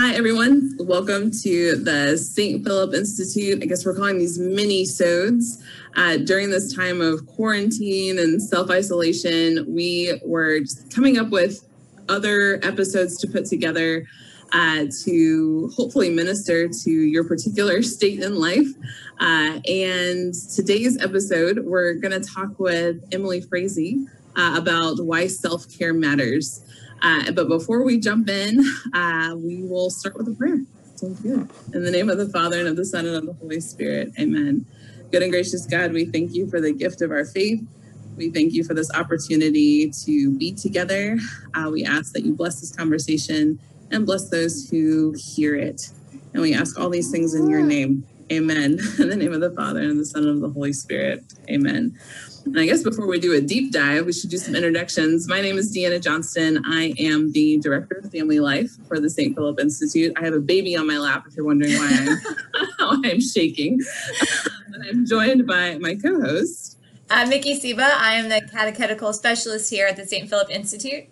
Hi, 0.00 0.14
everyone. 0.14 0.76
Welcome 0.78 1.32
to 1.42 1.74
the 1.74 2.16
St. 2.16 2.64
Philip 2.64 2.94
Institute. 2.94 3.60
I 3.60 3.66
guess 3.66 3.84
we're 3.84 3.96
calling 3.96 4.16
these 4.16 4.38
mini-sodes. 4.38 5.60
Uh, 5.96 6.18
during 6.18 6.50
this 6.50 6.72
time 6.72 7.00
of 7.00 7.26
quarantine 7.26 8.20
and 8.20 8.40
self-isolation, 8.40 9.64
we 9.66 10.20
were 10.24 10.60
coming 10.94 11.18
up 11.18 11.30
with 11.30 11.68
other 12.08 12.60
episodes 12.62 13.18
to 13.18 13.26
put 13.26 13.46
together 13.46 14.06
uh, 14.52 14.84
to 15.02 15.68
hopefully 15.74 16.10
minister 16.10 16.68
to 16.68 16.90
your 16.90 17.24
particular 17.24 17.82
state 17.96 18.20
in 18.20 18.36
life. 18.36 18.68
Uh, 19.18 19.58
and 19.68 20.32
today's 20.54 20.96
episode, 21.02 21.64
we're 21.64 21.94
going 21.94 22.12
to 22.12 22.20
talk 22.20 22.60
with 22.60 23.02
Emily 23.10 23.40
Frazee 23.40 24.06
uh, 24.36 24.54
about 24.56 25.00
why 25.00 25.26
self-care 25.26 25.92
matters. 25.92 26.64
Uh, 27.02 27.30
but 27.32 27.48
before 27.48 27.84
we 27.84 27.98
jump 27.98 28.28
in, 28.28 28.60
uh, 28.94 29.34
we 29.36 29.62
will 29.62 29.90
start 29.90 30.16
with 30.16 30.28
a 30.28 30.34
prayer. 30.34 30.58
In 31.72 31.84
the 31.84 31.90
name 31.90 32.08
of 32.10 32.18
the 32.18 32.28
Father 32.30 32.58
and 32.58 32.68
of 32.68 32.76
the 32.76 32.84
Son 32.84 33.06
and 33.06 33.14
of 33.16 33.26
the 33.26 33.34
Holy 33.34 33.60
Spirit, 33.60 34.10
amen. 34.18 34.64
Good 35.12 35.22
and 35.22 35.30
gracious 35.32 35.66
God, 35.66 35.92
we 35.92 36.06
thank 36.06 36.34
you 36.34 36.48
for 36.50 36.60
the 36.60 36.72
gift 36.72 37.02
of 37.02 37.10
our 37.10 37.24
faith. 37.24 37.60
We 38.16 38.30
thank 38.30 38.52
you 38.52 38.64
for 38.64 38.74
this 38.74 38.90
opportunity 38.94 39.90
to 40.04 40.36
be 40.38 40.54
together. 40.54 41.18
Uh, 41.54 41.70
we 41.70 41.84
ask 41.84 42.12
that 42.14 42.24
you 42.24 42.34
bless 42.34 42.60
this 42.60 42.74
conversation 42.74 43.58
and 43.90 44.04
bless 44.04 44.28
those 44.30 44.68
who 44.68 45.14
hear 45.16 45.54
it. 45.54 45.80
And 46.32 46.42
we 46.42 46.52
ask 46.52 46.78
all 46.78 46.90
these 46.90 47.10
things 47.10 47.34
in 47.34 47.48
your 47.48 47.62
name. 47.62 48.04
Amen. 48.32 48.78
In 48.98 49.08
the 49.08 49.16
name 49.16 49.32
of 49.32 49.40
the 49.40 49.52
Father 49.52 49.80
and 49.80 49.92
of 49.92 49.98
the 49.98 50.04
Son 50.04 50.24
and 50.24 50.36
of 50.36 50.40
the 50.40 50.50
Holy 50.50 50.72
Spirit. 50.72 51.24
Amen. 51.48 51.96
And 52.48 52.58
I 52.58 52.64
guess 52.64 52.82
before 52.82 53.06
we 53.06 53.20
do 53.20 53.34
a 53.34 53.42
deep 53.42 53.72
dive, 53.72 54.06
we 54.06 54.12
should 54.14 54.30
do 54.30 54.38
some 54.38 54.54
introductions. 54.54 55.28
My 55.28 55.42
name 55.42 55.58
is 55.58 55.70
Deanna 55.76 56.02
Johnston. 56.02 56.62
I 56.64 56.94
am 56.98 57.30
the 57.32 57.58
Director 57.58 58.00
of 58.02 58.10
Family 58.10 58.40
Life 58.40 58.70
for 58.86 58.98
the 58.98 59.10
St. 59.10 59.36
Philip 59.36 59.60
Institute. 59.60 60.14
I 60.16 60.24
have 60.24 60.32
a 60.32 60.40
baby 60.40 60.74
on 60.74 60.86
my 60.86 60.96
lap 60.96 61.26
if 61.28 61.36
you're 61.36 61.44
wondering 61.44 61.74
why 61.74 62.18
I'm, 62.80 63.04
I'm 63.04 63.20
shaking. 63.20 63.78
and 64.72 64.84
I'm 64.88 65.04
joined 65.04 65.46
by 65.46 65.76
my 65.76 65.94
co 65.94 66.22
host. 66.22 66.78
I'm 67.10 67.28
Mickey 67.28 67.60
Siba. 67.60 67.80
I 67.80 68.14
am 68.14 68.30
the 68.30 68.40
catechetical 68.50 69.12
specialist 69.12 69.68
here 69.68 69.86
at 69.86 69.96
the 69.96 70.06
St. 70.06 70.26
Philip 70.30 70.48
Institute. 70.48 71.04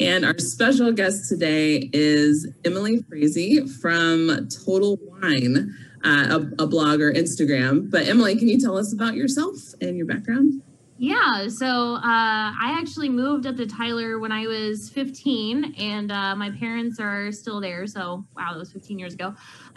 And 0.00 0.24
our 0.24 0.36
special 0.38 0.90
guest 0.90 1.28
today 1.28 1.88
is 1.92 2.48
Emily 2.64 3.02
Frazee 3.08 3.64
from 3.68 4.48
Total 4.48 4.98
Wine 5.02 5.72
uh, 6.06 6.38
a, 6.38 6.62
a 6.62 6.66
blog 6.66 7.00
or 7.00 7.12
Instagram. 7.12 7.90
But 7.90 8.06
Emily, 8.06 8.36
can 8.36 8.48
you 8.48 8.60
tell 8.60 8.78
us 8.78 8.92
about 8.92 9.14
yourself 9.14 9.56
and 9.80 9.96
your 9.96 10.06
background? 10.06 10.62
Yeah, 10.98 11.48
so 11.48 11.96
uh, 11.96 12.00
I 12.02 12.74
actually 12.78 13.10
moved 13.10 13.46
up 13.46 13.56
to 13.56 13.66
Tyler 13.66 14.18
when 14.18 14.32
I 14.32 14.46
was 14.46 14.88
15, 14.88 15.74
and 15.78 16.10
uh, 16.10 16.34
my 16.36 16.50
parents 16.52 16.98
are 16.98 17.30
still 17.32 17.60
there. 17.60 17.86
So, 17.86 18.24
wow, 18.34 18.52
that 18.52 18.58
was 18.58 18.72
15 18.72 18.98
years 18.98 19.12
ago. 19.12 19.34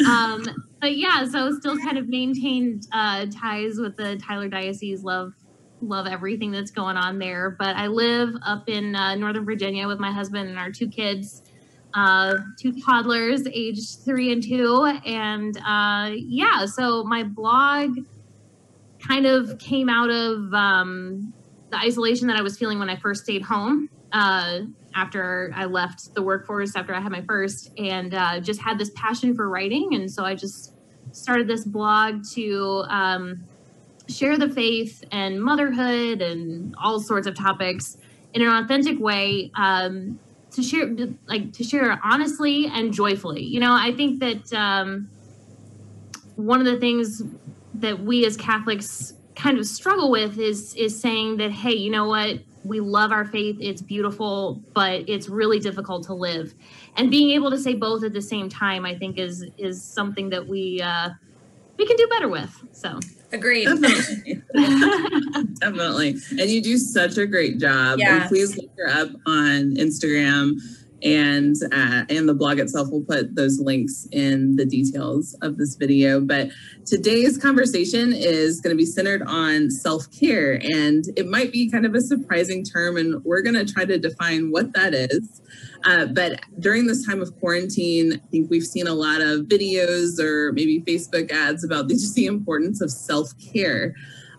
Um, 0.07 0.45
but 0.79 0.95
yeah, 0.95 1.25
so 1.25 1.51
still 1.59 1.77
kind 1.77 1.97
of 1.97 2.07
maintained 2.07 2.87
uh, 2.93 3.25
ties 3.25 3.79
with 3.79 3.97
the 3.97 4.15
Tyler 4.17 4.47
Diocese. 4.47 5.03
Love, 5.03 5.33
love 5.81 6.07
everything 6.07 6.51
that's 6.51 6.71
going 6.71 6.95
on 6.95 7.19
there. 7.19 7.49
But 7.49 7.75
I 7.75 7.87
live 7.87 8.35
up 8.45 8.69
in 8.69 8.95
uh, 8.95 9.15
Northern 9.15 9.43
Virginia 9.43 9.87
with 9.87 9.99
my 9.99 10.13
husband 10.13 10.47
and 10.47 10.57
our 10.57 10.71
two 10.71 10.87
kids 10.87 11.43
uh, 11.93 12.35
two 12.57 12.73
toddlers, 12.81 13.45
aged 13.47 13.99
three 14.05 14.31
and 14.31 14.43
two. 14.43 14.85
And 15.05 15.57
uh, 15.57 16.11
yeah, 16.15 16.65
so 16.65 17.03
my 17.03 17.23
blog 17.23 17.97
kind 18.99 19.25
of 19.25 19.57
came 19.59 19.89
out 19.89 20.09
of 20.09 20.53
um, 20.53 21.33
the 21.69 21.77
isolation 21.77 22.27
that 22.27 22.37
I 22.37 22.41
was 22.41 22.57
feeling 22.57 22.79
when 22.79 22.89
I 22.89 22.95
first 22.95 23.23
stayed 23.23 23.41
home 23.41 23.89
uh, 24.11 24.61
after 24.95 25.51
I 25.55 25.65
left 25.65 26.13
the 26.13 26.21
workforce, 26.21 26.75
after 26.75 26.93
I 26.93 26.99
had 26.99 27.11
my 27.11 27.21
first, 27.21 27.71
and 27.77 28.13
uh, 28.13 28.39
just 28.39 28.61
had 28.61 28.77
this 28.77 28.91
passion 28.95 29.35
for 29.35 29.49
writing. 29.49 29.93
And 29.93 30.11
so 30.11 30.25
I 30.25 30.35
just 30.35 30.73
started 31.11 31.47
this 31.47 31.63
blog 31.63 32.23
to 32.33 32.85
um, 32.89 33.43
share 34.07 34.37
the 34.37 34.49
faith 34.49 35.03
and 35.11 35.41
motherhood 35.41 36.21
and 36.21 36.75
all 36.81 36.99
sorts 36.99 37.27
of 37.27 37.35
topics 37.35 37.97
in 38.33 38.41
an 38.41 38.49
authentic 38.49 38.99
way. 38.99 39.51
Um, 39.55 40.19
to 40.51 40.63
share 40.63 40.89
like 41.27 41.53
to 41.53 41.63
share 41.63 41.99
honestly 42.03 42.67
and 42.67 42.93
joyfully. 42.93 43.43
You 43.43 43.59
know 43.59 43.73
i 43.73 43.93
think 43.93 44.19
that 44.19 44.51
um, 44.53 45.09
one 46.35 46.59
of 46.59 46.65
the 46.65 46.79
things 46.79 47.21
that 47.75 47.99
we 47.99 48.25
as 48.25 48.35
catholics 48.37 49.13
kind 49.35 49.57
of 49.57 49.65
struggle 49.65 50.11
with 50.11 50.37
is 50.37 50.73
is 50.75 50.99
saying 50.99 51.37
that 51.37 51.51
hey 51.51 51.73
you 51.73 51.91
know 51.91 52.07
what? 52.07 52.39
We 52.65 52.81
love 52.81 53.13
our 53.13 53.23
faith. 53.25 53.55
It's 53.61 53.81
beautiful 53.81 54.61
but 54.73 55.07
it's 55.07 55.29
really 55.29 55.59
difficult 55.59 56.03
to 56.07 56.13
live. 56.13 56.53
And 56.97 57.09
being 57.09 57.29
able 57.31 57.49
to 57.51 57.57
say 57.57 57.73
both 57.73 58.03
at 58.03 58.13
the 58.13 58.21
same 58.21 58.49
time 58.49 58.85
i 58.85 58.95
think 58.95 59.17
is 59.17 59.45
is 59.57 59.83
something 59.83 60.29
that 60.29 60.47
we 60.47 60.81
uh 60.81 61.09
we 61.77 61.85
can 61.85 61.95
do 61.95 62.07
better 62.07 62.27
with 62.27 62.53
so 62.71 62.99
Agreed. 63.31 63.65
Definitely. 63.65 64.41
Definitely. 65.59 66.15
And 66.31 66.49
you 66.49 66.61
do 66.61 66.77
such 66.77 67.17
a 67.17 67.27
great 67.27 67.59
job. 67.59 67.99
Yeah. 67.99 68.21
And 68.21 68.29
please 68.29 68.57
look 68.57 68.71
her 68.77 68.89
up 68.89 69.09
on 69.25 69.75
Instagram 69.75 70.59
and 71.03 71.55
uh, 71.71 72.03
and 72.09 72.27
the 72.27 72.33
blog 72.33 72.59
itself 72.59 72.89
will 72.91 73.03
put 73.03 73.35
those 73.35 73.59
links 73.59 74.07
in 74.11 74.55
the 74.55 74.65
details 74.65 75.35
of 75.41 75.57
this 75.57 75.75
video 75.75 76.19
but 76.19 76.49
today's 76.85 77.37
conversation 77.37 78.11
is 78.13 78.59
going 78.59 78.75
to 78.75 78.77
be 78.77 78.85
centered 78.85 79.21
on 79.23 79.69
self-care 79.69 80.55
and 80.63 81.05
it 81.15 81.27
might 81.27 81.51
be 81.51 81.69
kind 81.69 81.85
of 81.85 81.95
a 81.95 82.01
surprising 82.01 82.63
term 82.63 82.97
and 82.97 83.23
we're 83.23 83.41
going 83.41 83.55
to 83.55 83.71
try 83.71 83.85
to 83.85 83.97
define 83.97 84.51
what 84.51 84.73
that 84.73 84.93
is 84.93 85.41
uh, 85.85 86.07
but 86.07 86.41
during 86.59 86.87
this 86.87 87.05
time 87.05 87.21
of 87.21 87.37
quarantine, 87.39 88.13
I 88.13 88.27
think 88.27 88.49
we've 88.49 88.65
seen 88.65 88.87
a 88.87 88.93
lot 88.93 89.21
of 89.21 89.41
videos 89.41 90.19
or 90.19 90.51
maybe 90.51 90.81
Facebook 90.81 91.31
ads 91.31 91.63
about 91.63 91.87
the, 91.87 91.93
just 91.93 92.15
the 92.15 92.25
importance 92.25 92.81
of 92.81 92.91
self 92.91 93.31
care. 93.53 93.95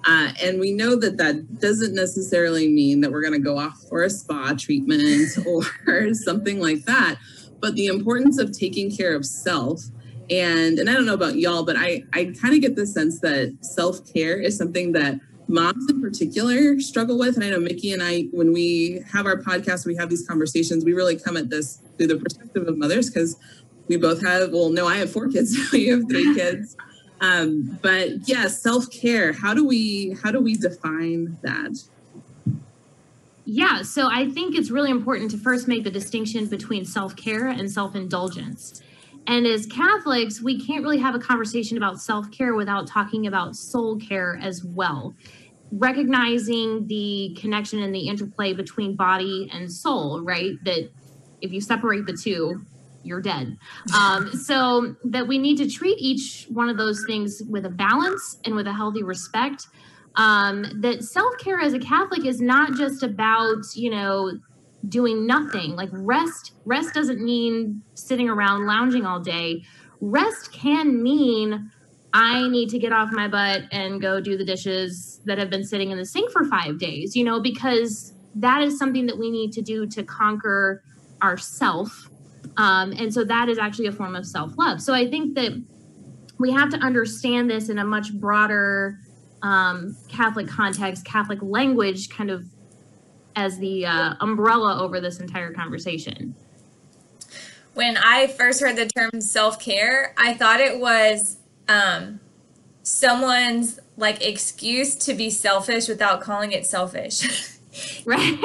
Uh, 0.06 0.32
and 0.42 0.58
we 0.58 0.72
know 0.72 0.96
that 0.96 1.18
that 1.18 1.60
doesn't 1.60 1.94
necessarily 1.94 2.68
mean 2.68 3.02
that 3.02 3.10
we're 3.10 3.20
going 3.20 3.34
to 3.34 3.38
go 3.38 3.58
off 3.58 3.78
for 3.88 4.02
a 4.02 4.08
spa 4.08 4.54
treatment 4.58 5.28
or 5.86 6.14
something 6.14 6.58
like 6.58 6.84
that, 6.84 7.16
but 7.60 7.74
the 7.74 7.86
importance 7.86 8.38
of 8.38 8.52
taking 8.52 8.94
care 8.94 9.14
of 9.14 9.26
self. 9.26 9.82
And, 10.30 10.78
and 10.78 10.88
I 10.88 10.94
don't 10.94 11.06
know 11.06 11.14
about 11.14 11.36
y'all, 11.36 11.64
but 11.64 11.76
I, 11.76 12.04
I 12.14 12.32
kind 12.40 12.54
of 12.54 12.60
get 12.60 12.76
the 12.76 12.86
sense 12.86 13.20
that 13.20 13.58
self 13.62 14.10
care 14.12 14.38
is 14.38 14.56
something 14.56 14.92
that 14.92 15.20
moms 15.50 15.90
in 15.90 16.00
particular 16.00 16.78
struggle 16.80 17.18
with. 17.18 17.36
And 17.36 17.44
I 17.44 17.50
know 17.50 17.60
Mickey 17.60 17.92
and 17.92 18.02
I, 18.02 18.22
when 18.30 18.52
we 18.52 19.02
have 19.12 19.26
our 19.26 19.36
podcast, 19.36 19.84
we 19.84 19.96
have 19.96 20.08
these 20.08 20.26
conversations, 20.26 20.84
we 20.84 20.92
really 20.92 21.18
come 21.18 21.36
at 21.36 21.50
this 21.50 21.82
through 21.98 22.06
the 22.06 22.16
perspective 22.16 22.66
of 22.66 22.78
mothers 22.78 23.10
because 23.10 23.36
we 23.88 23.96
both 23.96 24.22
have, 24.22 24.52
well, 24.52 24.70
no, 24.70 24.86
I 24.86 24.96
have 24.96 25.10
four 25.10 25.28
kids, 25.28 25.54
you 25.72 25.96
have 25.96 26.08
three 26.08 26.34
kids. 26.36 26.76
Um, 27.20 27.78
but 27.82 28.10
yes, 28.10 28.28
yeah, 28.28 28.46
self-care, 28.46 29.32
how 29.32 29.52
do 29.52 29.66
we, 29.66 30.16
how 30.22 30.30
do 30.30 30.40
we 30.40 30.54
define 30.54 31.36
that? 31.42 31.76
Yeah, 33.44 33.82
so 33.82 34.08
I 34.08 34.30
think 34.30 34.54
it's 34.54 34.70
really 34.70 34.90
important 34.90 35.30
to 35.32 35.36
first 35.36 35.66
make 35.66 35.82
the 35.84 35.90
distinction 35.90 36.46
between 36.46 36.84
self-care 36.84 37.48
and 37.48 37.70
self-indulgence. 37.70 38.80
And 39.30 39.46
as 39.46 39.64
Catholics, 39.66 40.42
we 40.42 40.60
can't 40.66 40.82
really 40.82 40.98
have 40.98 41.14
a 41.14 41.18
conversation 41.18 41.76
about 41.76 42.00
self 42.00 42.30
care 42.30 42.54
without 42.54 42.86
talking 42.86 43.26
about 43.26 43.56
soul 43.56 43.96
care 43.96 44.38
as 44.42 44.62
well 44.64 45.14
recognizing 45.72 46.86
the 46.86 47.36
connection 47.40 47.82
and 47.82 47.94
the 47.94 48.08
interplay 48.08 48.52
between 48.52 48.96
body 48.96 49.48
and 49.52 49.70
soul, 49.70 50.22
right? 50.22 50.52
That 50.64 50.90
if 51.40 51.52
you 51.52 51.60
separate 51.60 52.06
the 52.06 52.12
two, 52.16 52.64
you're 53.02 53.20
dead. 53.20 53.56
Um, 53.94 54.32
so 54.32 54.94
that 55.04 55.26
we 55.26 55.38
need 55.38 55.56
to 55.58 55.68
treat 55.68 55.98
each 55.98 56.46
one 56.50 56.68
of 56.68 56.76
those 56.76 57.04
things 57.06 57.42
with 57.48 57.66
a 57.66 57.70
balance 57.70 58.38
and 58.44 58.54
with 58.54 58.66
a 58.66 58.72
healthy 58.72 59.02
respect. 59.02 59.66
Um, 60.16 60.66
that 60.80 61.04
self 61.04 61.38
care 61.38 61.60
as 61.60 61.72
a 61.72 61.78
Catholic 61.78 62.26
is 62.26 62.40
not 62.40 62.74
just 62.74 63.02
about, 63.02 63.64
you 63.74 63.90
know, 63.90 64.32
doing 64.88 65.26
nothing. 65.26 65.76
Like 65.76 65.90
rest, 65.92 66.52
rest 66.64 66.94
doesn't 66.94 67.22
mean 67.22 67.82
sitting 67.94 68.28
around 68.28 68.66
lounging 68.66 69.04
all 69.04 69.20
day. 69.20 69.62
Rest 70.00 70.52
can 70.52 71.02
mean 71.02 71.70
I 72.12 72.48
need 72.48 72.70
to 72.70 72.78
get 72.78 72.92
off 72.92 73.10
my 73.12 73.28
butt 73.28 73.62
and 73.70 74.00
go 74.00 74.20
do 74.20 74.36
the 74.36 74.44
dishes 74.44 75.20
that 75.26 75.38
have 75.38 75.50
been 75.50 75.64
sitting 75.64 75.90
in 75.90 75.98
the 75.98 76.04
sink 76.04 76.30
for 76.32 76.44
five 76.44 76.78
days, 76.78 77.14
you 77.14 77.24
know, 77.24 77.40
because 77.40 78.14
that 78.34 78.62
is 78.62 78.78
something 78.78 79.06
that 79.06 79.18
we 79.18 79.30
need 79.30 79.52
to 79.52 79.62
do 79.62 79.86
to 79.86 80.02
conquer 80.02 80.82
ourself. 81.22 82.08
Um, 82.56 82.92
and 82.92 83.12
so 83.12 83.24
that 83.24 83.48
is 83.48 83.58
actually 83.58 83.86
a 83.86 83.92
form 83.92 84.16
of 84.16 84.26
self 84.26 84.52
love. 84.58 84.80
So 84.80 84.94
I 84.94 85.08
think 85.08 85.34
that 85.34 85.62
we 86.38 86.50
have 86.52 86.70
to 86.70 86.78
understand 86.78 87.50
this 87.50 87.68
in 87.68 87.78
a 87.78 87.84
much 87.84 88.12
broader 88.14 88.98
um, 89.42 89.96
Catholic 90.08 90.48
context, 90.48 91.04
Catholic 91.04 91.38
language 91.42 92.08
kind 92.08 92.30
of 92.30 92.44
as 93.36 93.58
the 93.58 93.86
uh, 93.86 94.14
umbrella 94.20 94.80
over 94.80 95.00
this 95.00 95.20
entire 95.20 95.52
conversation. 95.52 96.34
When 97.74 97.96
I 97.96 98.26
first 98.26 98.60
heard 98.60 98.76
the 98.76 98.86
term 98.86 99.20
self 99.20 99.60
care, 99.60 100.14
I 100.18 100.34
thought 100.34 100.60
it 100.60 100.78
was 100.80 101.38
um, 101.68 102.20
someone's 102.82 103.78
like 103.96 104.24
excuse 104.24 104.96
to 104.96 105.14
be 105.14 105.30
selfish 105.30 105.88
without 105.88 106.20
calling 106.20 106.52
it 106.52 106.66
selfish. 106.66 107.56
right 108.04 108.36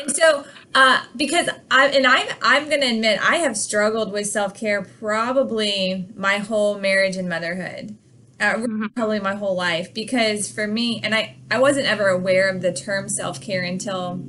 and 0.00 0.10
so 0.16 0.44
uh, 0.74 1.04
because 1.14 1.48
i 1.70 1.88
and 1.88 2.06
I'm 2.06 2.26
i'm 2.40 2.70
gonna 2.70 2.86
admit 2.86 3.20
i 3.22 3.36
have 3.36 3.54
struggled 3.56 4.12
with 4.12 4.26
self-care 4.26 4.82
probably 4.98 6.08
my 6.16 6.38
whole 6.38 6.78
marriage 6.78 7.16
and 7.16 7.28
motherhood 7.28 7.96
uh, 8.42 8.54
Mm-hmm. 8.56 8.86
probably 8.96 9.20
my 9.20 9.34
whole 9.36 9.54
life 9.54 9.94
because 9.94 10.50
for 10.50 10.66
me 10.66 11.00
and 11.02 11.14
i 11.14 11.36
i 11.50 11.58
wasn't 11.58 11.86
ever 11.86 12.08
aware 12.08 12.48
of 12.48 12.60
the 12.60 12.72
term 12.72 13.08
self-care 13.08 13.62
until 13.62 14.20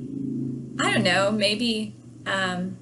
i 0.80 0.90
don't 0.92 1.02
know 1.02 1.30
maybe 1.32 1.96
um 2.26 2.78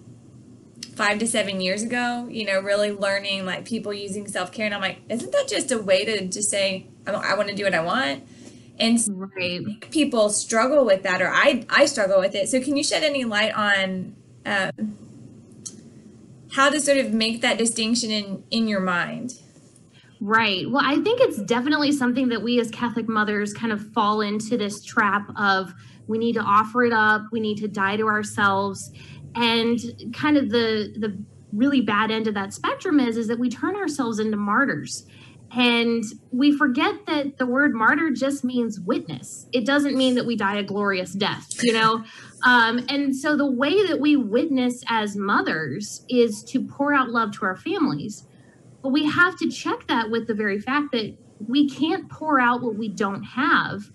five 0.95 1.19
to 1.19 1.27
seven 1.27 1.61
years 1.61 1.83
ago 1.83 2.29
you 2.31 2.45
know 2.45 2.61
really 2.61 2.93
learning 2.93 3.47
like 3.47 3.65
people 3.65 3.93
using 3.95 4.29
self-care. 4.29 4.67
And 4.67 4.75
i'm 4.75 4.81
like 4.83 4.99
isn't 5.09 5.33
that 5.33 5.49
just 5.49 5.73
a 5.73 5.79
way 5.79 6.05
to 6.05 6.27
just 6.27 6.51
say 6.51 6.87
i, 7.07 7.13
I 7.13 7.35
want 7.35 7.49
to 7.49 7.55
do 7.55 7.65
what 7.65 7.75
i 7.75 7.81
want? 7.81 8.25
And 8.79 8.99
right. 9.37 9.91
people 9.91 10.29
struggle 10.31 10.85
with 10.85 11.03
that 11.05 11.23
or 11.23 11.29
i 11.29 11.65
i 11.69 11.87
struggle 11.87 12.19
with 12.19 12.35
it. 12.35 12.49
So 12.49 12.61
can 12.61 12.77
you 12.77 12.83
shed 12.83 13.03
any 13.03 13.25
light 13.25 13.55
on 13.55 14.17
um, 14.45 14.97
how 16.53 16.69
to 16.71 16.81
sort 16.81 16.99
of 16.99 17.13
make 17.13 17.43
that 17.43 17.59
distinction 17.59 18.11
in 18.11 18.45
in 18.51 18.69
your 18.69 18.81
mind 18.81 19.35
Right. 20.25 20.71
Well, 20.71 20.85
I 20.87 21.01
think 21.01 21.21
it's 21.21 21.43
definitely 21.43 21.91
something 21.91 22.29
that 22.29 22.41
we 22.41 22.61
as 22.61 22.71
Catholic 22.71 23.09
mothers 23.09 23.53
kind 23.53 23.73
of 23.73 23.93
fall 23.93 24.21
into 24.21 24.57
this 24.57 24.81
trap 24.85 25.29
of 25.35 25.75
we 26.07 26.17
need 26.17 26.35
to 26.35 26.41
offer 26.41 26.85
it 26.85 26.93
up, 26.93 27.23
we 27.33 27.41
need 27.41 27.59
to 27.59 27.67
die 27.67 27.97
to 27.97 28.07
ourselves. 28.07 28.93
And 29.35 29.81
kind 30.15 30.37
of 30.37 30.51
the 30.51 30.95
the 30.97 31.19
really 31.53 31.81
bad 31.81 32.13
end 32.13 32.29
of 32.29 32.35
that 32.35 32.53
spectrum 32.55 33.01
is 33.01 33.17
is 33.17 33.27
that 33.27 33.41
we 33.41 33.51
turn 33.51 33.75
ourselves 33.75 34.21
into 34.21 34.37
martyrs. 34.37 35.07
And 35.51 36.05
we 36.31 36.57
forget 36.57 37.05
that 37.07 37.39
the 37.39 37.47
word 37.47 37.75
martyr 37.75 38.13
just 38.13 38.45
means 38.45 38.79
witness. 38.79 39.49
It 39.53 39.67
doesn't 39.67 39.97
mean 39.97 40.15
that 40.15 40.25
we 40.25 40.37
die 40.37 40.57
a 40.57 40.63
glorious 40.63 41.15
death, 41.15 41.63
you 41.65 41.73
know? 41.73 42.05
Um, 42.45 42.85
and 42.89 43.15
so 43.15 43.37
the 43.37 43.49
way 43.49 43.87
that 43.87 44.01
we 44.01 44.17
witness 44.17 44.83
as 44.89 45.15
mothers 45.15 46.05
is 46.09 46.43
to 46.49 46.61
pour 46.61 46.93
out 46.93 47.11
love 47.11 47.31
to 47.39 47.45
our 47.45 47.55
families. 47.55 48.27
But 48.83 48.91
we 48.91 49.07
have 49.07 49.39
to 49.39 49.49
check 49.49 49.87
that 49.89 50.11
with 50.11 50.27
the 50.27 50.35
very 50.35 50.61
fact 50.61 50.93
that 50.93 51.17
we 51.47 51.69
can't 51.69 52.09
pour 52.11 52.41
out 52.41 52.63
what 52.63 52.77
we 52.77 52.89
don't 52.89 53.23
have. 53.23 53.91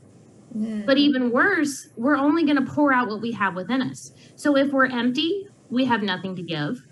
But 0.85 0.97
even 0.97 1.31
worse, 1.31 1.89
we're 1.97 2.15
only 2.15 2.43
going 2.43 2.55
to 2.55 2.71
pour 2.71 2.91
out 2.91 3.09
what 3.09 3.21
we 3.21 3.31
have 3.33 3.53
within 3.53 3.81
us. 3.81 4.13
So 4.35 4.57
if 4.57 4.71
we're 4.71 4.87
empty, 4.87 5.47
we 5.69 5.85
have 5.85 6.01
nothing 6.01 6.35
to 6.35 6.41
give. 6.41 6.83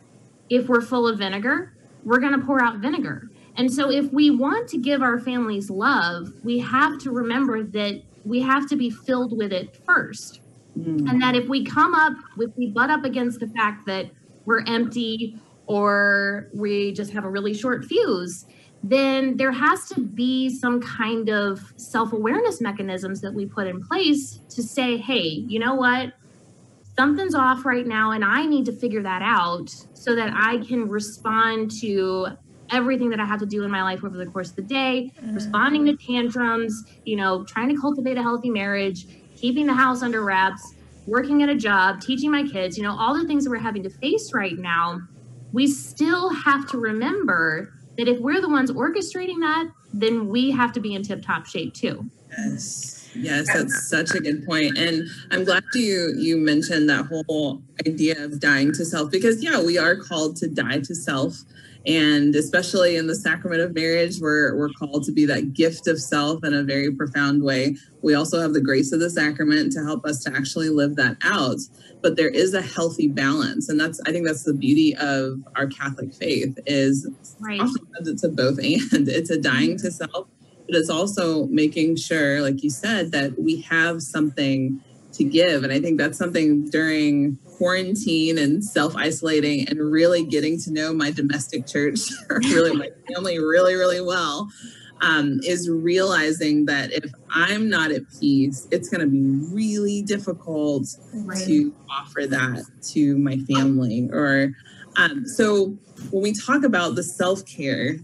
If 0.50 0.68
we're 0.68 0.81
full 0.81 1.07
of 1.07 1.18
vinegar, 1.18 1.74
we're 2.03 2.19
going 2.19 2.39
to 2.39 2.45
pour 2.45 2.62
out 2.62 2.77
vinegar. 2.77 3.30
And 3.56 3.74
so 3.74 3.89
if 3.89 4.12
we 4.12 4.30
want 4.30 4.69
to 4.69 4.77
give 4.77 5.01
our 5.01 5.19
families 5.19 5.69
love, 5.69 6.33
we 6.44 6.59
have 6.59 7.00
to 7.00 7.12
remember 7.12 7.63
that 7.63 8.03
we 8.24 8.41
have 8.41 8.68
to 8.69 8.75
be 8.75 8.89
filled 8.89 9.36
with 9.36 9.51
it 9.51 9.77
first. 9.86 10.41
Mm. 10.77 11.09
And 11.09 11.21
that 11.21 11.36
if 11.36 11.48
we 11.48 11.63
come 11.63 11.95
up, 11.95 12.13
if 12.38 12.51
we 12.57 12.68
butt 12.68 12.89
up 12.89 13.03
against 13.03 13.39
the 13.39 13.48
fact 13.48 13.86
that 13.88 14.12
we're 14.44 14.63
empty 14.68 15.39
or 15.67 16.50
we 16.53 16.94
just 16.94 17.12
have 17.12 17.25
a 17.25 17.29
really 17.29 17.53
short 17.53 17.85
fuse, 17.85 18.45
then 18.83 19.35
there 19.38 19.51
has 19.51 19.88
to 19.89 20.00
be 20.00 20.50
some 20.50 20.79
kind 20.79 21.29
of 21.29 21.73
self 21.77 22.13
awareness 22.13 22.62
mechanisms 22.62 23.19
that 23.21 23.33
we 23.33 23.45
put 23.45 23.67
in 23.67 23.83
place 23.83 24.39
to 24.50 24.62
say, 24.62 24.97
hey, 24.97 25.44
you 25.47 25.59
know 25.59 25.73
what? 25.73 26.13
Something's 26.95 27.35
off 27.35 27.65
right 27.65 27.85
now, 27.85 28.12
and 28.12 28.23
I 28.23 28.45
need 28.45 28.65
to 28.65 28.71
figure 28.71 29.01
that 29.01 29.21
out 29.21 29.69
so 29.94 30.15
that 30.15 30.31
I 30.35 30.63
can 30.65 30.88
respond 30.88 31.71
to 31.81 32.27
everything 32.71 33.09
that 33.09 33.19
I 33.19 33.25
have 33.25 33.39
to 33.39 33.45
do 33.45 33.63
in 33.63 33.71
my 33.71 33.83
life 33.83 34.03
over 34.03 34.17
the 34.17 34.25
course 34.25 34.51
of 34.51 34.56
the 34.56 34.62
day, 34.62 35.12
responding 35.23 35.85
to 35.85 35.97
tantrums, 35.97 36.83
you 37.06 37.15
know, 37.15 37.44
trying 37.44 37.69
to 37.69 37.75
cultivate 37.79 38.17
a 38.17 38.21
healthy 38.21 38.50
marriage, 38.50 39.07
keeping 39.35 39.65
the 39.65 39.73
house 39.73 40.03
under 40.03 40.23
wraps, 40.23 40.75
working 41.06 41.44
at 41.44 41.50
a 41.50 41.56
job, 41.56 42.01
teaching 42.01 42.31
my 42.31 42.44
kids, 42.44 42.77
you 42.77 42.83
know, 42.83 42.95
all 42.97 43.17
the 43.17 43.27
things 43.27 43.44
that 43.44 43.50
we're 43.50 43.57
having 43.57 43.83
to 43.83 43.89
face 43.89 44.31
right 44.33 44.57
now 44.57 45.00
we 45.56 45.68
still 45.68 46.30
have 46.31 46.68
to 46.68 46.78
remember 46.78 47.74
that 47.98 48.10
if 48.10 48.19
we're 48.19 48.42
the 48.42 48.50
ones 48.50 48.69
orchestrating 48.69 49.40
that, 49.40 49.72
then 49.94 50.28
we 50.28 50.52
have 50.52 50.74
to 50.74 50.81
be 50.81 50.94
in 50.94 51.02
tip 51.02 51.25
top 51.25 51.46
shape 51.46 51.74
too. 51.74 52.06
Yes. 52.38 53.10
Yes, 53.16 53.48
that's 53.48 53.90
such 53.90 54.13
a 54.13 54.19
good 54.19 54.46
point. 54.46 54.78
And 54.78 55.07
I'm 55.31 55.46
glad 55.46 55.63
you 55.74 56.13
you 56.18 56.36
mentioned 56.36 56.90
that 56.90 57.06
whole 57.06 57.62
idea 57.88 58.22
of 58.22 58.42
dying 58.42 58.74
to 58.74 58.84
self 58.84 59.10
because 59.10 59.42
yeah, 59.42 59.63
we 59.63 59.78
are 59.78 59.96
called 59.96 60.36
to 60.38 60.50
die 60.50 60.80
to 60.80 60.94
self. 60.94 61.38
And 61.88 62.36
especially 62.36 62.96
in 62.96 63.08
the 63.08 63.16
sacrament 63.16 63.62
of 63.62 63.76
marriage, 63.76 64.20
we're, 64.20 64.56
we're 64.56 64.70
called 64.70 65.04
to 65.04 65.12
be 65.12 65.26
that 65.26 65.54
gift 65.54 65.88
of 65.88 66.02
self 66.02 66.44
in 66.44 66.54
a 66.54 66.64
very 66.64 66.92
profound 66.92 67.44
way. 67.44 67.76
We 68.02 68.16
also 68.16 68.42
have 68.42 68.54
the 68.54 68.62
grace 68.62 68.92
of 68.92 69.00
the 69.00 69.10
sacrament 69.10 69.72
to 69.74 69.84
help 69.84 70.06
us 70.06 70.24
to 70.24 70.36
actually 70.36 70.70
live 70.70 70.96
that 70.96 71.18
out. 71.24 71.58
But 72.02 72.16
there 72.18 72.30
is 72.30 72.54
a 72.54 72.62
healthy 72.62 73.08
balance. 73.08 73.70
And 73.70 73.80
that's, 73.80 74.00
I 74.08 74.12
think 74.12 74.26
that's 74.26 74.44
the 74.44 74.54
beauty 74.54 74.96
of 74.98 75.40
our 75.56 75.68
Catholic 75.68 76.14
faith 76.14 76.58
is 76.66 77.08
Right. 77.40 77.62
oftentimes 77.62 78.08
it's 78.08 78.24
a 78.24 78.30
both 78.30 78.58
and 78.58 78.68
it's 79.08 79.30
a 79.30 79.40
dying 79.40 79.78
to 79.80 79.92
self, 79.92 80.28
but 80.66 80.76
it's 80.76 80.90
also 80.90 81.46
making 81.48 81.98
sure, 81.98 82.42
like 82.42 82.64
you 82.64 82.70
said, 82.70 83.12
that 83.12 83.40
we 83.40 83.62
have 83.62 84.02
something 84.02 84.82
to 85.15 85.23
give. 85.23 85.63
And 85.63 85.71
I 85.71 85.79
think 85.79 85.97
that's 85.97 86.17
something 86.17 86.69
during 86.69 87.38
quarantine 87.57 88.38
and 88.38 88.63
self 88.63 88.95
isolating 88.95 89.67
and 89.67 89.79
really 89.79 90.23
getting 90.23 90.59
to 90.62 90.71
know 90.71 90.94
my 90.94 91.12
domestic 91.12 91.67
church, 91.67 92.00
really 92.29 92.75
my 92.75 92.89
family, 93.13 93.39
really, 93.39 93.75
really 93.75 94.01
well. 94.01 94.50
Um, 95.01 95.41
is 95.44 95.69
realizing 95.69 96.65
that 96.67 96.94
if 96.94 97.12
I'm 97.29 97.69
not 97.69 97.91
at 97.91 98.03
peace, 98.17 98.65
it's 98.71 98.88
going 98.88 99.01
to 99.01 99.07
be 99.07 99.21
really 99.53 100.01
difficult 100.01 100.88
to 101.45 101.75
offer 101.89 102.25
that 102.25 102.63
to 102.94 103.17
my 103.17 103.38
family. 103.39 104.07
Or 104.12 104.56
um, 104.95 105.25
so 105.27 105.77
when 106.12 106.23
we 106.23 106.33
talk 106.33 106.63
about 106.63 106.95
the 106.95 107.03
self 107.03 107.45
care, 107.45 107.97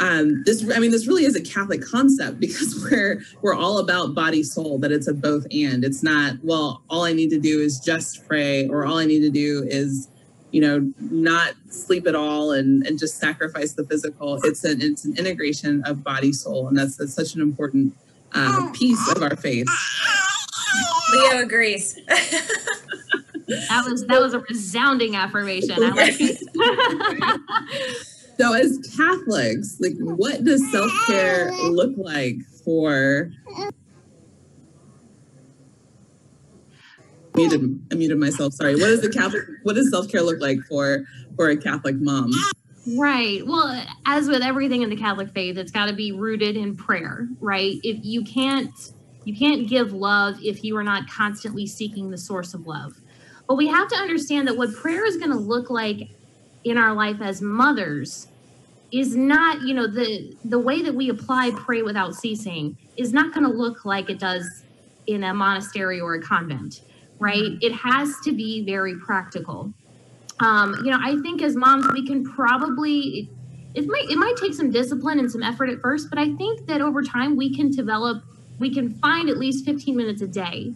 um, 0.00 0.42
this 0.44 0.64
I 0.74 0.78
mean 0.78 0.90
this 0.90 1.06
really 1.06 1.24
is 1.24 1.36
a 1.36 1.42
Catholic 1.42 1.82
concept 1.82 2.40
because 2.40 2.82
we're 2.90 3.22
we're 3.42 3.54
all 3.54 3.78
about 3.78 4.14
body 4.14 4.42
soul 4.42 4.78
that 4.78 4.90
it's 4.90 5.06
a 5.06 5.14
both 5.14 5.46
and 5.52 5.84
it's 5.84 6.02
not 6.02 6.36
well 6.42 6.82
all 6.88 7.04
I 7.04 7.12
need 7.12 7.30
to 7.30 7.38
do 7.38 7.60
is 7.60 7.78
just 7.78 8.26
pray 8.26 8.66
or 8.68 8.86
all 8.86 8.98
I 8.98 9.04
need 9.04 9.20
to 9.20 9.30
do 9.30 9.62
is 9.66 10.08
you 10.50 10.60
know 10.60 10.92
not 10.98 11.54
sleep 11.68 12.06
at 12.06 12.14
all 12.14 12.52
and 12.52 12.86
and 12.86 12.98
just 12.98 13.18
sacrifice 13.18 13.74
the 13.74 13.84
physical 13.84 14.40
it's 14.42 14.64
an 14.64 14.80
it's 14.80 15.04
an 15.04 15.16
integration 15.16 15.82
of 15.84 16.02
body 16.02 16.32
soul 16.32 16.66
and 16.66 16.76
that's, 16.76 16.96
that's 16.96 17.14
such 17.14 17.34
an 17.34 17.40
important 17.40 17.94
uh, 18.32 18.70
piece 18.72 19.10
of 19.14 19.22
our 19.22 19.36
faith 19.36 19.68
leo 21.12 21.42
agrees 21.42 21.98
That 23.50 23.84
was 23.90 24.06
that 24.06 24.20
was 24.20 24.32
a 24.32 24.38
resounding 24.38 25.16
affirmation. 25.16 25.82
I 25.82 25.88
like 25.88 26.14
it. 26.20 26.40
so 28.40 28.52
as 28.54 28.78
Catholics 28.96 29.76
like 29.80 29.94
what 29.98 30.44
does 30.44 30.70
self-care 30.72 31.52
look 31.52 31.92
like 31.96 32.36
for 32.64 33.30
muted, 37.34 37.80
I 37.90 37.94
muted 37.94 38.18
myself. 38.18 38.54
Sorry. 38.54 38.74
What 38.74 38.86
does 38.86 39.02
the 39.02 39.10
Catholic? 39.10 39.42
What 39.62 39.74
does 39.74 39.90
self 39.90 40.08
care 40.08 40.22
look 40.22 40.40
like 40.40 40.60
for 40.68 41.04
for 41.36 41.48
a 41.48 41.56
Catholic 41.56 41.96
mom? 41.96 42.32
Right. 42.96 43.46
Well, 43.46 43.84
as 44.06 44.28
with 44.28 44.42
everything 44.42 44.82
in 44.82 44.90
the 44.90 44.96
Catholic 44.96 45.30
faith, 45.30 45.56
it's 45.58 45.70
got 45.70 45.86
to 45.86 45.92
be 45.92 46.12
rooted 46.12 46.56
in 46.56 46.76
prayer, 46.76 47.28
right? 47.40 47.76
If 47.82 47.98
you 48.02 48.24
can't 48.24 48.72
you 49.24 49.36
can't 49.36 49.68
give 49.68 49.92
love 49.92 50.36
if 50.42 50.64
you 50.64 50.76
are 50.76 50.84
not 50.84 51.08
constantly 51.08 51.66
seeking 51.66 52.10
the 52.10 52.18
source 52.18 52.54
of 52.54 52.66
love. 52.66 52.94
But 53.46 53.56
we 53.56 53.66
have 53.68 53.88
to 53.88 53.96
understand 53.96 54.48
that 54.48 54.56
what 54.56 54.74
prayer 54.74 55.04
is 55.04 55.16
going 55.16 55.30
to 55.30 55.36
look 55.36 55.70
like 55.70 56.08
in 56.64 56.78
our 56.78 56.94
life 56.94 57.20
as 57.20 57.42
mothers 57.42 58.28
is 58.92 59.14
not, 59.14 59.62
you 59.62 59.74
know, 59.74 59.86
the 59.86 60.34
the 60.44 60.58
way 60.58 60.82
that 60.82 60.94
we 60.94 61.08
apply 61.08 61.52
pray 61.56 61.82
without 61.82 62.14
ceasing 62.14 62.76
is 62.96 63.12
not 63.12 63.32
going 63.32 63.46
to 63.46 63.52
look 63.52 63.84
like 63.84 64.10
it 64.10 64.18
does 64.18 64.46
in 65.06 65.24
a 65.24 65.34
monastery 65.34 66.00
or 66.00 66.14
a 66.14 66.22
convent, 66.22 66.80
right? 67.18 67.52
It 67.60 67.72
has 67.72 68.14
to 68.24 68.32
be 68.32 68.64
very 68.64 68.96
practical 68.98 69.72
um, 70.40 70.74
you 70.84 70.90
know, 70.90 70.98
I 71.02 71.16
think 71.20 71.42
as 71.42 71.54
moms, 71.54 71.86
we 71.92 72.06
can 72.06 72.24
probably 72.24 73.00
it, 73.00 73.28
it 73.82 73.86
might 73.86 74.06
it 74.10 74.16
might 74.16 74.36
take 74.36 74.54
some 74.54 74.70
discipline 74.70 75.18
and 75.18 75.30
some 75.30 75.42
effort 75.42 75.68
at 75.68 75.80
first, 75.80 76.08
but 76.10 76.18
I 76.18 76.34
think 76.36 76.66
that 76.66 76.80
over 76.80 77.02
time 77.02 77.36
we 77.36 77.54
can 77.54 77.70
develop 77.70 78.22
we 78.58 78.72
can 78.72 78.98
find 79.00 79.28
at 79.28 79.38
least 79.38 79.64
15 79.64 79.96
minutes 79.96 80.22
a 80.22 80.26
day 80.26 80.74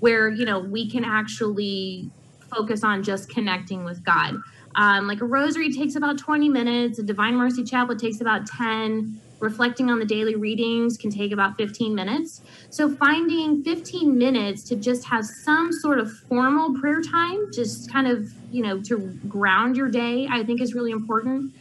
where 0.00 0.28
you 0.28 0.44
know 0.44 0.58
we 0.60 0.90
can 0.90 1.04
actually 1.04 2.10
focus 2.54 2.84
on 2.84 3.02
just 3.02 3.28
connecting 3.30 3.84
with 3.84 4.04
God. 4.04 4.34
Um, 4.76 5.08
like 5.08 5.22
a 5.22 5.24
rosary 5.24 5.72
takes 5.72 5.96
about 5.96 6.18
20 6.18 6.48
minutes, 6.48 6.98
a 6.98 7.02
Divine 7.02 7.34
Mercy 7.34 7.64
Chaplet 7.64 7.98
takes 7.98 8.20
about 8.20 8.46
10. 8.46 9.20
Reflecting 9.38 9.90
on 9.90 9.98
the 9.98 10.06
daily 10.06 10.34
readings 10.34 10.96
can 10.96 11.10
take 11.10 11.30
about 11.30 11.58
15 11.58 11.94
minutes. 11.94 12.40
So, 12.70 12.94
finding 12.94 13.62
15 13.62 14.16
minutes 14.16 14.62
to 14.64 14.76
just 14.76 15.04
have 15.04 15.26
some 15.26 15.72
sort 15.72 15.98
of 15.98 16.10
formal 16.10 16.78
prayer 16.80 17.02
time, 17.02 17.52
just 17.52 17.92
kind 17.92 18.06
of, 18.06 18.32
you 18.50 18.62
know, 18.62 18.80
to 18.84 18.98
ground 19.28 19.76
your 19.76 19.88
day, 19.88 20.26
I 20.30 20.42
think 20.42 20.62
is 20.62 20.72
really 20.74 20.90
important. 20.90 21.52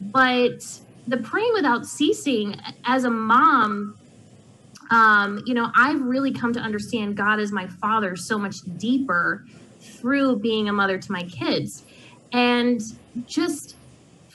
But 0.00 0.64
the 1.06 1.18
praying 1.18 1.52
without 1.54 1.86
ceasing, 1.86 2.60
as 2.84 3.04
a 3.04 3.10
mom, 3.10 3.96
um, 4.90 5.42
you 5.46 5.54
know, 5.54 5.70
I've 5.74 6.00
really 6.00 6.32
come 6.32 6.52
to 6.54 6.60
understand 6.60 7.16
God 7.16 7.38
as 7.38 7.52
my 7.52 7.68
father 7.68 8.16
so 8.16 8.38
much 8.38 8.56
deeper 8.76 9.44
through 9.80 10.40
being 10.40 10.68
a 10.68 10.72
mother 10.72 10.98
to 10.98 11.12
my 11.12 11.22
kids. 11.24 11.84
And 12.32 12.80
just 13.26 13.76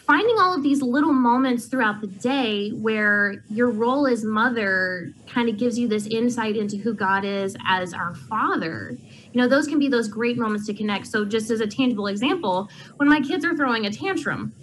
finding 0.06 0.38
all 0.38 0.54
of 0.54 0.62
these 0.62 0.82
little 0.82 1.14
moments 1.14 1.66
throughout 1.66 2.00
the 2.00 2.08
day 2.08 2.70
where 2.70 3.44
your 3.50 3.70
role 3.70 4.06
as 4.06 4.24
mother 4.24 5.12
kind 5.28 5.50
of 5.50 5.58
gives 5.58 5.80
you 5.80 5.88
this 5.88 6.06
insight 6.08 6.56
into 6.56 6.78
who 6.78 6.94
God 6.94 7.26
is 7.26 7.56
as 7.68 7.94
our 7.94 8.14
father. 8.14 8.96
You 9.34 9.42
know, 9.42 9.48
those 9.48 9.68
can 9.68 9.80
be 9.80 9.88
those 9.88 10.08
great 10.08 10.38
moments 10.38 10.68
to 10.68 10.74
connect. 10.74 11.08
So, 11.08 11.26
just 11.26 11.50
as 11.50 11.60
a 11.60 11.68
tangible 11.68 12.08
example, 12.08 12.70
when 12.98 13.10
my 13.10 13.20
kids 13.20 13.44
are 13.46 13.56
throwing 13.56 13.88
a 13.88 13.92
tantrum, 13.92 14.54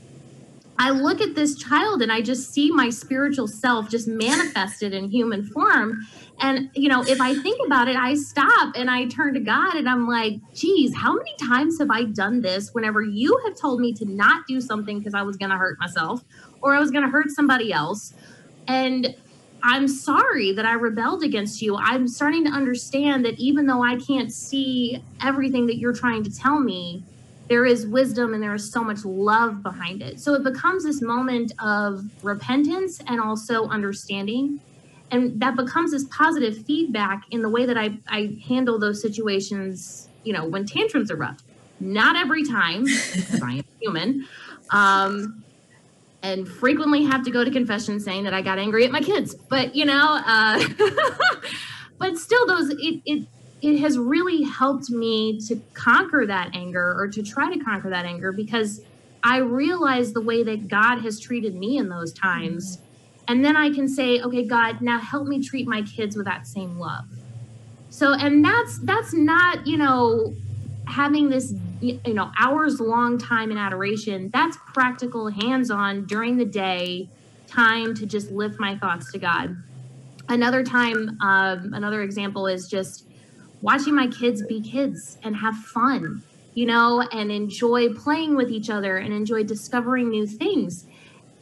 I 0.78 0.90
look 0.90 1.20
at 1.20 1.34
this 1.34 1.56
child 1.56 2.02
and 2.02 2.10
I 2.10 2.22
just 2.22 2.52
see 2.52 2.70
my 2.70 2.90
spiritual 2.90 3.46
self 3.46 3.88
just 3.88 4.08
manifested 4.08 4.92
in 4.92 5.10
human 5.10 5.44
form. 5.44 6.06
And, 6.40 6.70
you 6.74 6.88
know, 6.88 7.02
if 7.02 7.20
I 7.20 7.34
think 7.34 7.60
about 7.66 7.88
it, 7.88 7.96
I 7.96 8.14
stop 8.14 8.74
and 8.74 8.90
I 8.90 9.06
turn 9.06 9.34
to 9.34 9.40
God 9.40 9.74
and 9.74 9.88
I'm 9.88 10.08
like, 10.08 10.34
geez, 10.54 10.96
how 10.96 11.14
many 11.14 11.34
times 11.40 11.78
have 11.78 11.90
I 11.90 12.04
done 12.04 12.40
this 12.40 12.70
whenever 12.72 13.02
you 13.02 13.38
have 13.44 13.56
told 13.56 13.80
me 13.80 13.92
to 13.94 14.04
not 14.04 14.46
do 14.48 14.60
something 14.60 14.98
because 14.98 15.14
I 15.14 15.22
was 15.22 15.36
going 15.36 15.50
to 15.50 15.56
hurt 15.56 15.78
myself 15.78 16.24
or 16.62 16.74
I 16.74 16.80
was 16.80 16.90
going 16.90 17.04
to 17.04 17.10
hurt 17.10 17.30
somebody 17.30 17.72
else? 17.72 18.14
And 18.66 19.14
I'm 19.62 19.86
sorry 19.86 20.52
that 20.52 20.66
I 20.66 20.72
rebelled 20.72 21.22
against 21.22 21.62
you. 21.62 21.76
I'm 21.76 22.08
starting 22.08 22.44
to 22.46 22.50
understand 22.50 23.24
that 23.24 23.38
even 23.38 23.66
though 23.66 23.84
I 23.84 23.96
can't 23.96 24.32
see 24.32 25.02
everything 25.22 25.66
that 25.66 25.78
you're 25.78 25.92
trying 25.92 26.24
to 26.24 26.34
tell 26.34 26.58
me, 26.58 27.04
there 27.52 27.66
is 27.66 27.86
wisdom 27.86 28.32
and 28.32 28.42
there 28.42 28.54
is 28.54 28.72
so 28.72 28.82
much 28.82 29.04
love 29.04 29.62
behind 29.62 30.00
it. 30.00 30.18
So 30.18 30.32
it 30.32 30.42
becomes 30.42 30.84
this 30.84 31.02
moment 31.02 31.52
of 31.62 32.02
repentance 32.22 32.98
and 33.06 33.20
also 33.20 33.66
understanding. 33.66 34.58
And 35.10 35.38
that 35.38 35.54
becomes 35.54 35.90
this 35.90 36.04
positive 36.04 36.64
feedback 36.64 37.24
in 37.30 37.42
the 37.42 37.50
way 37.50 37.66
that 37.66 37.76
I, 37.76 37.98
I 38.08 38.38
handle 38.48 38.78
those 38.78 39.02
situations, 39.02 40.08
you 40.24 40.32
know, 40.32 40.46
when 40.46 40.64
tantrums 40.64 41.10
erupt. 41.10 41.42
Not 41.78 42.16
every 42.16 42.42
time, 42.42 42.84
because 42.84 43.42
I 43.42 43.56
am 43.56 43.64
human. 43.78 44.26
Um, 44.70 45.44
and 46.22 46.48
frequently 46.48 47.04
have 47.04 47.22
to 47.24 47.30
go 47.30 47.44
to 47.44 47.50
confession 47.50 48.00
saying 48.00 48.24
that 48.24 48.32
I 48.32 48.40
got 48.40 48.58
angry 48.58 48.86
at 48.86 48.90
my 48.90 49.02
kids. 49.02 49.34
But, 49.34 49.76
you 49.76 49.84
know, 49.84 50.22
uh, 50.24 50.64
but 51.98 52.16
still, 52.16 52.46
those, 52.46 52.70
it, 52.70 53.02
it, 53.04 53.28
it 53.62 53.78
has 53.78 53.96
really 53.96 54.42
helped 54.42 54.90
me 54.90 55.38
to 55.46 55.62
conquer 55.72 56.26
that 56.26 56.50
anger 56.52 56.94
or 56.98 57.06
to 57.08 57.22
try 57.22 57.52
to 57.52 57.60
conquer 57.60 57.90
that 57.90 58.04
anger 58.04 58.32
because 58.32 58.80
I 59.22 59.36
realize 59.38 60.12
the 60.12 60.20
way 60.20 60.42
that 60.42 60.66
God 60.66 61.00
has 61.02 61.20
treated 61.20 61.54
me 61.54 61.78
in 61.78 61.88
those 61.88 62.12
times. 62.12 62.78
And 63.28 63.44
then 63.44 63.56
I 63.56 63.70
can 63.70 63.86
say, 63.86 64.20
okay, 64.20 64.44
God, 64.44 64.82
now 64.82 64.98
help 64.98 65.28
me 65.28 65.40
treat 65.40 65.68
my 65.68 65.82
kids 65.82 66.16
with 66.16 66.26
that 66.26 66.48
same 66.48 66.76
love. 66.76 67.04
So, 67.88 68.14
and 68.14 68.44
that's, 68.44 68.80
that's 68.80 69.14
not, 69.14 69.64
you 69.64 69.76
know, 69.76 70.34
having 70.88 71.28
this, 71.28 71.54
you 71.80 72.00
know, 72.06 72.32
hours 72.40 72.80
long 72.80 73.16
time 73.16 73.52
in 73.52 73.58
adoration. 73.58 74.28
That's 74.32 74.56
practical, 74.74 75.28
hands 75.28 75.70
on 75.70 76.06
during 76.06 76.36
the 76.36 76.44
day 76.44 77.08
time 77.46 77.94
to 77.94 78.06
just 78.06 78.32
lift 78.32 78.58
my 78.58 78.76
thoughts 78.76 79.12
to 79.12 79.20
God. 79.20 79.54
Another 80.28 80.64
time, 80.64 81.16
um, 81.20 81.74
another 81.74 82.02
example 82.02 82.48
is 82.48 82.66
just, 82.66 83.06
watching 83.62 83.94
my 83.94 84.08
kids 84.08 84.44
be 84.46 84.60
kids 84.60 85.18
and 85.22 85.34
have 85.36 85.56
fun, 85.56 86.22
you 86.54 86.66
know, 86.66 87.00
and 87.12 87.32
enjoy 87.32 87.94
playing 87.94 88.36
with 88.36 88.50
each 88.50 88.68
other 88.68 88.98
and 88.98 89.14
enjoy 89.14 89.42
discovering 89.44 90.10
new 90.10 90.26
things. 90.26 90.86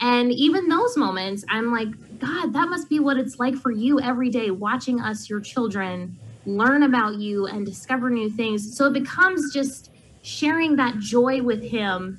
And 0.00 0.30
even 0.32 0.68
those 0.68 0.96
moments, 0.96 1.44
I'm 1.48 1.72
like, 1.72 1.88
God, 2.20 2.52
that 2.52 2.68
must 2.68 2.88
be 2.88 3.00
what 3.00 3.16
it's 3.16 3.38
like 3.38 3.56
for 3.56 3.70
you 3.70 4.00
every 4.00 4.30
day, 4.30 4.50
watching 4.50 5.00
us, 5.00 5.28
your 5.28 5.40
children, 5.40 6.18
learn 6.46 6.84
about 6.84 7.16
you 7.16 7.46
and 7.46 7.66
discover 7.66 8.08
new 8.08 8.30
things. 8.30 8.76
So 8.76 8.86
it 8.86 8.92
becomes 8.92 9.52
just 9.52 9.90
sharing 10.22 10.76
that 10.76 10.98
joy 10.98 11.42
with 11.42 11.62
him 11.62 12.18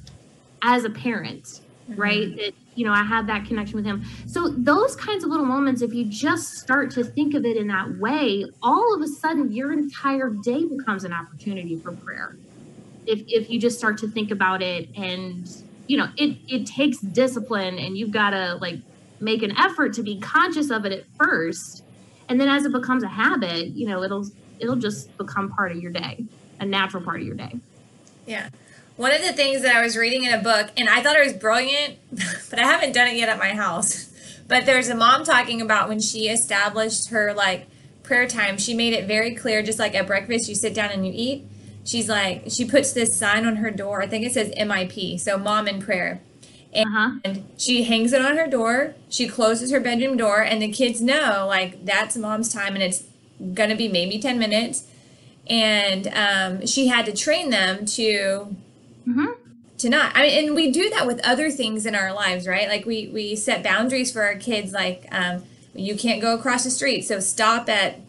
as 0.62 0.84
a 0.84 0.90
parent, 0.90 1.44
mm-hmm. 1.90 2.02
right? 2.02 2.36
That 2.36 2.54
you 2.76 2.86
know, 2.86 2.94
I 2.94 3.04
had 3.04 3.28
that 3.28 3.46
connection 3.46 3.76
with 3.76 3.86
him. 3.86 4.04
So 4.28 4.50
those 4.50 4.96
kinds 4.96 5.24
of 5.24 5.30
little 5.30 5.46
moments, 5.46 5.82
if 5.82 5.94
you 5.94 6.06
just 6.06 6.54
start 6.56 6.92
to 6.92 7.04
think 7.04 7.34
of 7.34 7.46
it 7.46 7.58
in 7.58 7.68
that 7.68 7.98
way, 7.98 8.46
all 8.64 8.96
of 8.96 9.02
a 9.02 9.08
sudden 9.08 9.52
your 9.52 9.74
entire 9.74 10.30
day 10.30 10.64
becomes 10.66 11.04
an 11.04 11.14
opportunity 11.14 11.78
for 11.78 11.92
prayer. 11.92 12.38
If 13.06 13.24
if 13.28 13.50
you 13.50 13.60
just 13.60 13.78
start 13.78 13.98
to 14.00 14.08
think 14.08 14.32
about 14.32 14.62
it 14.62 14.90
and 14.96 15.48
you 15.88 15.98
know, 15.98 16.08
it 16.18 16.38
it 16.48 16.66
takes 16.66 17.00
discipline 17.00 17.78
and 17.78 17.98
you've 17.98 18.12
got 18.12 18.30
to 18.30 18.58
like 18.62 18.76
make 19.20 19.44
an 19.44 19.58
effort 19.58 19.94
to 19.94 20.04
be 20.04 20.20
conscious 20.20 20.72
of 20.72 20.86
it 20.86 20.92
at 20.92 21.04
first. 21.18 21.84
And 22.30 22.40
then 22.40 22.48
as 22.48 22.64
it 22.66 22.72
becomes 22.72 23.04
a 23.04 23.08
habit, 23.08 23.68
you 23.68 23.88
know, 23.88 24.02
it'll 24.04 24.26
it'll 24.60 24.78
just 24.78 25.16
become 25.18 25.50
part 25.50 25.72
of 25.72 25.80
your 25.80 25.92
day, 25.92 26.24
a 26.60 26.66
natural 26.66 27.04
part 27.04 27.20
of 27.20 27.28
your 27.28 27.36
day. 27.36 27.60
Yeah. 28.26 28.50
One 28.98 29.12
of 29.12 29.22
the 29.22 29.34
things 29.34 29.62
that 29.62 29.76
I 29.76 29.82
was 29.82 29.98
reading 29.98 30.26
in 30.26 30.34
a 30.34 30.42
book, 30.42 30.70
and 30.78 30.90
I 30.90 31.02
thought 31.02 31.16
it 31.16 31.24
was 31.24 31.34
brilliant, 31.34 31.98
but 32.50 32.60
I 32.60 32.64
haven't 32.64 32.92
done 32.94 33.08
it 33.08 33.16
yet 33.16 33.30
at 33.30 33.40
my 33.40 33.54
house. 33.54 34.08
But 34.48 34.66
there's 34.66 34.90
a 34.90 34.96
mom 34.96 35.24
talking 35.24 35.62
about 35.62 35.88
when 35.88 36.02
she 36.02 36.28
established 36.28 37.08
her 37.12 37.34
like 37.34 37.68
prayer 38.04 38.28
time, 38.28 38.58
she 38.58 38.74
made 38.74 38.92
it 38.92 39.08
very 39.08 39.34
clear, 39.34 39.64
just 39.64 39.80
like 39.80 39.96
at 39.96 40.06
breakfast, 40.06 40.50
you 40.50 40.56
sit 40.56 40.74
down 40.74 40.90
and 40.90 41.08
you 41.08 41.14
eat. 41.16 41.46
She's 41.86 42.10
like, 42.10 42.44
she 42.50 42.66
puts 42.66 42.92
this 42.92 43.18
sign 43.18 43.46
on 43.46 43.56
her 43.56 43.72
door. 43.72 44.02
I 44.02 44.08
think 44.08 44.26
it 44.26 44.34
says 44.34 44.52
MIP, 44.58 45.18
so 45.22 45.38
mom 45.38 45.70
in 45.70 45.82
prayer. 45.82 46.22
And 46.74 46.86
uh-huh. 47.26 47.42
she 47.58 47.84
hangs 47.84 48.12
it 48.12 48.22
on 48.22 48.36
her 48.36 48.48
door. 48.48 48.96
She 49.10 49.30
closes 49.30 49.72
her 49.72 49.80
bedroom 49.80 50.18
door, 50.18 50.42
and 50.42 50.62
the 50.62 50.70
kids 50.70 51.00
know 51.00 51.46
like 51.48 51.86
that's 51.86 52.18
mom's 52.18 52.54
time, 52.54 52.74
and 52.74 52.84
it's 52.84 53.04
gonna 53.54 53.78
be 53.78 53.88
maybe 53.88 54.20
10 54.20 54.38
minutes. 54.38 54.84
And 55.48 56.08
um, 56.08 56.68
she 56.68 56.88
had 56.88 57.06
to 57.06 57.14
train 57.14 57.50
them 57.50 57.86
to 57.86 58.56
Mm-hmm. 59.12 59.50
To 59.80 59.90
not, 59.90 60.12
I 60.16 60.22
mean, 60.22 60.48
and 60.48 60.56
we 60.56 60.72
do 60.72 60.90
that 60.92 61.08
with 61.08 61.20
other 61.26 61.50
things 61.50 61.86
in 61.86 61.96
our 61.96 62.14
lives, 62.14 62.48
right? 62.48 62.68
Like 62.68 62.86
we 62.86 63.10
we 63.12 63.36
set 63.36 63.64
boundaries 63.64 64.12
for 64.12 64.22
our 64.22 64.36
kids, 64.36 64.74
like 64.74 65.08
um, 65.12 65.44
you 65.74 65.96
can't 65.96 66.22
go 66.22 66.36
across 66.36 66.64
the 66.64 66.70
street, 66.70 67.02
so 67.02 67.20
stop 67.20 67.68
at 67.68 68.00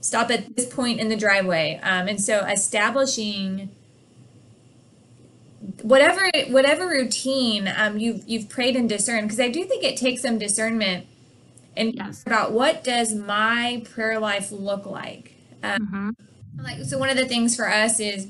stop 0.00 0.30
at 0.30 0.56
this 0.56 0.66
point 0.66 1.00
in 1.00 1.08
the 1.08 1.16
driveway. 1.16 1.78
Um, 1.82 2.08
and 2.08 2.20
so 2.20 2.44
establishing 2.46 3.68
whatever 5.82 6.30
whatever 6.48 6.88
routine 6.88 7.72
um, 7.76 7.98
you've 7.98 8.26
you've 8.26 8.48
prayed 8.48 8.74
and 8.74 8.88
discerned, 8.88 9.28
because 9.28 9.40
I 9.40 9.48
do 9.48 9.64
think 9.64 9.84
it 9.84 9.96
takes 9.98 10.22
some 10.22 10.38
discernment 10.38 11.06
and 11.76 11.94
yes. 11.94 12.22
about 12.26 12.52
what 12.52 12.84
does 12.84 13.14
my 13.14 13.82
prayer 13.92 14.18
life 14.18 14.50
look 14.50 14.86
like. 14.86 15.34
Um, 15.62 15.78
mm-hmm. 15.78 16.62
Like 16.62 16.84
so, 16.84 16.98
one 16.98 17.10
of 17.10 17.16
the 17.16 17.26
things 17.26 17.54
for 17.54 17.68
us 17.68 18.00
is 18.00 18.28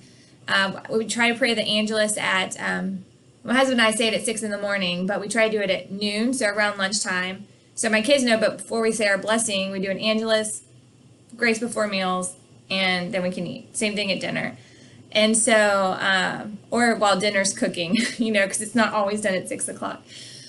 uh, 0.49 0.81
we 0.91 1.07
try 1.07 1.31
to 1.31 1.39
pray 1.39 1.55
the 1.55 1.63
Angelus 1.63 2.17
at, 2.17 2.61
um, 2.61 3.05
my 3.45 3.55
husband 3.55 3.81
and 3.81 3.89
I 3.89 3.93
say 3.93 4.09
it 4.09 4.15
at 4.15 4.25
six 4.25 4.43
in 4.43 4.51
the 4.51 4.59
morning, 4.59 5.07
but 5.07 5.21
we 5.21 5.29
try 5.29 5.49
to 5.49 5.57
do 5.57 5.63
it 5.63 5.71
at 5.71 5.91
noon, 5.91 6.33
so 6.35 6.47
around 6.47 6.79
lunchtime. 6.79 7.47
So 7.75 7.89
my 7.89 8.03
kids 8.03 8.23
know, 8.23 8.39
but 8.39 8.59
before 8.59 8.81
we 8.81 8.93
say 8.93 9.09
our 9.09 9.19
blessing, 9.19 9.71
we 9.73 9.81
do 9.81 9.91
an 9.91 9.99
Angelus, 9.99 10.63
grace 11.37 11.59
before 11.59 11.89
meals, 11.89 12.37
and 12.71 13.13
then 13.13 13.23
we 13.23 13.31
can 13.31 13.47
eat. 13.47 13.77
Same 13.77 13.95
thing 13.95 14.11
at 14.13 14.21
dinner. 14.21 14.57
And 15.11 15.37
so, 15.37 15.97
um, 16.01 16.59
or 16.71 16.95
while 16.97 17.19
dinner's 17.19 17.53
cooking, 17.53 17.97
you 18.19 18.33
know, 18.33 18.43
because 18.43 18.63
it's 18.63 18.75
not 18.75 18.93
always 18.93 19.21
done 19.21 19.35
at 19.35 19.49
six 19.49 19.69
o'clock. 19.69 20.03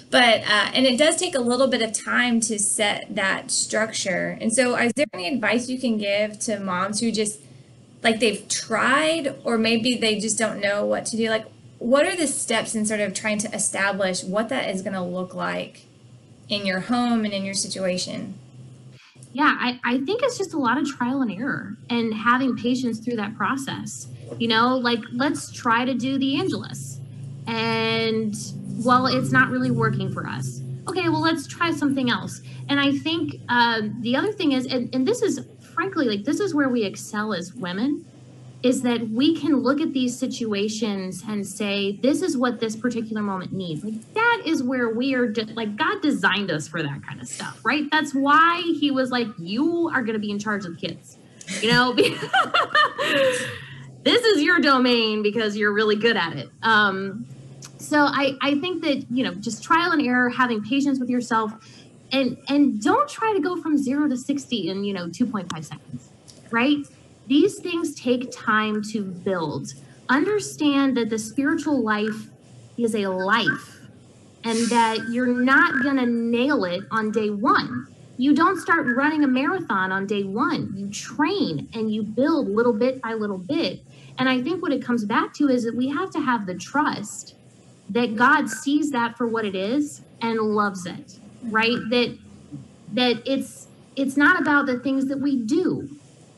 But, 0.09 0.41
uh, 0.41 0.69
and 0.73 0.85
it 0.85 0.97
does 0.97 1.15
take 1.15 1.33
a 1.33 1.39
little 1.39 1.67
bit 1.67 1.81
of 1.81 1.91
time 1.91 2.39
to 2.41 2.59
set 2.59 3.15
that 3.15 3.49
structure. 3.49 4.37
And 4.39 4.53
so, 4.53 4.75
is 4.75 4.93
there 4.93 5.07
any 5.11 5.27
advice 5.27 5.69
you 5.69 5.79
can 5.79 5.97
give 5.97 6.37
to 6.41 6.59
moms 6.59 6.99
who 6.99 7.11
just 7.11 7.39
like 8.03 8.19
they've 8.19 8.47
tried 8.47 9.35
or 9.43 9.57
maybe 9.57 9.95
they 9.95 10.19
just 10.19 10.37
don't 10.37 10.59
know 10.59 10.85
what 10.85 11.05
to 11.07 11.17
do. 11.17 11.29
Like 11.29 11.45
what 11.79 12.05
are 12.05 12.15
the 12.15 12.27
steps 12.27 12.75
in 12.75 12.85
sort 12.85 12.99
of 12.99 13.13
trying 13.13 13.39
to 13.39 13.53
establish 13.53 14.23
what 14.23 14.49
that 14.49 14.69
is 14.69 14.81
going 14.81 14.93
to 14.93 15.01
look 15.01 15.33
like 15.33 15.85
in 16.49 16.65
your 16.65 16.81
home 16.81 17.25
and 17.25 17.33
in 17.33 17.43
your 17.43 17.53
situation? 17.53 18.35
Yeah 19.31 19.55
I, 19.59 19.79
I 19.83 19.97
think 19.99 20.21
it's 20.23 20.37
just 20.37 20.53
a 20.53 20.59
lot 20.59 20.77
of 20.77 20.87
trial 20.87 21.21
and 21.21 21.31
error 21.31 21.75
and 21.89 22.13
having 22.13 22.55
patience 22.55 22.99
through 22.99 23.15
that 23.15 23.35
process 23.35 24.07
you 24.39 24.47
know? 24.47 24.77
Like 24.77 24.99
let's 25.11 25.51
try 25.51 25.85
to 25.85 25.93
do 25.93 26.17
the 26.17 26.39
angelus 26.39 26.99
and 27.45 28.35
well 28.83 29.05
it's 29.05 29.31
not 29.31 29.49
really 29.49 29.69
working 29.69 30.11
for 30.11 30.25
us 30.25 30.61
okay 30.87 31.09
well 31.09 31.21
let's 31.21 31.45
try 31.45 31.71
something 31.71 32.09
else. 32.09 32.41
And 32.69 32.79
i 32.79 32.91
think 32.97 33.35
uh, 33.49 33.81
the 33.99 34.15
other 34.15 34.31
thing 34.31 34.53
is 34.53 34.65
and, 34.65 34.93
and 34.95 35.07
this 35.07 35.21
is 35.21 35.45
frankly, 35.73 36.05
like 36.05 36.23
this 36.23 36.39
is 36.39 36.53
where 36.53 36.69
we 36.69 36.83
excel 36.83 37.33
as 37.33 37.53
women 37.53 38.05
is 38.63 38.81
that 38.81 39.09
we 39.09 39.35
can 39.35 39.57
look 39.57 39.81
at 39.81 39.91
these 39.91 40.17
situations 40.17 41.21
and 41.27 41.45
say, 41.45 41.99
this 42.01 42.21
is 42.21 42.37
what 42.37 42.61
this 42.61 42.77
particular 42.77 43.21
moment 43.21 43.51
needs. 43.51 43.83
Like, 43.83 44.13
that 44.13 44.43
is 44.45 44.63
where 44.63 44.89
we 44.89 45.13
are, 45.15 45.27
de- 45.27 45.53
like, 45.53 45.75
God 45.75 46.01
designed 46.01 46.49
us 46.49 46.69
for 46.69 46.81
that 46.81 47.03
kind 47.05 47.21
of 47.21 47.27
stuff, 47.27 47.59
right? 47.65 47.91
That's 47.91 48.15
why 48.15 48.61
He 48.79 48.89
was 48.89 49.11
like, 49.11 49.27
you 49.37 49.89
are 49.93 50.01
going 50.01 50.13
to 50.13 50.19
be 50.19 50.31
in 50.31 50.39
charge 50.39 50.63
of 50.63 50.79
the 50.79 50.87
kids, 50.87 51.17
you 51.61 51.69
know? 51.69 51.91
this 54.03 54.23
is 54.23 54.41
your 54.41 54.61
domain 54.61 55.23
because 55.23 55.57
you're 55.57 55.73
really 55.73 55.97
good 55.97 56.15
at 56.15 56.37
it. 56.37 56.49
Um, 56.61 57.25
so 57.79 57.99
I, 57.99 58.37
I 58.41 58.61
think 58.61 58.81
that, 58.83 59.11
you 59.11 59.25
know, 59.25 59.33
just 59.33 59.61
trial 59.61 59.91
and 59.91 60.01
error, 60.01 60.29
having 60.29 60.63
patience 60.63 61.01
with 61.01 61.09
yourself, 61.09 61.51
and 62.13 62.37
and 62.47 62.81
don't 62.81 63.09
try 63.09 63.33
to 63.33 63.41
go 63.41 63.61
from 63.61 63.77
0 63.77 64.07
to 64.09 64.17
60 64.17 64.69
in, 64.69 64.83
you 64.83 64.93
know, 64.93 65.07
2.5 65.07 65.65
seconds. 65.65 66.09
Right? 66.51 66.85
These 67.27 67.59
things 67.59 67.95
take 67.95 68.31
time 68.31 68.81
to 68.91 69.03
build. 69.03 69.73
Understand 70.07 70.95
that 70.97 71.09
the 71.09 71.19
spiritual 71.19 71.81
life 71.81 72.29
is 72.77 72.95
a 72.95 73.07
life 73.07 73.79
and 74.43 74.57
that 74.69 75.09
you're 75.09 75.27
not 75.27 75.81
going 75.83 75.97
to 75.97 76.05
nail 76.05 76.65
it 76.65 76.83
on 76.91 77.11
day 77.11 77.29
1 77.29 77.87
you 78.17 78.35
don't 78.35 78.59
start 78.59 78.85
running 78.95 79.23
a 79.23 79.27
marathon 79.27 79.91
on 79.91 80.05
day 80.05 80.23
one. 80.23 80.71
You 80.75 80.87
train 80.89 81.67
and 81.73 81.91
you 81.91 82.03
build 82.03 82.47
little 82.47 82.73
bit 82.73 83.01
by 83.01 83.13
little 83.13 83.39
bit. 83.39 83.81
And 84.19 84.29
I 84.29 84.41
think 84.41 84.61
what 84.61 84.71
it 84.71 84.83
comes 84.83 85.03
back 85.03 85.33
to 85.35 85.49
is 85.49 85.63
that 85.63 85.75
we 85.75 85.89
have 85.89 86.11
to 86.11 86.19
have 86.19 86.45
the 86.45 86.53
trust 86.53 87.35
that 87.89 88.15
God 88.15 88.49
sees 88.49 88.91
that 88.91 89.17
for 89.17 89.27
what 89.27 89.45
it 89.45 89.55
is 89.55 90.01
and 90.21 90.39
loves 90.39 90.85
it, 90.85 91.19
right? 91.45 91.77
That 91.89 92.17
that 92.93 93.23
it's 93.25 93.67
it's 93.95 94.17
not 94.17 94.41
about 94.41 94.65
the 94.65 94.79
things 94.79 95.07
that 95.07 95.19
we 95.19 95.37
do. 95.37 95.89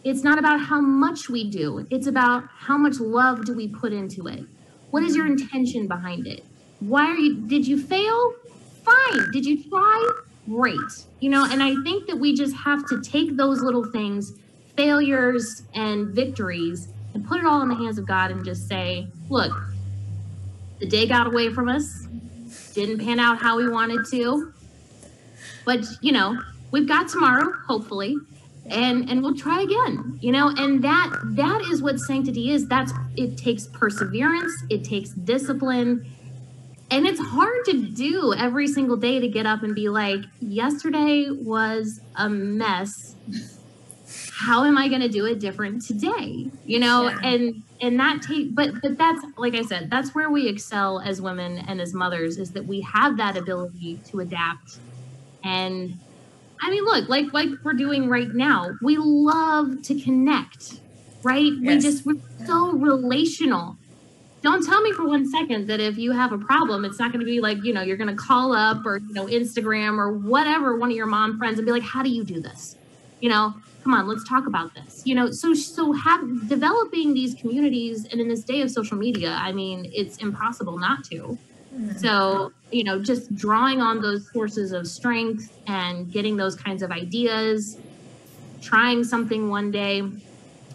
It's 0.04 0.24
not 0.24 0.38
about 0.38 0.60
how 0.60 0.82
much 0.82 1.30
we 1.30 1.50
do. 1.50 1.88
It's 1.90 2.08
about 2.08 2.44
how 2.50 2.78
much 2.78 3.00
love 3.00 3.46
do 3.46 3.54
we 3.54 3.68
put 3.68 3.92
into 3.92 4.28
it. 4.28 4.46
What 4.92 5.04
is 5.04 5.16
your 5.16 5.26
intention 5.26 5.88
behind 5.88 6.28
it? 6.28 6.44
Why 6.80 7.08
are 7.08 7.16
you 7.16 7.36
did 7.36 7.68
you 7.68 7.82
fail? 7.82 8.34
Fine. 8.84 9.32
Did 9.32 9.46
you 9.46 9.64
try? 9.70 10.12
Great. 10.48 11.06
You 11.20 11.30
know, 11.30 11.48
and 11.50 11.64
I 11.64 11.76
think 11.84 12.08
that 12.08 12.18
we 12.18 12.36
just 12.36 12.56
have 12.56 12.86
to 12.88 13.02
take 13.02 13.36
those 13.36 13.62
little 13.62 13.84
things, 13.92 14.34
failures 14.76 15.64
and 15.74 16.10
victories, 16.10 16.90
and 17.16 17.26
put 17.26 17.40
it 17.40 17.46
all 17.46 17.62
in 17.62 17.70
the 17.70 17.76
hands 17.76 17.98
of 17.98 18.06
God 18.06 18.30
and 18.30 18.46
just 18.46 18.68
say, 18.68 19.08
look, 19.30 19.52
the 20.80 20.86
day 20.86 21.08
got 21.08 21.26
away 21.26 21.52
from 21.52 21.68
us, 21.68 22.08
didn't 22.74 23.00
pan 23.00 23.20
out 23.20 23.42
how 23.42 23.58
we 23.58 23.68
wanted 23.68 24.06
to. 24.12 24.54
But, 25.66 25.84
you 26.02 26.12
know, 26.12 26.40
we've 26.72 26.88
got 26.88 27.08
tomorrow, 27.08 27.52
hopefully, 27.68 28.18
and 28.68 29.10
and 29.10 29.22
we'll 29.22 29.36
try 29.36 29.62
again 29.62 30.18
you 30.24 30.32
know 30.32 30.52
and 30.58 30.84
that 30.84 31.12
that 31.24 31.62
is 31.72 31.84
what 31.84 32.00
sanctity 32.00 32.50
is 32.50 32.68
that's 32.68 32.92
it 33.16 33.38
takes 33.38 33.68
perseverance 33.68 34.52
it 34.72 34.84
takes 34.84 35.12
discipline 35.12 36.04
and 36.90 37.06
it's 37.06 37.20
hard 37.20 37.64
to 37.66 37.80
do 37.92 38.34
every 38.34 38.68
single 38.68 38.98
day 38.98 39.20
to 39.20 39.28
get 39.28 39.46
up 39.46 39.62
and 39.62 39.76
be 39.76 39.88
like 39.88 40.22
yesterday 40.40 41.28
was 41.30 42.02
a 42.16 42.28
mess 42.28 43.16
how 44.38 44.66
am 44.66 44.78
I 44.78 44.90
going 44.90 45.02
to 45.02 45.10
do 45.10 45.26
it 45.26 45.40
different 45.40 45.82
today? 45.82 46.50
You 46.66 46.80
know, 46.80 47.04
yeah. 47.04 47.20
and 47.24 47.64
and 47.82 48.00
that 48.00 48.22
take 48.22 48.54
but 48.54 48.82
but 48.82 48.98
that's 48.98 49.24
like 49.38 49.56
I 49.56 49.64
said, 49.64 49.90
that's 49.90 50.14
where 50.14 50.30
we 50.30 50.48
excel 50.48 51.00
as 51.00 51.22
women 51.22 51.60
and 51.68 51.82
as 51.82 51.94
mothers 51.94 52.38
is 52.38 52.52
that 52.52 52.66
we 52.66 52.82
have 52.82 53.18
that 53.18 53.38
ability 53.38 54.00
to 54.10 54.20
adapt. 54.20 54.80
And 55.46 55.98
I 56.62 56.70
mean, 56.72 56.84
look, 56.84 57.08
like 57.08 57.34
like 57.34 57.50
we're 57.64 57.74
doing 57.74 58.10
right 58.10 58.34
now, 58.34 58.72
we 58.82 58.98
love 58.98 59.82
to 59.84 60.02
connect, 60.02 60.82
right? 61.24 61.52
Yes. 61.60 61.76
We 61.76 61.80
just 61.80 62.06
we're 62.06 62.46
so 62.46 62.72
relational. 62.74 63.78
Don't 64.42 64.66
tell 64.66 64.82
me 64.82 64.92
for 64.92 65.08
one 65.08 65.28
second 65.30 65.68
that 65.68 65.80
if 65.80 65.98
you 65.98 66.12
have 66.12 66.32
a 66.32 66.38
problem, 66.38 66.86
it's 66.86 67.00
not 67.00 67.12
going 67.12 67.20
to 67.20 67.26
be 67.26 67.40
like, 67.40 67.64
you 67.64 67.74
know, 67.74 67.82
you're 67.82 67.98
going 67.98 68.16
to 68.16 68.22
call 68.22 68.54
up 68.54 68.86
or, 68.86 68.98
you 68.98 69.14
know, 69.14 69.26
Instagram 69.26 69.98
or 69.98 70.12
whatever, 70.12 70.78
one 70.78 70.92
of 70.92 70.96
your 70.96 71.08
mom 71.08 71.40
friends 71.40 71.58
and 71.58 71.66
be 71.66 71.72
like, 71.72 71.82
how 71.82 72.04
do 72.04 72.12
you 72.12 72.24
do 72.24 72.40
this? 72.40 72.78
You 73.22 73.30
know, 73.30 73.56
come 73.86 73.94
on 73.94 74.08
let's 74.08 74.28
talk 74.28 74.48
about 74.48 74.74
this 74.74 75.04
you 75.06 75.14
know 75.14 75.30
so 75.30 75.54
so 75.54 75.94
have 75.94 76.50
developing 76.50 77.14
these 77.14 77.36
communities 77.36 78.06
and 78.06 78.20
in 78.20 78.28
this 78.28 78.44
day 78.44 78.62
of 78.62 78.72
social 78.72 78.98
media 78.98 79.38
i 79.40 79.52
mean 79.52 79.90
it's 79.94 80.18
impossible 80.18 80.80
not 80.80 81.04
to 81.04 81.38
so 81.98 82.52
you 82.72 82.84
know 82.84 83.02
just 83.02 83.36
drawing 83.36 83.82
on 83.82 84.02
those 84.02 84.32
sources 84.32 84.72
of 84.72 84.88
strength 84.88 85.58
and 85.68 86.12
getting 86.12 86.38
those 86.38 86.56
kinds 86.56 86.82
of 86.82 86.92
ideas 86.92 87.78
trying 88.62 89.04
something 89.04 89.50
one 89.50 89.70
day. 89.72 90.02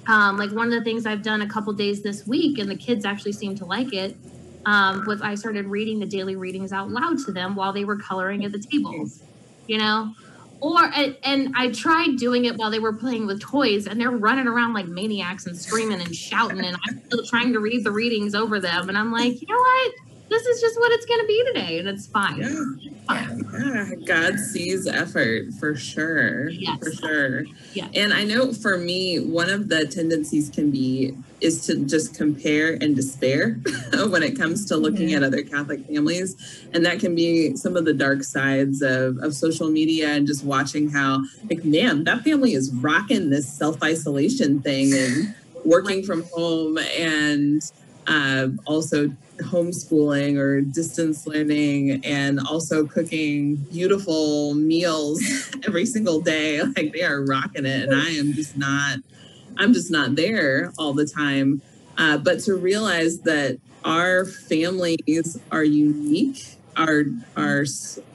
Um, 0.07 0.38
like 0.38 0.50
one 0.50 0.66
of 0.66 0.73
the 0.73 0.83
things 0.83 1.04
i've 1.04 1.23
done 1.23 1.42
a 1.42 1.49
couple 1.49 1.73
days 1.75 2.02
this 2.02 2.26
week 2.26 2.59
and 2.59 2.71
the 2.71 2.75
kids 2.75 3.04
actually 3.04 3.33
seem 3.33 3.54
to 3.57 3.66
like 3.66 3.92
it 3.92 4.16
um, 4.64 5.04
was 5.07 5.21
i 5.21 5.35
started 5.35 5.66
reading 5.66 6.00
the 6.00 6.07
daily 6.07 6.37
readings 6.37 6.73
out 6.73 6.90
loud 6.90 7.19
to 7.26 7.33
them 7.33 7.54
while 7.54 7.73
they 7.73 7.85
were 7.85 7.97
coloring 7.97 8.45
at 8.45 8.50
the 8.50 8.59
tables 8.59 9.23
you 9.71 9.78
know? 9.78 10.13
Or 10.60 10.91
and 11.25 11.54
I 11.56 11.71
tried 11.71 12.17
doing 12.19 12.45
it 12.45 12.56
while 12.56 12.71
they 12.71 12.80
were 12.80 12.93
playing 12.93 13.26
with 13.26 13.41
toys, 13.41 13.86
and 13.86 13.99
they're 13.99 14.10
running 14.10 14.47
around 14.47 14.75
like 14.75 14.86
maniacs 14.86 15.47
and 15.47 15.56
screaming 15.56 16.02
and 16.02 16.15
shouting, 16.15 16.63
and 16.63 16.76
I'm 16.86 17.00
still 17.06 17.25
trying 17.25 17.54
to 17.54 17.60
read 17.60 17.82
the 17.82 17.91
readings 17.91 18.34
over 18.34 18.60
them, 18.60 18.91
and 18.91 18.99
I'm 18.99 19.10
like, 19.10 19.41
you 19.41 19.47
know 19.49 19.56
what? 19.56 19.93
This 20.30 20.47
is 20.47 20.60
just 20.60 20.78
what 20.78 20.93
it's 20.93 21.06
going 21.06 21.21
to 21.21 21.26
be 21.26 21.45
today, 21.52 21.78
and 21.80 21.88
it's 21.88 22.06
fine. 22.06 22.38
Yeah. 22.38 22.95
fine. 23.08 23.45
yeah. 23.52 24.06
God 24.06 24.38
sees 24.38 24.86
effort 24.86 25.52
for 25.58 25.75
sure. 25.75 26.50
Yes. 26.50 26.78
For 26.78 26.93
sure. 26.93 27.45
Yeah. 27.75 27.88
And 27.95 28.14
I 28.14 28.23
know 28.23 28.52
for 28.52 28.78
me, 28.78 29.19
one 29.19 29.50
of 29.50 29.69
the 29.69 29.86
tendencies 29.86 30.49
can 30.49 30.71
be 30.71 31.16
is 31.40 31.66
to 31.66 31.84
just 31.84 32.14
compare 32.14 32.75
and 32.75 32.95
despair 32.95 33.54
when 34.08 34.23
it 34.23 34.38
comes 34.38 34.66
to 34.66 34.76
looking 34.76 35.08
mm-hmm. 35.08 35.16
at 35.16 35.23
other 35.25 35.43
Catholic 35.43 35.84
families. 35.86 36.64
And 36.73 36.86
that 36.86 37.00
can 37.00 37.16
be 37.16 37.56
some 37.56 37.76
of 37.76 37.84
the 37.84 37.95
dark 37.95 38.23
sides 38.23 38.82
of, 38.82 39.19
of 39.19 39.34
social 39.34 39.69
media 39.69 40.10
and 40.10 40.28
just 40.28 40.45
watching 40.45 40.90
how, 40.90 41.25
like, 41.49 41.64
man, 41.64 42.04
that 42.04 42.23
family 42.23 42.54
is 42.54 42.73
rocking 42.73 43.30
this 43.30 43.52
self 43.52 43.82
isolation 43.82 44.62
thing 44.62 44.93
and 44.95 45.34
working 45.64 46.04
from 46.04 46.23
home 46.32 46.78
and 46.78 47.62
uh, 48.06 48.49
also 48.66 49.10
homeschooling 49.43 50.39
or 50.39 50.61
distance 50.61 51.26
learning 51.26 52.05
and 52.05 52.41
also 52.41 52.87
cooking 52.87 53.57
beautiful 53.57 54.55
meals 54.55 55.23
every 55.67 55.87
single 55.87 56.21
day. 56.21 56.63
Like, 56.63 56.93
they 56.93 57.03
are 57.03 57.25
rocking 57.25 57.67
it. 57.67 57.89
And 57.89 57.95
I 57.95 58.11
am 58.11 58.33
just 58.33 58.57
not 58.57 58.99
I'm 59.61 59.75
just 59.75 59.91
not 59.91 60.17
there 60.17 60.73
all 60.79 60.95
the 60.95 61.07
time. 61.07 61.61
Uh, 61.99 62.17
but 62.17 62.41
to 62.41 62.55
realize 62.55 63.21
that 63.21 63.59
our 63.85 64.25
families 64.25 65.39
are 65.53 65.65
unique, 65.65 66.57
our 66.76 67.05
our 67.37 67.65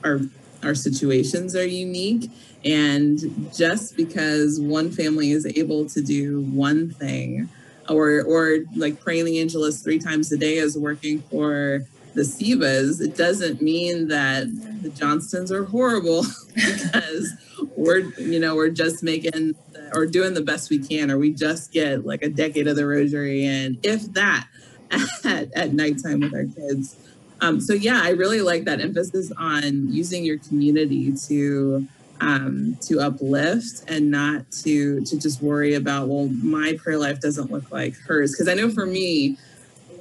our 0.04 0.20
our 0.62 0.74
situations 0.74 1.54
are 1.54 1.66
unique, 1.66 2.30
and 2.64 3.48
just 3.54 3.96
because 3.96 4.60
one 4.60 4.90
family 4.90 5.30
is 5.30 5.46
able 5.46 5.86
to 5.90 6.02
do 6.02 6.40
one 6.40 6.90
thing, 6.90 7.48
or 7.88 8.22
or 8.22 8.58
like 8.74 9.00
praying 9.00 9.24
the 9.24 9.40
Angelus 9.40 9.82
three 9.82 9.98
times 9.98 10.30
a 10.32 10.36
day 10.36 10.56
is 10.56 10.76
working 10.76 11.20
for 11.22 11.84
the 12.14 12.22
Sivas, 12.22 13.00
it 13.00 13.14
doesn't 13.16 13.60
mean 13.60 14.08
that 14.08 14.46
the 14.82 14.88
Johnstons 14.88 15.52
are 15.52 15.64
horrible 15.64 16.24
because 16.54 17.32
we're 17.76 18.00
you 18.18 18.40
know 18.40 18.56
we're 18.56 18.70
just 18.70 19.02
making 19.02 19.54
or 19.92 20.06
doing 20.06 20.34
the 20.34 20.42
best 20.42 20.70
we 20.70 20.78
can, 20.78 21.10
or 21.10 21.18
we 21.18 21.32
just 21.32 21.72
get 21.72 22.06
like 22.06 22.22
a 22.22 22.28
decade 22.28 22.66
of 22.66 22.76
the 22.76 22.86
rosary 22.86 23.44
and 23.44 23.78
if 23.82 24.12
that 24.14 24.48
at, 25.24 25.52
at 25.52 25.72
nighttime 25.72 26.20
with 26.20 26.34
our 26.34 26.44
kids. 26.44 26.96
Um, 27.42 27.60
so 27.60 27.74
yeah, 27.74 28.00
I 28.02 28.10
really 28.10 28.40
like 28.40 28.64
that 28.64 28.80
emphasis 28.80 29.30
on 29.36 29.92
using 29.92 30.24
your 30.24 30.38
community 30.38 31.12
to 31.28 31.86
um, 32.20 32.78
to 32.82 33.00
uplift 33.00 33.82
and 33.88 34.10
not 34.10 34.50
to 34.62 35.02
to 35.04 35.18
just 35.18 35.42
worry 35.42 35.74
about 35.74 36.08
well 36.08 36.28
my 36.28 36.76
prayer 36.82 36.98
life 36.98 37.20
doesn't 37.20 37.50
look 37.50 37.70
like 37.70 37.94
hers 38.06 38.32
because 38.32 38.48
I 38.48 38.54
know 38.54 38.70
for 38.70 38.86
me 38.86 39.36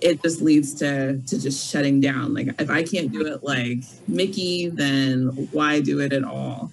it 0.01 0.21
just 0.21 0.41
leads 0.41 0.73
to 0.75 1.17
to 1.17 1.41
just 1.41 1.69
shutting 1.69 1.99
down 1.99 2.33
like 2.33 2.47
if 2.59 2.69
I 2.69 2.83
can't 2.83 3.11
do 3.11 3.25
it 3.25 3.43
like 3.43 3.79
Mickey 4.07 4.69
then 4.69 5.27
why 5.51 5.81
do 5.81 5.99
it 5.99 6.13
at 6.13 6.23
all 6.23 6.71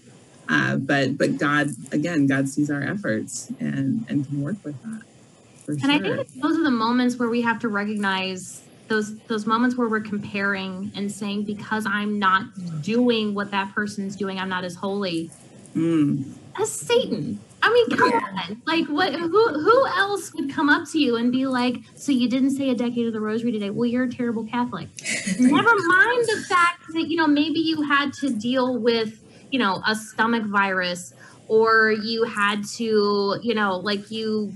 uh, 0.52 0.76
but 0.76 1.16
but 1.16 1.38
God 1.38 1.68
again, 1.92 2.26
God 2.26 2.48
sees 2.48 2.70
our 2.70 2.82
efforts 2.82 3.50
and 3.58 4.04
and 4.08 4.26
can 4.26 4.42
work 4.42 4.56
with 4.64 4.80
that. 4.82 5.02
and 5.68 5.80
sure. 5.80 5.90
I 5.90 5.98
think 5.98 6.28
those 6.42 6.58
are 6.58 6.62
the 6.62 6.70
moments 6.70 7.16
where 7.16 7.28
we 7.28 7.42
have 7.42 7.58
to 7.60 7.68
recognize 7.68 8.60
those 8.88 9.18
those 9.20 9.46
moments 9.46 9.76
where 9.76 9.88
we're 9.88 10.00
comparing 10.00 10.92
and 10.94 11.10
saying 11.10 11.44
because 11.44 11.86
I'm 11.86 12.18
not 12.18 12.44
doing 12.82 13.34
what 13.34 13.50
that 13.50 13.74
person's 13.74 14.16
doing, 14.16 14.38
I'm 14.38 14.48
not 14.48 14.64
as 14.64 14.74
holy. 14.74 15.30
Mm. 15.74 16.32
That's 16.58 16.70
Satan. 16.70 17.40
I 17.64 17.72
mean, 17.72 17.96
come 17.96 18.10
yeah. 18.10 18.20
on. 18.50 18.62
Like, 18.66 18.86
what? 18.88 19.14
Who? 19.14 19.28
Who 19.28 19.86
else 19.86 20.34
would 20.34 20.52
come 20.52 20.68
up 20.68 20.88
to 20.90 20.98
you 20.98 21.16
and 21.16 21.30
be 21.30 21.46
like, 21.46 21.76
"So 21.94 22.10
you 22.10 22.28
didn't 22.28 22.50
say 22.50 22.70
a 22.70 22.74
decade 22.74 23.06
of 23.06 23.12
the 23.12 23.20
Rosary 23.20 23.52
today? 23.52 23.70
Well, 23.70 23.86
you're 23.86 24.04
a 24.04 24.10
terrible 24.10 24.44
Catholic." 24.44 24.88
Never 25.38 25.74
mind 25.86 26.24
the 26.26 26.44
fact 26.48 26.92
that 26.92 27.06
you 27.08 27.16
know 27.16 27.28
maybe 27.28 27.60
you 27.60 27.82
had 27.82 28.12
to 28.14 28.30
deal 28.30 28.78
with 28.78 29.22
you 29.52 29.58
know, 29.58 29.82
a 29.86 29.94
stomach 29.94 30.44
virus 30.44 31.14
or 31.46 31.92
you 31.92 32.24
had 32.24 32.64
to, 32.64 33.38
you 33.42 33.54
know, 33.54 33.76
like 33.76 34.10
you 34.10 34.52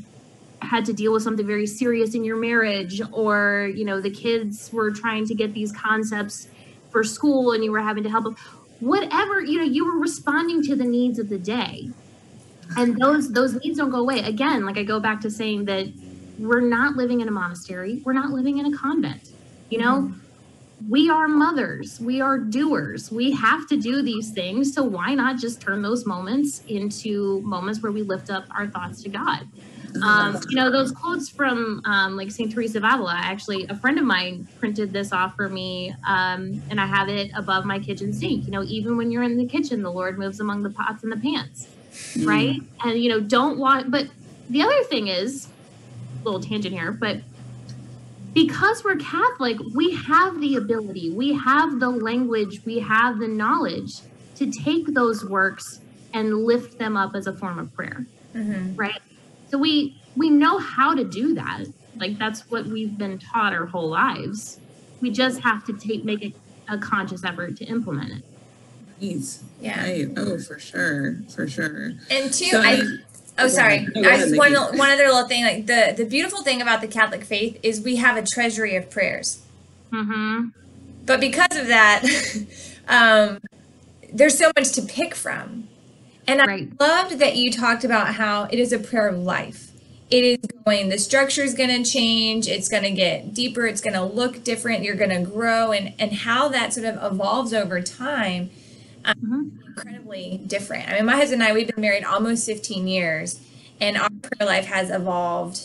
had 0.66 0.84
to 0.86 0.92
deal 0.92 1.12
with 1.12 1.22
something 1.22 1.46
very 1.46 1.66
serious 1.66 2.14
in 2.14 2.24
your 2.24 2.36
marriage 2.36 3.00
or, 3.12 3.70
you 3.74 3.84
know, 3.84 4.00
the 4.00 4.10
kids 4.10 4.72
were 4.72 4.90
trying 4.90 5.26
to 5.26 5.34
get 5.34 5.54
these 5.54 5.72
concepts 5.72 6.48
for 6.90 7.04
school 7.04 7.52
and 7.52 7.64
you 7.64 7.72
were 7.72 7.80
having 7.80 8.02
to 8.02 8.10
help 8.10 8.24
them. 8.24 8.36
Whatever, 8.80 9.40
you 9.40 9.58
know, 9.58 9.64
you 9.64 9.86
were 9.86 9.98
responding 9.98 10.62
to 10.64 10.76
the 10.76 10.84
needs 10.84 11.18
of 11.18 11.28
the 11.28 11.38
day. 11.38 11.90
And 12.76 13.00
those 13.00 13.32
those 13.32 13.54
needs 13.54 13.78
don't 13.78 13.90
go 13.90 14.00
away. 14.00 14.20
Again, 14.20 14.66
like 14.66 14.76
I 14.76 14.82
go 14.82 14.98
back 14.98 15.20
to 15.20 15.30
saying 15.30 15.66
that 15.66 15.86
we're 16.38 16.60
not 16.60 16.96
living 16.96 17.20
in 17.20 17.28
a 17.28 17.30
monastery. 17.30 18.02
We're 18.04 18.12
not 18.12 18.30
living 18.30 18.58
in 18.58 18.66
a 18.66 18.76
convent. 18.76 19.30
You 19.70 19.78
know, 19.78 20.02
mm-hmm 20.02 20.20
we 20.88 21.08
are 21.08 21.26
mothers, 21.26 21.98
we 22.00 22.20
are 22.20 22.38
doers, 22.38 23.10
we 23.10 23.32
have 23.32 23.66
to 23.68 23.76
do 23.76 24.02
these 24.02 24.30
things. 24.32 24.74
So 24.74 24.82
why 24.82 25.14
not 25.14 25.38
just 25.38 25.60
turn 25.60 25.82
those 25.82 26.04
moments 26.04 26.62
into 26.68 27.40
moments 27.42 27.82
where 27.82 27.92
we 27.92 28.02
lift 28.02 28.30
up 28.30 28.44
our 28.50 28.66
thoughts 28.66 29.02
to 29.04 29.08
God? 29.08 29.48
Um, 30.02 30.40
you 30.48 30.56
know, 30.56 30.70
those 30.70 30.92
quotes 30.92 31.28
from 31.28 31.82
um, 31.84 32.16
like 32.16 32.30
St. 32.30 32.52
Teresa 32.52 32.78
of 32.78 32.84
Avila, 32.84 33.14
actually, 33.16 33.66
a 33.68 33.76
friend 33.76 33.98
of 33.98 34.04
mine 34.04 34.46
printed 34.58 34.92
this 34.92 35.12
off 35.12 35.34
for 35.36 35.48
me, 35.48 35.94
um, 36.06 36.62
and 36.70 36.80
I 36.80 36.86
have 36.86 37.08
it 37.08 37.30
above 37.34 37.64
my 37.64 37.78
kitchen 37.78 38.12
sink. 38.12 38.44
You 38.44 38.50
know, 38.50 38.62
even 38.64 38.96
when 38.96 39.10
you're 39.10 39.22
in 39.22 39.36
the 39.36 39.46
kitchen, 39.46 39.82
the 39.82 39.92
Lord 39.92 40.18
moves 40.18 40.40
among 40.40 40.62
the 40.62 40.70
pots 40.70 41.02
and 41.02 41.12
the 41.12 41.16
pans, 41.16 41.68
mm. 41.92 42.26
right? 42.26 42.60
And, 42.84 42.98
you 42.98 43.08
know, 43.08 43.20
don't 43.20 43.58
want, 43.58 43.90
but 43.90 44.08
the 44.50 44.62
other 44.62 44.82
thing 44.84 45.08
is, 45.08 45.48
little 46.24 46.40
tangent 46.40 46.74
here, 46.74 46.92
but 46.92 47.20
because 48.32 48.84
we're 48.84 48.96
Catholic, 48.96 49.56
we 49.74 49.94
have 49.94 50.40
the 50.40 50.56
ability, 50.56 51.10
we 51.10 51.32
have 51.34 51.80
the 51.80 51.88
language, 51.88 52.60
we 52.66 52.80
have 52.80 53.18
the 53.18 53.28
knowledge 53.28 54.00
to 54.34 54.50
take 54.50 54.92
those 54.92 55.24
works 55.24 55.80
and 56.12 56.44
lift 56.44 56.78
them 56.78 56.96
up 56.96 57.14
as 57.14 57.26
a 57.26 57.32
form 57.32 57.58
of 57.58 57.72
prayer, 57.74 58.04
mm-hmm. 58.34 58.74
right? 58.76 59.00
So 59.50 59.58
we 59.58 60.00
we 60.16 60.30
know 60.30 60.58
how 60.58 60.94
to 60.94 61.04
do 61.04 61.34
that. 61.34 61.64
Like 61.96 62.18
that's 62.18 62.50
what 62.50 62.66
we've 62.66 62.96
been 62.96 63.18
taught 63.18 63.52
our 63.52 63.66
whole 63.66 63.88
lives. 63.88 64.60
We 65.00 65.10
just 65.10 65.40
have 65.40 65.64
to 65.66 65.72
take 65.72 66.04
make 66.04 66.24
a, 66.24 66.74
a 66.74 66.78
conscious 66.78 67.24
effort 67.24 67.56
to 67.58 67.64
implement 67.64 68.18
it. 68.18 68.24
Yes. 68.98 69.42
Yeah. 69.60 69.82
Right. 69.82 70.08
Oh, 70.16 70.38
for 70.38 70.58
sure, 70.58 71.18
for 71.28 71.46
sure. 71.46 71.92
And 72.10 72.32
two, 72.32 72.46
so, 72.46 72.62
I 72.62 72.82
Oh, 73.38 73.48
sorry. 73.48 73.86
Oh, 73.94 74.00
I 74.00 74.16
just 74.16 74.36
one 74.36 74.54
one 74.54 74.90
other 74.90 75.06
little 75.06 75.28
thing. 75.28 75.44
Like 75.44 75.66
the 75.66 75.94
the 75.96 76.04
beautiful 76.04 76.42
thing 76.42 76.62
about 76.62 76.80
the 76.80 76.88
Catholic 76.88 77.24
faith 77.24 77.58
is 77.62 77.80
we 77.80 77.96
have 77.96 78.16
a 78.16 78.22
treasury 78.22 78.76
of 78.76 78.90
prayers. 78.90 79.42
Mm-hmm. 79.92 80.48
But 81.04 81.20
because 81.20 81.56
of 81.56 81.68
that, 81.68 82.02
um, 82.88 83.40
there's 84.12 84.38
so 84.38 84.50
much 84.56 84.72
to 84.72 84.82
pick 84.82 85.14
from. 85.14 85.68
And 86.28 86.40
right. 86.40 86.68
I 86.80 86.84
loved 86.84 87.18
that 87.18 87.36
you 87.36 87.50
talked 87.50 87.84
about 87.84 88.14
how 88.14 88.44
it 88.44 88.58
is 88.58 88.72
a 88.72 88.78
prayer 88.78 89.08
of 89.08 89.18
life. 89.18 89.72
It 90.10 90.24
is 90.24 90.38
going, 90.64 90.88
the 90.88 90.98
structure 90.98 91.42
is 91.42 91.54
going 91.54 91.82
to 91.82 91.88
change. 91.88 92.46
It's 92.46 92.68
going 92.68 92.84
to 92.84 92.92
get 92.92 93.34
deeper. 93.34 93.66
It's 93.66 93.80
going 93.80 93.94
to 93.94 94.04
look 94.04 94.44
different. 94.44 94.82
You're 94.82 94.96
going 94.96 95.10
to 95.10 95.28
grow. 95.28 95.72
And, 95.72 95.94
and 95.98 96.12
how 96.12 96.48
that 96.48 96.72
sort 96.72 96.86
of 96.86 97.12
evolves 97.12 97.52
over 97.52 97.80
time 97.80 98.50
mm-hmm. 99.14 99.48
incredibly 99.66 100.40
different. 100.46 100.88
I 100.88 100.94
mean, 100.94 101.06
my 101.06 101.16
husband 101.16 101.42
and 101.42 101.50
I, 101.50 101.54
we've 101.54 101.68
been 101.68 101.80
married 101.80 102.04
almost 102.04 102.46
15 102.46 102.86
years, 102.88 103.40
and 103.80 103.96
our 103.96 104.10
prayer 104.10 104.46
life 104.46 104.66
has 104.66 104.90
evolved 104.90 105.60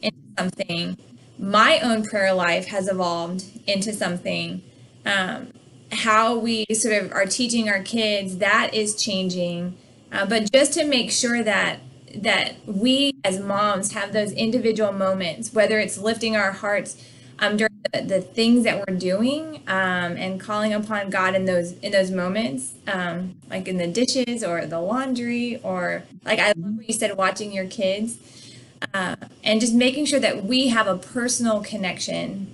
into 0.00 0.18
something. 0.38 0.96
My 1.38 1.80
own 1.80 2.04
prayer 2.04 2.32
life 2.32 2.66
has 2.68 2.88
evolved 2.88 3.44
into 3.66 3.92
something. 3.92 4.62
Um, 5.04 5.52
how 5.90 6.38
we 6.38 6.66
sort 6.72 7.02
of 7.02 7.12
are 7.12 7.26
teaching 7.26 7.68
our 7.68 7.82
kids, 7.82 8.38
that 8.38 8.74
is 8.74 8.94
changing. 8.94 9.76
Uh, 10.12 10.26
but 10.26 10.50
just 10.52 10.72
to 10.74 10.84
make 10.84 11.10
sure 11.10 11.42
that 11.42 11.80
that 12.14 12.54
we 12.66 13.14
as 13.24 13.38
moms 13.38 13.92
have 13.92 14.12
those 14.12 14.32
individual 14.32 14.92
moments, 14.92 15.52
whether 15.52 15.78
it's 15.78 15.98
lifting 15.98 16.36
our 16.36 16.52
hearts 16.52 16.96
um, 17.38 17.56
during 17.56 17.72
the, 17.92 18.02
the, 18.02 18.20
things 18.20 18.64
that 18.64 18.78
we're 18.78 18.96
doing 18.96 19.62
um, 19.68 20.16
and 20.16 20.40
calling 20.40 20.72
upon 20.72 21.10
God 21.10 21.34
in 21.34 21.44
those 21.44 21.72
in 21.78 21.92
those 21.92 22.10
moments, 22.10 22.74
um, 22.86 23.36
like 23.48 23.68
in 23.68 23.76
the 23.76 23.86
dishes 23.86 24.42
or 24.42 24.66
the 24.66 24.80
laundry, 24.80 25.60
or 25.62 26.02
like 26.24 26.38
I 26.38 26.48
love 26.48 26.76
what 26.76 26.88
you 26.88 26.94
said, 26.94 27.16
watching 27.16 27.52
your 27.52 27.66
kids, 27.66 28.18
uh, 28.92 29.16
and 29.44 29.60
just 29.60 29.74
making 29.74 30.06
sure 30.06 30.20
that 30.20 30.44
we 30.44 30.68
have 30.68 30.86
a 30.86 30.96
personal 30.96 31.60
connection. 31.60 32.52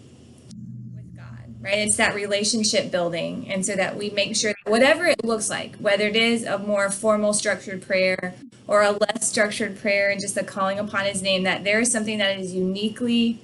Right, 1.64 1.78
it's 1.78 1.96
that 1.96 2.14
relationship 2.14 2.90
building, 2.90 3.48
and 3.48 3.64
so 3.64 3.74
that 3.74 3.96
we 3.96 4.10
make 4.10 4.36
sure 4.36 4.52
that 4.52 4.70
whatever 4.70 5.06
it 5.06 5.24
looks 5.24 5.48
like, 5.48 5.76
whether 5.76 6.06
it 6.06 6.14
is 6.14 6.44
a 6.44 6.58
more 6.58 6.90
formal, 6.90 7.32
structured 7.32 7.80
prayer 7.80 8.34
or 8.66 8.82
a 8.82 8.90
less 8.90 9.26
structured 9.26 9.78
prayer 9.78 10.10
and 10.10 10.20
just 10.20 10.36
a 10.36 10.44
calling 10.44 10.78
upon 10.78 11.06
His 11.06 11.22
name, 11.22 11.42
that 11.44 11.64
there 11.64 11.80
is 11.80 11.90
something 11.90 12.18
that 12.18 12.38
is 12.38 12.52
uniquely 12.52 13.40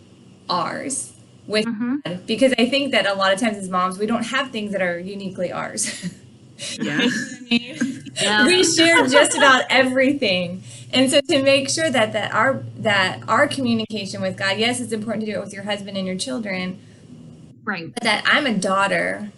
ours 0.50 1.14
with 1.46 1.64
mm-hmm. 1.64 2.24
because 2.26 2.52
I 2.58 2.68
think 2.68 2.92
that 2.92 3.06
a 3.06 3.14
lot 3.14 3.32
of 3.32 3.40
times 3.40 3.56
as 3.56 3.68
moms 3.68 3.98
we 3.98 4.06
don't 4.06 4.24
have 4.24 4.50
things 4.50 4.72
that 4.72 4.82
are 4.82 4.98
uniquely 4.98 5.50
ours. 5.50 6.14
Yeah. 6.78 7.08
yeah. 7.50 8.46
We 8.46 8.62
share 8.64 9.06
just 9.06 9.34
about 9.34 9.64
everything. 9.70 10.62
And 10.92 11.10
so 11.10 11.20
to 11.20 11.42
make 11.42 11.70
sure 11.70 11.88
that 11.90 12.12
that 12.12 12.34
our 12.34 12.62
that 12.78 13.20
our 13.28 13.48
communication 13.48 14.20
with 14.20 14.36
God, 14.36 14.58
yes, 14.58 14.80
it's 14.80 14.92
important 14.92 15.24
to 15.24 15.32
do 15.32 15.38
it 15.38 15.42
with 15.42 15.52
your 15.52 15.62
husband 15.62 15.96
and 15.96 16.06
your 16.06 16.16
children. 16.16 16.78
Right. 17.64 17.92
But 17.92 18.02
that 18.02 18.24
I'm 18.26 18.46
a 18.46 18.56
daughter 18.56 19.32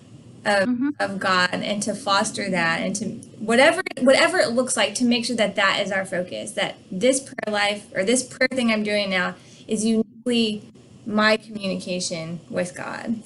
of, 0.44 0.68
mm-hmm. 0.68 0.90
of 0.98 1.18
God 1.18 1.50
and 1.52 1.82
to 1.82 1.94
foster 1.94 2.50
that 2.50 2.80
and 2.80 2.96
to 2.96 3.06
whatever 3.38 3.82
whatever 4.00 4.38
it 4.38 4.50
looks 4.50 4.76
like 4.76 4.94
to 4.96 5.04
make 5.04 5.24
sure 5.24 5.37
that 5.37 5.54
that 5.54 5.80
is 5.80 5.92
our 5.92 6.04
focus 6.04 6.52
that 6.52 6.76
this 6.90 7.20
prayer 7.20 7.52
life 7.52 7.87
or 7.94 8.02
this 8.02 8.24
prayer 8.24 8.48
thing 8.50 8.72
I'm 8.72 8.82
doing 8.82 9.11
now 9.11 9.37
is 9.68 9.85
uniquely 9.85 10.72
my 11.06 11.37
communication 11.37 12.40
with 12.48 12.74
God. 12.74 13.22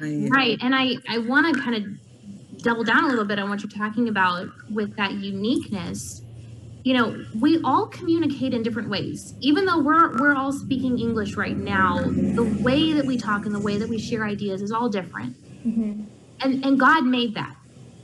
Right. 0.00 0.58
And 0.60 0.74
I, 0.74 0.96
I 1.08 1.18
want 1.18 1.54
to 1.54 1.60
kind 1.60 1.76
of 1.76 2.62
double 2.62 2.84
down 2.84 3.04
a 3.04 3.08
little 3.08 3.24
bit 3.24 3.38
on 3.38 3.48
what 3.48 3.62
you're 3.62 3.70
talking 3.70 4.08
about 4.08 4.48
with 4.70 4.96
that 4.96 5.12
uniqueness. 5.12 6.22
You 6.84 6.94
know, 6.94 7.24
we 7.40 7.60
all 7.64 7.86
communicate 7.86 8.54
in 8.54 8.62
different 8.62 8.90
ways. 8.90 9.34
Even 9.40 9.64
though 9.64 9.80
we're 9.80 10.16
we're 10.18 10.34
all 10.34 10.52
speaking 10.52 10.98
English 10.98 11.34
right 11.34 11.56
now, 11.56 11.98
the 12.02 12.44
way 12.62 12.92
that 12.92 13.06
we 13.06 13.16
talk 13.16 13.46
and 13.46 13.54
the 13.54 13.60
way 13.60 13.78
that 13.78 13.88
we 13.88 13.98
share 13.98 14.24
ideas 14.24 14.62
is 14.62 14.70
all 14.70 14.88
different. 14.88 15.34
Mm-hmm. 15.66 16.04
And 16.40 16.64
and 16.64 16.78
God 16.78 17.04
made 17.04 17.34
that. 17.34 17.56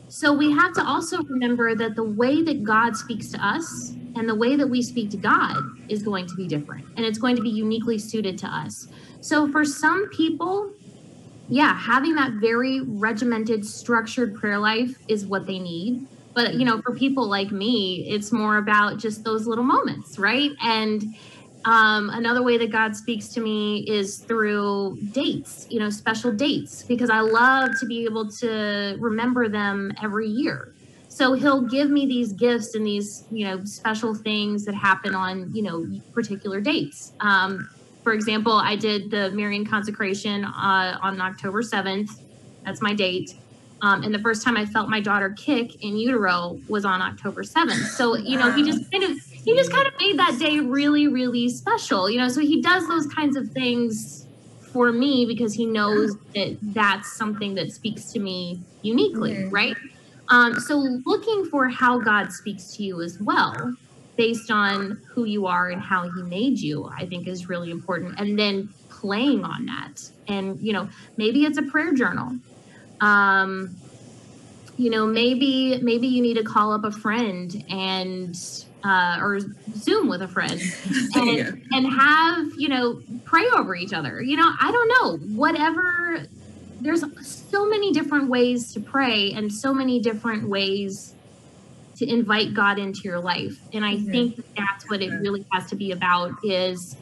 So 0.09 0.33
we 0.33 0.51
have 0.51 0.73
to 0.73 0.85
also 0.85 1.23
remember 1.23 1.77
that 1.77 1.95
the 1.95 2.03
way 2.03 2.43
that 2.43 2.64
God 2.64 2.97
speaks 2.97 3.31
to 3.31 3.47
us 3.47 3.90
and 4.16 4.29
the 4.29 4.35
way 4.35 4.57
that 4.57 4.66
we 4.66 4.83
speak 4.83 5.11
to 5.11 5.16
God 5.16 5.57
is 5.88 6.03
going 6.03 6.27
to 6.27 6.35
be 6.35 6.49
different 6.49 6.85
and 6.97 7.07
it's 7.07 7.19
going 7.19 7.37
to 7.37 7.43
be 7.43 7.51
uniquely 7.51 7.97
suited 7.97 8.37
to 8.38 8.49
us. 8.49 8.88
So 9.21 9.51
for 9.53 9.64
some 9.64 10.09
people, 10.09 10.73
yeah, 11.49 11.79
having 11.79 12.14
that 12.16 12.33
very 12.40 12.81
regimented, 12.81 13.64
structured 13.64 14.35
prayer 14.35 14.59
life 14.59 14.99
is 15.07 15.27
what 15.27 15.47
they 15.47 15.59
need. 15.59 16.07
But, 16.40 16.55
you 16.55 16.64
know, 16.64 16.81
for 16.81 16.94
people 16.94 17.29
like 17.29 17.50
me, 17.50 18.07
it's 18.09 18.33
more 18.33 18.57
about 18.57 18.98
just 18.98 19.24
those 19.24 19.46
little 19.46 19.64
moments, 19.64 20.18
right? 20.18 20.53
And 20.62 21.03
um, 21.66 22.09
another 22.09 22.42
way 22.42 22.57
that 22.57 22.72
God 22.72 22.96
speaks 22.96 23.29
to 23.35 23.42
me 23.42 23.85
is 23.87 24.24
through 24.26 24.96
dates, 25.11 25.66
you 25.68 25.79
know, 25.79 25.90
special 25.90 26.33
dates, 26.33 26.83
because 26.88 27.11
I 27.11 27.20
love 27.20 27.72
to 27.81 27.87
be 27.87 28.07
able 28.07 28.31
to 28.40 28.96
remember 28.98 29.50
them 29.50 29.92
every 30.03 30.29
year. 30.29 30.72
So 31.09 31.35
he'll 31.35 31.68
give 31.68 31.90
me 31.90 32.07
these 32.07 32.33
gifts 32.33 32.74
and 32.74 32.87
these, 32.87 33.26
you 33.31 33.46
know, 33.46 33.62
special 33.64 34.14
things 34.14 34.64
that 34.64 34.74
happen 34.74 35.14
on, 35.14 35.55
you 35.55 35.62
know, 35.62 35.85
particular 36.14 36.62
dates. 36.62 37.12
Um, 37.20 37.68
for 38.03 38.14
example, 38.14 38.55
I 38.55 38.76
did 38.76 39.11
the 39.11 39.31
Marian 39.33 39.66
consecration 39.66 40.46
uh, 40.46 40.98
on 41.03 41.20
October 41.20 41.62
7th. 41.62 42.09
That's 42.64 42.81
my 42.81 42.94
date. 42.94 43.31
Um, 43.83 44.03
and 44.03 44.14
the 44.14 44.19
first 44.19 44.43
time 44.43 44.57
I 44.57 44.66
felt 44.66 44.88
my 44.88 45.01
daughter 45.01 45.31
kick 45.31 45.83
in 45.83 45.97
utero 45.97 46.61
was 46.69 46.85
on 46.85 47.01
October 47.01 47.43
7th. 47.43 47.87
So, 47.97 48.16
you 48.16 48.38
know, 48.38 48.53
he 48.53 48.62
just 48.62 48.90
kind 48.90 49.05
of 49.05 49.19
he 49.23 49.57
just 49.57 49.73
kind 49.73 49.87
of 49.87 49.95
made 49.99 50.19
that 50.19 50.38
day 50.38 50.61
really, 50.61 51.09
really 51.09 51.49
special. 51.49 52.11
You 52.11 52.19
know, 52.19 52.29
so 52.29 52.40
he 52.40 52.61
does 52.61 52.87
those 52.88 53.07
kinds 53.07 53.37
of 53.37 53.51
things 53.53 54.27
for 54.73 54.93
me 54.93 55.25
because 55.27 55.55
he 55.55 55.66
knows 55.66 56.16
that 56.35 56.59
that's 56.62 57.12
something 57.12 57.55
that 57.55 57.73
speaks 57.73 58.12
to 58.12 58.19
me 58.19 58.61
uniquely, 58.83 59.33
mm-hmm. 59.33 59.51
right? 59.51 59.77
Um, 60.29 60.61
so 60.61 60.77
looking 61.05 61.47
for 61.47 61.69
how 61.69 61.99
God 61.99 62.33
speaks 62.33 62.77
to 62.77 62.85
you 62.85 63.01
as 63.01 63.21
well 63.21 63.75
based 64.16 64.51
on 64.51 65.01
who 65.09 65.25
you 65.25 65.47
are 65.47 65.71
and 65.71 65.81
how 65.81 66.09
he 66.09 66.23
made 66.23 66.59
you, 66.59 66.88
I 66.97 67.07
think 67.07 67.27
is 67.27 67.49
really 67.49 67.71
important. 67.71 68.21
And 68.21 68.38
then 68.38 68.69
playing 68.90 69.45
on 69.45 69.66
that. 69.66 70.11
And, 70.29 70.61
you 70.61 70.73
know, 70.73 70.88
maybe 71.16 71.45
it's 71.45 71.59
a 71.59 71.62
prayer 71.62 71.93
journal. 71.95 72.37
Um, 73.01 73.77
you 74.77 74.91
know, 74.91 75.07
maybe 75.07 75.79
maybe 75.83 76.07
you 76.07 76.23
need 76.23 76.39
to 76.39 76.45
call 76.45 76.73
up 76.73 76.85
a 76.85 76.91
friend 76.91 77.65
and 77.69 78.35
uh, 78.85 79.19
or 79.21 79.41
Zoom 79.75 80.09
with 80.09 80.23
a 80.23 80.29
friend 80.29 80.61
and, 81.15 81.63
and 81.71 81.87
have, 81.93 82.53
you 82.57 82.69
know, 82.69 83.03
pray 83.25 83.45
over 83.55 83.75
each 83.75 83.93
other. 83.93 84.23
You 84.23 84.37
know, 84.37 84.51
I 84.61 84.71
don't 84.71 84.89
know, 84.89 85.37
whatever. 85.37 86.25
There's 86.81 87.05
so 87.23 87.69
many 87.69 87.93
different 87.93 88.31
ways 88.31 88.73
to 88.73 88.81
pray 88.81 89.33
and 89.33 89.53
so 89.53 89.75
many 89.75 90.01
different 90.01 90.49
ways 90.49 91.15
to 91.97 92.09
invite 92.09 92.55
God 92.55 92.79
into 92.79 93.03
your 93.03 93.21
life. 93.21 93.61
And 93.75 93.85
I 93.85 93.97
mm-hmm. 93.97 94.11
think 94.11 94.57
that's 94.57 94.89
what 94.89 95.03
it 95.03 95.11
really 95.11 95.45
has 95.53 95.67
to 95.67 95.77
be 95.77 95.93
about 95.93 96.33
is 96.43 96.97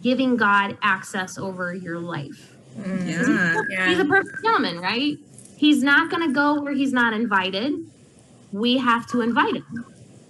giving 0.00 0.36
God 0.36 0.78
access 0.82 1.38
over 1.38 1.74
your 1.74 1.98
life. 1.98 2.54
Mm-hmm. 2.78 3.08
Yeah. 3.08 3.18
He's, 3.18 3.66
yeah. 3.70 3.88
he's 3.88 3.98
a 3.98 4.04
perfect 4.04 4.44
gentleman, 4.44 4.78
right? 4.78 5.16
He's 5.56 5.82
not 5.82 6.10
going 6.10 6.26
to 6.28 6.34
go 6.34 6.62
where 6.62 6.74
he's 6.74 6.92
not 6.92 7.12
invited. 7.14 7.72
We 8.52 8.78
have 8.78 9.06
to 9.08 9.20
invite 9.22 9.56
him. 9.56 9.84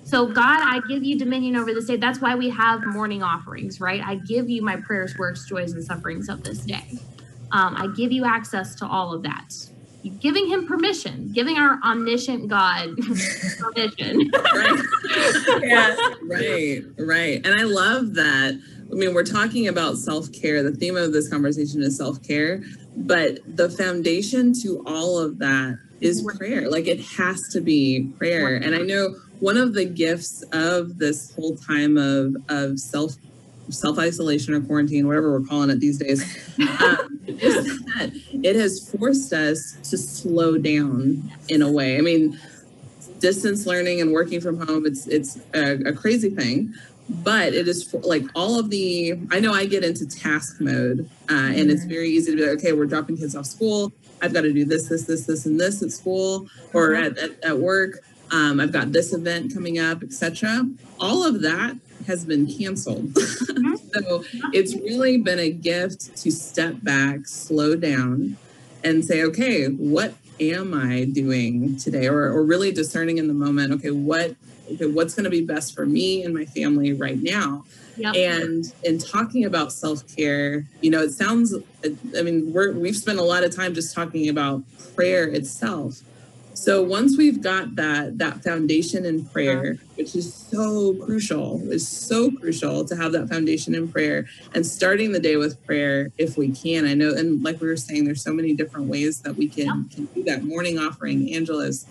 So, 0.04 0.26
God, 0.26 0.60
I 0.62 0.80
give 0.88 1.02
you 1.02 1.18
dominion 1.18 1.56
over 1.56 1.74
this 1.74 1.86
day. 1.86 1.96
That's 1.96 2.20
why 2.20 2.36
we 2.36 2.48
have 2.50 2.80
morning 2.86 3.24
offerings, 3.24 3.80
right? 3.80 4.00
I 4.04 4.16
give 4.16 4.48
you 4.48 4.62
my 4.62 4.76
prayers, 4.86 5.12
works, 5.18 5.44
joys, 5.48 5.72
and 5.72 5.82
sufferings 5.82 6.28
of 6.28 6.44
this 6.44 6.64
day. 6.64 6.84
Um, 7.52 7.74
I 7.76 7.88
give 7.96 8.12
you 8.12 8.24
access 8.24 8.76
to 8.76 8.86
all 8.86 9.12
of 9.12 9.24
that. 9.24 9.48
Giving 10.20 10.46
him 10.46 10.64
permission, 10.66 11.32
giving 11.32 11.56
our 11.58 11.78
omniscient 11.84 12.48
God 12.48 12.90
permission. 13.58 14.30
right. 14.54 14.78
Yeah. 15.64 15.96
right, 16.30 16.82
right. 17.00 17.44
And 17.44 17.60
I 17.60 17.64
love 17.64 18.14
that. 18.14 18.60
I 18.90 18.94
mean, 18.94 19.14
we're 19.14 19.24
talking 19.24 19.68
about 19.68 19.96
self 19.96 20.30
care. 20.32 20.62
The 20.62 20.72
theme 20.72 20.96
of 20.96 21.12
this 21.12 21.28
conversation 21.28 21.82
is 21.82 21.96
self 21.96 22.22
care, 22.22 22.62
but 22.96 23.38
the 23.56 23.68
foundation 23.68 24.52
to 24.62 24.82
all 24.86 25.18
of 25.18 25.38
that 25.38 25.78
is 26.00 26.22
prayer. 26.36 26.70
Like 26.70 26.86
it 26.86 27.00
has 27.00 27.42
to 27.52 27.60
be 27.60 28.12
prayer. 28.18 28.56
And 28.56 28.74
I 28.74 28.78
know 28.78 29.14
one 29.40 29.56
of 29.56 29.74
the 29.74 29.84
gifts 29.84 30.42
of 30.52 30.98
this 30.98 31.34
whole 31.34 31.56
time 31.56 31.96
of 31.96 32.36
of 32.48 32.78
self 32.78 33.14
self 33.70 33.98
isolation 33.98 34.54
or 34.54 34.60
quarantine, 34.60 35.06
whatever 35.06 35.32
we're 35.32 35.46
calling 35.46 35.70
it 35.70 35.80
these 35.80 35.98
days, 35.98 36.22
um, 36.58 37.20
is 37.26 37.84
that 37.84 38.12
it 38.42 38.56
has 38.56 38.90
forced 38.90 39.32
us 39.32 39.76
to 39.90 39.98
slow 39.98 40.56
down 40.58 41.30
in 41.48 41.62
a 41.62 41.70
way. 41.70 41.98
I 41.98 42.00
mean, 42.00 42.38
distance 43.18 43.66
learning 43.66 44.00
and 44.00 44.12
working 44.12 44.40
from 44.40 44.64
home, 44.66 44.86
it's 44.86 45.06
it's 45.06 45.38
a, 45.54 45.74
a 45.88 45.92
crazy 45.92 46.30
thing, 46.30 46.72
but 47.08 47.54
it 47.54 47.68
is 47.68 47.84
for, 47.84 48.00
like 48.00 48.24
all 48.34 48.58
of 48.58 48.70
the. 48.70 49.18
I 49.30 49.40
know 49.40 49.52
I 49.52 49.66
get 49.66 49.84
into 49.84 50.06
task 50.06 50.60
mode, 50.60 51.08
uh, 51.30 51.34
and 51.34 51.70
it's 51.70 51.84
very 51.84 52.10
easy 52.10 52.32
to 52.32 52.36
be 52.36 52.42
like, 52.42 52.58
okay, 52.58 52.72
we're 52.72 52.86
dropping 52.86 53.16
kids 53.16 53.36
off 53.36 53.46
school. 53.46 53.92
I've 54.22 54.32
got 54.32 54.42
to 54.42 54.52
do 54.52 54.64
this, 54.64 54.88
this, 54.88 55.04
this, 55.04 55.26
this, 55.26 55.46
and 55.46 55.60
this 55.60 55.82
at 55.82 55.92
school 55.92 56.48
or 56.72 56.94
at, 56.94 57.18
at, 57.18 57.44
at 57.44 57.58
work. 57.58 58.02
Um, 58.32 58.60
I've 58.60 58.72
got 58.72 58.92
this 58.92 59.12
event 59.12 59.54
coming 59.54 59.78
up, 59.78 60.02
etc. 60.02 60.68
All 60.98 61.24
of 61.24 61.42
that 61.42 61.76
has 62.06 62.24
been 62.24 62.46
canceled. 62.46 63.16
so 63.18 64.24
it's 64.52 64.74
really 64.74 65.18
been 65.18 65.38
a 65.38 65.50
gift 65.50 66.16
to 66.16 66.30
step 66.30 66.76
back, 66.82 67.26
slow 67.26 67.76
down, 67.76 68.36
and 68.82 69.04
say, 69.04 69.22
okay, 69.22 69.66
what 69.66 70.14
am 70.40 70.74
I 70.74 71.04
doing 71.04 71.76
today? 71.76 72.08
Or, 72.08 72.24
or 72.24 72.44
really 72.44 72.72
discerning 72.72 73.18
in 73.18 73.28
the 73.28 73.34
moment, 73.34 73.72
okay, 73.74 73.90
what 73.90 74.34
okay, 74.72 74.86
what's 74.86 75.14
going 75.14 75.24
to 75.24 75.30
be 75.30 75.44
best 75.44 75.74
for 75.74 75.86
me 75.86 76.22
and 76.22 76.34
my 76.34 76.44
family 76.44 76.92
right 76.92 77.22
now? 77.22 77.64
Yep. 77.96 78.14
And 78.14 78.64
in 78.84 78.98
talking 78.98 79.44
about 79.44 79.72
self-care, 79.72 80.66
you 80.80 80.90
know, 80.90 81.02
it 81.02 81.12
sounds 81.12 81.54
I 82.16 82.22
mean, 82.22 82.52
we're 82.52 82.72
we've 82.72 82.96
spent 82.96 83.18
a 83.18 83.22
lot 83.22 83.44
of 83.44 83.54
time 83.54 83.74
just 83.74 83.94
talking 83.94 84.28
about 84.28 84.62
prayer 84.94 85.24
itself. 85.24 86.00
So 86.52 86.82
once 86.82 87.18
we've 87.18 87.42
got 87.42 87.76
that 87.76 88.16
that 88.18 88.42
foundation 88.42 89.04
in 89.04 89.26
prayer, 89.26 89.76
which 89.96 90.16
is 90.16 90.32
so 90.32 90.94
crucial, 91.04 91.60
is 91.70 91.86
so 91.86 92.30
crucial 92.30 92.84
to 92.86 92.96
have 92.96 93.12
that 93.12 93.28
foundation 93.28 93.74
in 93.74 93.88
prayer 93.88 94.26
and 94.54 94.64
starting 94.64 95.12
the 95.12 95.20
day 95.20 95.36
with 95.36 95.64
prayer 95.66 96.10
if 96.16 96.38
we 96.38 96.50
can. 96.50 96.86
I 96.86 96.94
know, 96.94 97.10
and 97.10 97.42
like 97.42 97.60
we 97.60 97.68
were 97.68 97.76
saying, 97.76 98.06
there's 98.06 98.22
so 98.22 98.32
many 98.32 98.54
different 98.54 98.88
ways 98.88 99.20
that 99.20 99.36
we 99.36 99.48
can, 99.48 99.88
can 99.90 100.06
do 100.06 100.22
that. 100.24 100.44
Morning 100.44 100.78
offering, 100.78 101.30
Angelus, 101.34 101.84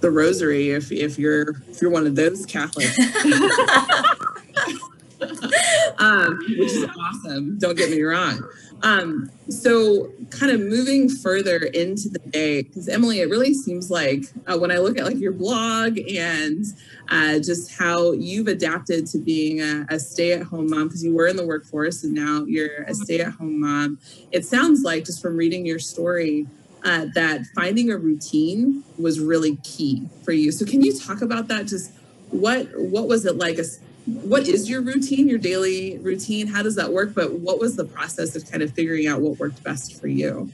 the 0.00 0.10
rosary, 0.10 0.70
if 0.70 0.92
if 0.92 1.18
you're 1.18 1.50
if 1.68 1.80
you're 1.80 1.90
one 1.90 2.06
of 2.06 2.16
those 2.16 2.46
Catholics. 2.46 2.96
um, 5.98 6.38
which 6.58 6.72
is 6.72 6.86
awesome. 6.98 7.58
Don't 7.58 7.76
get 7.76 7.90
me 7.90 8.02
wrong. 8.02 8.42
Um, 8.82 9.30
so, 9.48 10.12
kind 10.30 10.52
of 10.52 10.60
moving 10.60 11.08
further 11.08 11.56
into 11.56 12.08
the 12.10 12.18
day, 12.18 12.62
because 12.62 12.88
Emily, 12.88 13.20
it 13.20 13.30
really 13.30 13.54
seems 13.54 13.90
like 13.90 14.24
uh, 14.46 14.58
when 14.58 14.70
I 14.70 14.78
look 14.78 14.98
at 14.98 15.04
like 15.04 15.18
your 15.18 15.32
blog 15.32 15.98
and 15.98 16.64
uh, 17.08 17.38
just 17.38 17.72
how 17.72 18.12
you've 18.12 18.48
adapted 18.48 19.06
to 19.08 19.18
being 19.18 19.60
a, 19.60 19.86
a 19.88 19.98
stay-at-home 19.98 20.68
mom, 20.68 20.88
because 20.88 21.02
you 21.02 21.14
were 21.14 21.26
in 21.26 21.36
the 21.36 21.46
workforce 21.46 22.04
and 22.04 22.12
now 22.12 22.44
you're 22.44 22.82
a 22.82 22.94
stay-at-home 22.94 23.60
mom. 23.60 23.98
It 24.30 24.44
sounds 24.44 24.82
like 24.82 25.06
just 25.06 25.22
from 25.22 25.36
reading 25.36 25.64
your 25.64 25.78
story. 25.78 26.46
Uh, 26.86 27.06
that 27.14 27.44
finding 27.46 27.90
a 27.90 27.96
routine 27.96 28.84
was 28.96 29.18
really 29.18 29.56
key 29.64 30.08
for 30.22 30.30
you. 30.30 30.52
So, 30.52 30.64
can 30.64 30.82
you 30.82 30.96
talk 30.96 31.20
about 31.20 31.48
that? 31.48 31.66
Just 31.66 31.90
what 32.30 32.68
what 32.76 33.08
was 33.08 33.26
it 33.26 33.36
like 33.36 33.58
what 34.06 34.46
is 34.46 34.70
your 34.70 34.82
routine, 34.82 35.28
your 35.28 35.38
daily 35.38 35.98
routine? 35.98 36.46
How 36.46 36.62
does 36.62 36.76
that 36.76 36.92
work? 36.92 37.12
But 37.12 37.40
what 37.40 37.58
was 37.58 37.74
the 37.74 37.84
process 37.84 38.36
of 38.36 38.48
kind 38.48 38.62
of 38.62 38.72
figuring 38.72 39.08
out 39.08 39.20
what 39.20 39.38
worked 39.38 39.64
best 39.64 40.00
for 40.00 40.06
you? 40.06 40.50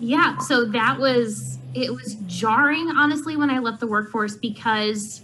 Yeah, 0.00 0.36
so 0.38 0.66
that 0.66 0.98
was 0.98 1.58
it 1.74 1.92
was 1.92 2.16
jarring 2.26 2.90
honestly 2.90 3.36
when 3.36 3.48
I 3.48 3.58
left 3.58 3.80
the 3.80 3.86
workforce 3.86 4.36
because 4.36 5.22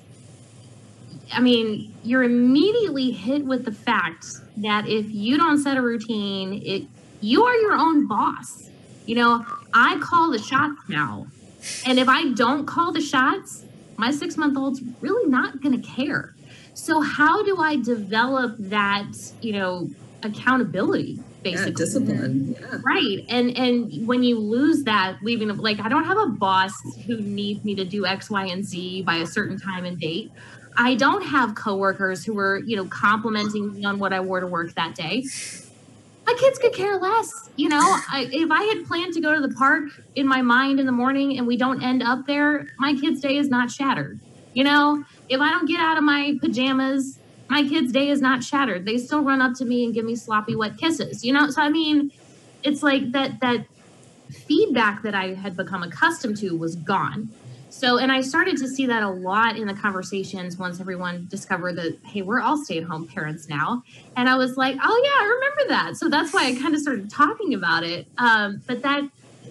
I 1.33 1.40
mean, 1.40 1.92
you're 2.03 2.23
immediately 2.23 3.11
hit 3.11 3.45
with 3.45 3.64
the 3.64 3.73
fact 3.73 4.27
that 4.59 4.88
if 4.88 5.11
you 5.11 5.37
don't 5.37 5.59
set 5.59 5.77
a 5.77 5.83
routine, 5.83 6.62
it 6.64 6.85
you 7.21 7.45
are 7.45 7.55
your 7.57 7.75
own 7.75 8.07
boss. 8.07 8.71
You 9.07 9.14
know, 9.14 9.47
I 9.73 9.99
call 10.01 10.31
the 10.31 10.38
shots 10.38 10.81
now. 10.88 11.29
And 11.87 11.99
if 11.99 12.09
I 12.09 12.33
don't 12.33 12.66
call 12.66 12.92
the 12.92 13.01
shots, 13.01 13.64
my 13.97 14.11
6-month-old's 14.11 14.83
really 15.01 15.29
not 15.29 15.62
going 15.62 15.81
to 15.81 15.88
care. 15.88 16.35
So 16.75 17.01
how 17.01 17.42
do 17.42 17.57
I 17.57 17.77
develop 17.77 18.57
that, 18.59 19.11
you 19.40 19.53
know, 19.53 19.88
accountability 20.23 21.19
basically? 21.42 21.71
Yeah, 21.71 21.77
discipline. 21.77 22.57
Yeah. 22.61 22.79
Right. 22.85 23.25
And 23.29 23.57
and 23.57 24.07
when 24.07 24.23
you 24.23 24.38
lose 24.38 24.85
that, 24.85 25.19
leaving 25.23 25.49
like 25.57 25.81
I 25.81 25.88
don't 25.88 26.05
have 26.05 26.19
a 26.19 26.27
boss 26.27 26.73
who 27.07 27.21
needs 27.21 27.64
me 27.64 27.75
to 27.77 27.85
do 27.85 28.05
X, 28.05 28.29
Y, 28.29 28.47
and 28.47 28.64
Z 28.64 29.03
by 29.03 29.16
a 29.16 29.27
certain 29.27 29.59
time 29.59 29.85
and 29.85 29.99
date. 29.99 30.31
I 30.77 30.95
don't 30.95 31.23
have 31.23 31.55
coworkers 31.55 32.25
who 32.25 32.38
are, 32.38 32.59
you 32.59 32.77
know, 32.77 32.85
complimenting 32.85 33.73
me 33.73 33.85
on 33.85 33.99
what 33.99 34.12
I 34.12 34.21
wore 34.21 34.40
to 34.40 34.47
work 34.47 34.75
that 34.75 34.95
day. 34.95 35.25
My 36.27 36.35
kids 36.39 36.59
could 36.59 36.75
care 36.75 36.99
less. 36.99 37.51
You 37.57 37.69
know, 37.69 37.81
I, 37.81 38.29
if 38.31 38.51
I 38.51 38.65
had 38.65 38.85
planned 38.87 39.15
to 39.15 39.21
go 39.21 39.35
to 39.35 39.41
the 39.41 39.55
park 39.55 39.85
in 40.17 40.27
my 40.27 40.43
mind 40.43 40.81
in 40.81 40.87
the 40.87 40.93
morning 40.93 41.39
and 41.39 41.47
we 41.47 41.57
don't 41.57 41.83
end 41.83 42.03
up 42.03 42.27
there, 42.27 42.67
my 42.79 42.95
kid's 42.95 43.21
day 43.21 43.37
is 43.37 43.49
not 43.49 43.71
shattered. 43.71 44.21
You 44.53 44.65
know, 44.65 45.05
if 45.29 45.41
I 45.41 45.51
don't 45.51 45.67
get 45.67 45.81
out 45.81 45.97
of 45.97 46.05
my 46.05 46.35
pajamas, 46.41 47.19
my 47.49 47.62
kid's 47.62 47.93
day 47.93 48.09
is 48.09 48.21
not 48.21 48.43
shattered. 48.43 48.87
They 48.87 48.99
still 48.99 49.23
run 49.23 49.41
up 49.41 49.53
to 49.59 49.65
me 49.65 49.85
and 49.85 49.95
give 49.95 50.05
me 50.05 50.17
sloppy 50.17 50.57
wet 50.57 50.77
kisses. 50.79 51.25
You 51.25 51.33
know, 51.33 51.49
so 51.51 51.62
I 51.62 51.69
mean, 51.69 52.11
it's 52.62 52.83
like 52.83 53.12
that 53.12 53.39
that 53.41 53.67
feedback 54.31 55.03
that 55.05 55.15
I 55.15 55.35
had 55.35 55.57
become 55.57 55.83
accustomed 55.83 56.39
to 56.39 56.57
was 56.57 56.75
gone. 56.75 57.31
So, 57.77 57.99
and 57.99 58.11
I 58.11 58.23
started 58.23 58.57
to 58.57 58.69
see 58.69 58.87
that 58.87 59.03
a 59.03 59.09
lot 59.11 59.59
in 59.59 59.67
the 59.67 59.75
conversations 59.75 60.57
once 60.57 60.81
everyone 60.81 61.27
discovered 61.29 61.77
that, 61.77 61.99
hey, 62.07 62.23
we're 62.23 62.41
all 62.41 62.57
stay 62.57 62.79
at 62.79 62.85
home 62.85 63.07
parents 63.07 63.51
now. 63.51 63.83
And 64.17 64.31
I 64.31 64.37
was 64.39 64.57
like, 64.57 64.79
oh, 64.83 65.03
yeah, 65.05 65.11
I 65.11 65.25
remember 65.27 65.69
that. 65.75 65.97
So 65.99 66.09
that's 66.09 66.33
why 66.33 66.47
I 66.47 66.55
kind 66.55 66.75
of 66.75 66.81
started 66.81 67.11
talking 67.11 67.53
about 67.53 67.85
it. 67.85 68.07
Um, 68.17 68.62
but 68.67 68.81
that, 68.81 69.03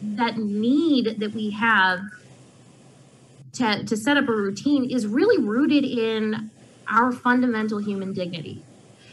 that 0.02 0.40
need 0.40 1.20
that 1.20 1.36
we 1.36 1.52
have 1.52 2.00
to, 3.54 3.84
to 3.84 3.96
set 3.96 4.18
up 4.18 4.28
a 4.28 4.34
routine 4.34 4.90
is 4.90 5.06
really 5.06 5.46
rooted 5.46 5.84
in 5.84 6.50
our 6.88 7.12
fundamental 7.12 7.78
human 7.78 8.12
dignity. 8.12 8.66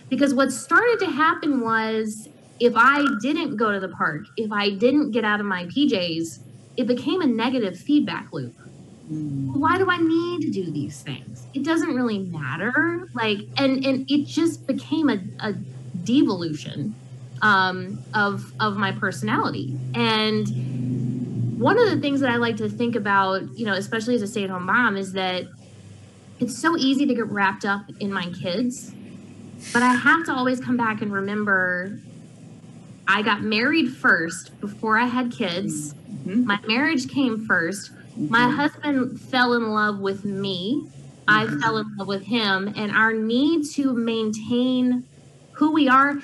Because 0.09 0.33
what 0.33 0.51
started 0.51 0.99
to 1.01 1.07
happen 1.11 1.61
was 1.61 2.31
if 2.61 2.73
I 2.75 3.05
didn't 3.21 3.59
go 3.59 3.73
to 3.73 3.79
the 3.79 3.89
park, 3.89 4.23
if 4.39 4.51
I 4.51 4.71
didn't 4.71 5.11
get 5.11 5.23
out 5.23 5.39
of 5.39 5.45
my 5.45 5.67
PJs, 5.67 6.39
it 6.79 6.87
became 6.87 7.21
a 7.21 7.27
negative 7.27 7.79
feedback 7.79 8.33
loop. 8.33 8.55
Why 9.53 9.79
do 9.79 9.91
I 9.91 9.99
need 9.99 10.43
to 10.43 10.51
do 10.51 10.71
these 10.71 11.01
things? 11.03 11.47
It 11.55 11.65
doesn't 11.65 11.95
really 11.95 12.19
matter. 12.19 13.09
Like, 13.15 13.39
and 13.57 13.85
and 13.85 14.11
it 14.11 14.27
just 14.27 14.67
became 14.67 15.09
a, 15.09 15.19
a 15.41 15.53
devolution 16.05 16.95
um, 17.43 18.03
of 18.15 18.53
of 18.61 18.77
my 18.77 18.93
personality. 18.93 19.77
And 19.95 21.59
one 21.61 21.79
of 21.79 21.91
the 21.91 22.01
things 22.01 22.21
that 22.21 22.31
I 22.31 22.37
like 22.37 22.57
to 22.57 22.69
think 22.69 22.97
about, 22.97 23.59
you 23.59 23.67
know, 23.67 23.75
especially 23.75 24.15
as 24.15 24.23
a 24.23 24.27
stay 24.27 24.45
at 24.45 24.51
home 24.51 24.67
mom, 24.67 24.97
is 24.97 25.13
that 25.13 25.45
it's 26.41 26.59
so 26.59 26.77
easy 26.77 27.07
to 27.07 27.15
get 27.15 27.27
wrapped 27.27 27.65
up 27.65 27.83
in 28.01 28.13
my 28.13 28.31
kids. 28.31 28.93
But 29.73 29.83
I 29.83 29.95
have 29.95 30.25
to 30.27 30.33
always 30.33 30.61
come 30.61 30.77
back 30.77 31.03
and 31.03 31.13
remember 31.13 32.01
I 33.07 33.23
got 33.23 33.43
married 33.43 33.91
first 33.93 34.59
before 34.61 34.97
I 34.97 35.07
had 35.07 35.33
kids. 35.33 35.95
Mm-hmm. 35.95 36.47
My 36.47 36.59
marriage 36.67 37.09
came 37.09 37.47
1st 37.47 37.91
mm-hmm. 37.91 38.02
My 38.17 38.49
husband 38.49 39.21
fell 39.21 39.55
in 39.55 39.71
love 39.71 39.99
with 39.99 40.25
me. 40.25 40.87
I 41.29 41.45
mm-hmm. 41.45 41.61
fell 41.61 41.79
in 41.79 41.97
love 41.97 42.09
with 42.09 42.23
him. 42.23 42.73
And 42.77 42.93
our 42.93 43.13
need 43.13 43.65
to 43.73 43.93
maintain 43.95 45.05
who 45.53 45.73
we 45.73 45.89
are 45.89 46.17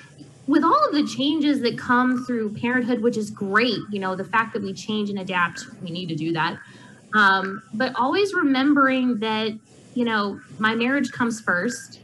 with 0.46 0.64
all 0.64 0.86
of 0.86 0.92
the 0.92 1.06
changes 1.06 1.60
that 1.60 1.76
come 1.78 2.24
through 2.24 2.54
parenthood, 2.54 3.02
which 3.02 3.16
is 3.16 3.30
great, 3.30 3.78
you 3.90 4.00
know, 4.00 4.16
the 4.16 4.24
fact 4.24 4.54
that 4.54 4.62
we 4.62 4.72
change 4.72 5.10
and 5.10 5.18
adapt, 5.18 5.66
we 5.82 5.90
need 5.90 6.08
to 6.08 6.16
do 6.16 6.32
that. 6.32 6.58
Um, 7.14 7.62
but 7.74 7.94
always 7.96 8.32
remembering 8.32 9.18
that, 9.20 9.58
you 9.94 10.04
know, 10.04 10.40
my 10.58 10.74
marriage 10.74 11.12
comes 11.12 11.40
first 11.40 12.00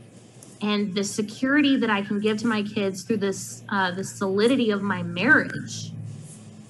and 0.61 0.95
the 0.95 1.05
security 1.05 1.77
that 1.77 1.89
I 1.89 2.03
can 2.03 2.21
give 2.21 2.39
to 2.39 2.47
my 2.47 2.63
kids 2.63 3.03
through 3.03 3.19
this, 3.19 3.65
uh, 3.71 3.93
the 3.93 4.05
solidity 4.05 4.71
of 4.71 4.83
my 4.83 5.03
marriage 5.03 5.94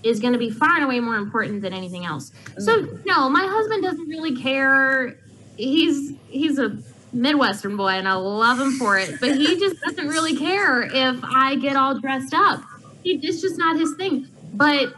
is 0.04 0.20
going 0.20 0.32
to 0.34 0.38
be 0.38 0.50
far 0.50 0.74
and 0.76 0.84
away 0.84 1.00
more 1.00 1.16
important 1.16 1.62
than 1.62 1.72
anything 1.72 2.04
else. 2.04 2.30
So 2.58 2.82
mm. 2.82 3.04
no, 3.06 3.28
my 3.28 3.46
husband 3.46 3.82
doesn't 3.82 4.08
really 4.08 4.36
care. 4.36 5.16
He's, 5.56 6.12
he's 6.28 6.58
a 6.58 6.76
Midwestern 7.12 7.76
boy, 7.76 7.90
and 7.90 8.08
I 8.08 8.14
love 8.14 8.60
him 8.60 8.72
for 8.72 8.98
it. 8.98 9.20
But 9.20 9.36
he 9.36 9.58
just 9.58 9.80
doesn't 9.82 10.08
really 10.08 10.36
care 10.36 10.82
if 10.82 11.20
I 11.22 11.56
get 11.56 11.76
all 11.76 11.98
dressed 11.98 12.34
up. 12.34 12.62
He, 13.02 13.20
it's 13.22 13.40
just 13.40 13.56
not 13.58 13.78
his 13.78 13.94
thing. 13.96 14.26
but 14.52 14.94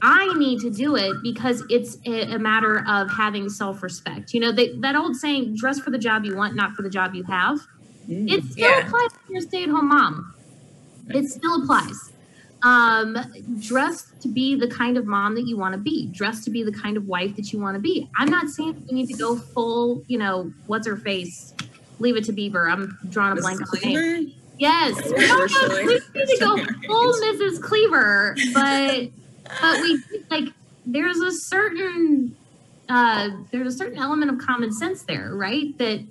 I 0.00 0.32
need 0.38 0.60
to 0.60 0.70
do 0.70 0.94
it 0.94 1.16
because 1.22 1.64
it's 1.68 1.98
a, 2.06 2.34
a 2.34 2.38
matter 2.38 2.84
of 2.88 3.10
having 3.10 3.48
self 3.48 3.82
respect. 3.82 4.32
You 4.32 4.40
know, 4.40 4.52
they, 4.52 4.76
that 4.76 4.94
old 4.94 5.16
saying, 5.16 5.56
dress 5.56 5.80
for 5.80 5.90
the 5.90 5.98
job 5.98 6.24
you 6.24 6.36
want, 6.36 6.54
not 6.54 6.72
for 6.74 6.82
the 6.82 6.90
job 6.90 7.14
you 7.14 7.24
have. 7.24 7.58
Mm. 8.08 8.30
It 8.30 8.44
still 8.44 8.68
Yeah. 8.70 8.86
applies 8.86 9.10
to 9.12 9.18
you're 9.28 9.40
stay 9.42 9.64
at 9.64 9.68
home 9.70 9.88
mom. 9.88 10.34
It 11.08 11.28
still 11.28 11.62
applies. 11.62 12.12
Um, 12.62 13.16
dress 13.60 14.10
to 14.20 14.28
be 14.28 14.56
the 14.56 14.66
kind 14.66 14.96
of 14.96 15.06
mom 15.06 15.36
that 15.36 15.46
you 15.46 15.56
want 15.56 15.74
to 15.74 15.78
be. 15.78 16.08
Dress 16.08 16.42
to 16.44 16.50
be 16.50 16.64
the 16.64 16.72
kind 16.72 16.96
of 16.96 17.06
wife 17.06 17.36
that 17.36 17.52
you 17.52 17.60
want 17.60 17.76
to 17.76 17.80
be. 17.80 18.08
I'm 18.16 18.28
not 18.28 18.48
saying 18.48 18.82
you 18.88 18.94
need 18.94 19.06
to 19.08 19.14
go 19.14 19.36
full, 19.36 20.02
you 20.08 20.18
know, 20.18 20.52
what's 20.66 20.86
her 20.86 20.96
face? 20.96 21.54
Leave 22.00 22.16
it 22.16 22.24
to 22.24 22.32
Beaver. 22.32 22.68
I'm 22.68 22.98
drawing 23.10 23.38
a 23.38 23.40
blank 23.40 23.60
on 23.60 23.68
the 23.72 23.86
name. 23.86 24.34
Yes. 24.58 24.96
That's 24.96 25.10
No, 25.10 25.36
we're 25.36 25.68
no, 25.68 25.86
we 25.86 25.94
need 25.94 26.28
to 26.28 26.36
go 26.40 26.56
full. 26.86 27.12
Mrs. 27.14 27.62
Cleaver, 27.62 28.36
but 28.52 29.08
but 29.60 29.80
we 29.80 30.02
like 30.30 30.52
there's 30.84 31.18
a 31.18 31.32
certain 31.32 32.36
uh 32.88 33.30
there's 33.50 33.74
a 33.74 33.76
certain 33.76 33.98
element 33.98 34.30
of 34.30 34.38
common 34.38 34.72
sense 34.72 35.02
there, 35.02 35.34
right? 35.34 35.76
That 35.78 36.04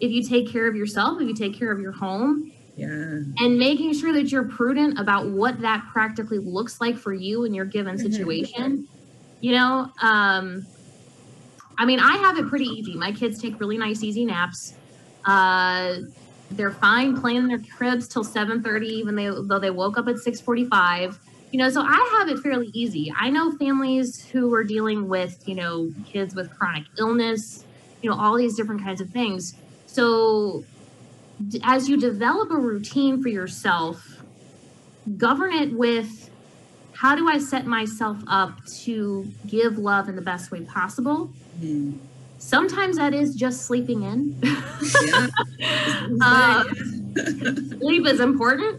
if 0.00 0.10
you 0.10 0.22
take 0.24 0.50
care 0.50 0.66
of 0.66 0.74
yourself, 0.74 1.20
if 1.20 1.28
you 1.28 1.34
take 1.34 1.56
care 1.56 1.70
of 1.70 1.80
your 1.80 1.92
home, 1.92 2.52
Yeah. 2.74 3.20
and 3.38 3.58
making 3.58 3.94
sure 3.94 4.12
that 4.12 4.30
you're 4.30 4.48
prudent 4.48 4.98
about 4.98 5.30
what 5.30 5.60
that 5.62 5.88
practically 5.92 6.38
looks 6.38 6.80
like 6.80 6.96
for 6.98 7.12
you 7.12 7.44
in 7.44 7.54
your 7.54 7.64
given 7.64 7.96
Mhm. 7.96 7.98
situation. 7.98 8.86
You 9.40 9.52
know, 9.52 9.88
um, 10.02 10.68
I 11.78 11.86
mean, 11.86 12.00
I 12.00 12.16
have 12.18 12.38
it 12.38 12.48
pretty 12.48 12.66
easy. 12.66 12.96
My 12.96 13.12
kids 13.12 13.40
take 13.40 13.58
really 13.60 13.78
nice, 13.78 14.02
easy 14.02 14.24
naps. 14.24 14.78
Uh, 15.26 15.96
they're 16.50 16.70
fine 16.72 17.18
playing 17.18 17.38
in 17.38 17.48
their 17.48 17.62
cribs 17.78 18.08
till 18.08 18.24
7.30 18.24 18.88
even 18.88 19.14
they, 19.14 19.26
though 19.48 19.58
they 19.58 19.70
woke 19.70 19.96
up 19.96 20.06
at 20.06 20.18
6.45 20.18 21.18
you 21.50 21.58
know 21.58 21.70
so 21.70 21.80
i 21.80 22.18
have 22.20 22.28
it 22.28 22.42
fairly 22.42 22.66
easy 22.74 23.10
i 23.18 23.30
know 23.30 23.50
families 23.58 24.22
who 24.32 24.52
are 24.52 24.62
dealing 24.62 25.08
with 25.08 25.34
you 25.46 25.54
know 25.54 25.90
kids 26.12 26.34
with 26.34 26.50
chronic 26.50 26.84
illness 26.98 27.64
you 28.02 28.10
know 28.10 28.16
all 28.16 28.36
these 28.36 28.54
different 28.54 28.82
kinds 28.82 29.00
of 29.00 29.08
things 29.10 29.54
so 29.86 30.66
as 31.62 31.88
you 31.88 31.96
develop 31.96 32.50
a 32.50 32.56
routine 32.56 33.22
for 33.22 33.28
yourself 33.28 34.22
govern 35.16 35.52
it 35.52 35.72
with 35.76 36.30
how 36.92 37.14
do 37.16 37.28
i 37.28 37.38
set 37.38 37.66
myself 37.66 38.18
up 38.28 38.52
to 38.66 39.26
give 39.46 39.78
love 39.78 40.08
in 40.08 40.16
the 40.16 40.22
best 40.22 40.50
way 40.50 40.60
possible 40.62 41.30
Mm. 41.60 41.98
sometimes 42.38 42.96
that 42.96 43.12
is 43.12 43.34
just 43.34 43.66
sleeping 43.66 44.02
in 44.04 44.40
Yeah. 44.42 45.28
Uh, 46.24 46.62
sleep 47.80 48.06
is 48.06 48.20
important 48.20 48.76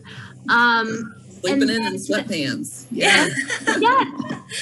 um 0.49 1.13
Sleeping 1.41 1.61
and 1.63 1.69
in 1.71 1.85
in 1.85 1.93
sweatpants. 1.95 2.85
Yeah. 2.91 3.27
yes 3.79 4.07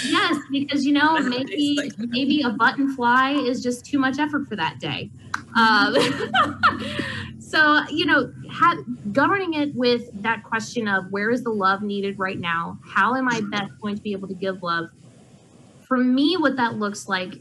yes 0.04 0.38
because 0.52 0.86
you 0.86 0.94
know 0.94 1.16
That's 1.16 1.30
what 1.30 1.34
it 1.42 1.48
maybe 1.50 1.92
maybe 1.98 2.42
a 2.42 2.50
button 2.52 2.94
fly 2.96 3.32
is 3.32 3.62
just 3.64 3.86
too 3.86 3.98
much 4.00 4.20
effort 4.20 4.48
for 4.48 4.56
that 4.56 4.80
day 4.80 5.10
um, 5.56 5.96
so 7.52 7.82
you 7.90 8.06
know 8.06 8.32
governing 9.12 9.54
it 9.54 9.76
with 9.76 10.10
that 10.22 10.44
question 10.44 10.88
of 10.88 11.06
where 11.12 11.30
is 11.30 11.44
the 11.44 11.50
love 11.50 11.82
needed 11.82 12.18
right 12.18 12.40
now 12.40 12.78
how 12.86 13.16
am 13.16 13.28
i 13.28 13.42
best 13.52 13.72
going 13.82 13.96
to 13.96 14.02
be 14.02 14.14
able 14.14 14.28
to 14.28 14.34
give 14.34 14.62
love 14.64 14.86
for 15.88 15.98
me 15.98 16.38
what 16.38 16.56
that 16.56 16.76
looks 16.76 17.08
like 17.08 17.34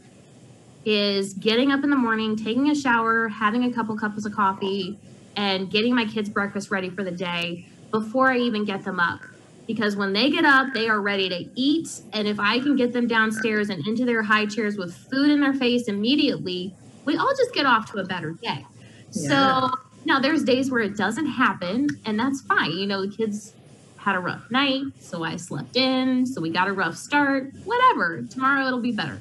is 0.83 1.33
getting 1.33 1.71
up 1.71 1.83
in 1.83 1.89
the 1.89 1.95
morning 1.95 2.35
taking 2.35 2.69
a 2.69 2.75
shower 2.75 3.29
having 3.29 3.63
a 3.63 3.73
couple 3.73 3.97
cups 3.97 4.25
of 4.25 4.33
coffee 4.33 4.97
and 5.35 5.71
getting 5.71 5.95
my 5.95 6.05
kids 6.05 6.29
breakfast 6.29 6.71
ready 6.71 6.89
for 6.89 7.03
the 7.03 7.11
day 7.11 7.65
before 7.91 8.31
i 8.31 8.37
even 8.37 8.65
get 8.65 8.83
them 8.83 8.99
up 8.99 9.21
because 9.67 9.95
when 9.95 10.11
they 10.11 10.29
get 10.29 10.43
up, 10.43 10.73
they 10.73 10.89
are 10.89 10.99
ready 10.99 11.29
to 11.29 11.45
eat. 11.55 11.87
And 12.11 12.27
if 12.27 12.39
I 12.39 12.59
can 12.59 12.75
get 12.75 12.91
them 12.91 13.07
downstairs 13.07 13.69
and 13.69 13.85
into 13.87 14.05
their 14.05 14.21
high 14.21 14.45
chairs 14.45 14.75
with 14.75 14.93
food 14.93 15.29
in 15.29 15.39
their 15.39 15.53
face 15.53 15.87
immediately, 15.87 16.73
we 17.05 17.15
all 17.15 17.31
just 17.37 17.53
get 17.53 17.65
off 17.65 17.89
to 17.91 17.99
a 17.99 18.03
better 18.03 18.31
day. 18.31 18.65
Yeah. 19.13 19.69
So 19.69 19.71
now 20.05 20.19
there's 20.19 20.43
days 20.43 20.71
where 20.71 20.81
it 20.81 20.97
doesn't 20.97 21.27
happen, 21.27 21.87
and 22.05 22.19
that's 22.19 22.41
fine. 22.41 22.71
You 22.71 22.87
know, 22.87 23.05
the 23.05 23.15
kids 23.15 23.53
had 23.97 24.15
a 24.15 24.19
rough 24.19 24.43
night, 24.49 24.83
so 24.99 25.23
I 25.23 25.35
slept 25.35 25.75
in, 25.77 26.25
so 26.25 26.41
we 26.41 26.49
got 26.51 26.67
a 26.67 26.73
rough 26.73 26.97
start. 26.97 27.51
Whatever, 27.63 28.23
tomorrow 28.29 28.65
it'll 28.67 28.81
be 28.81 28.91
better. 28.93 29.19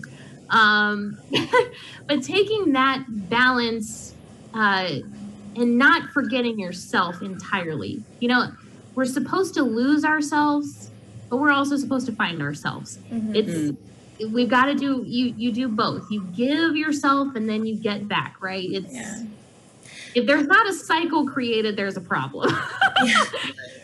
Um, 0.49 1.19
but 2.09 2.23
taking 2.23 2.73
that 2.73 3.05
balance 3.09 4.15
uh, 4.55 4.89
and 5.57 5.79
not 5.79 6.11
forgetting 6.11 6.59
yourself 6.59 7.21
entirely. 7.23 8.03
You 8.21 8.29
know, 8.29 8.53
we're 8.95 9.05
supposed 9.05 9.55
to 9.55 9.63
lose 9.63 10.05
ourselves, 10.05 10.91
but 11.29 11.37
we're 11.37 11.53
also 11.53 11.77
supposed 11.77 12.07
to 12.07 12.13
find 12.13 12.41
ourselves. 12.43 12.99
Mhm. 13.13 13.37
It's 13.37 13.79
we've 14.33 14.51
got 14.51 14.67
to 14.67 14.75
do 14.75 15.05
you 15.07 15.35
you 15.37 15.53
do 15.53 15.69
both. 15.69 16.11
You 16.11 16.27
give 16.35 16.77
yourself 16.77 17.35
and 17.35 17.49
then 17.49 17.65
you 17.65 17.77
get 17.77 18.09
back, 18.09 18.37
right? 18.41 18.69
It's 18.71 18.93
Yeah. 18.93 19.25
If 20.15 20.27
there's 20.27 20.47
not 20.47 20.69
a 20.69 20.73
cycle 20.73 21.27
created, 21.29 21.77
there's 21.77 21.97
a 21.97 22.01
problem. 22.01 22.53
Yeah. 23.03 23.25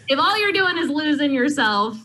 if 0.09 0.19
all 0.19 0.39
you're 0.39 0.53
doing 0.53 0.77
is 0.77 0.91
losing 0.91 1.33
yourself, 1.33 1.97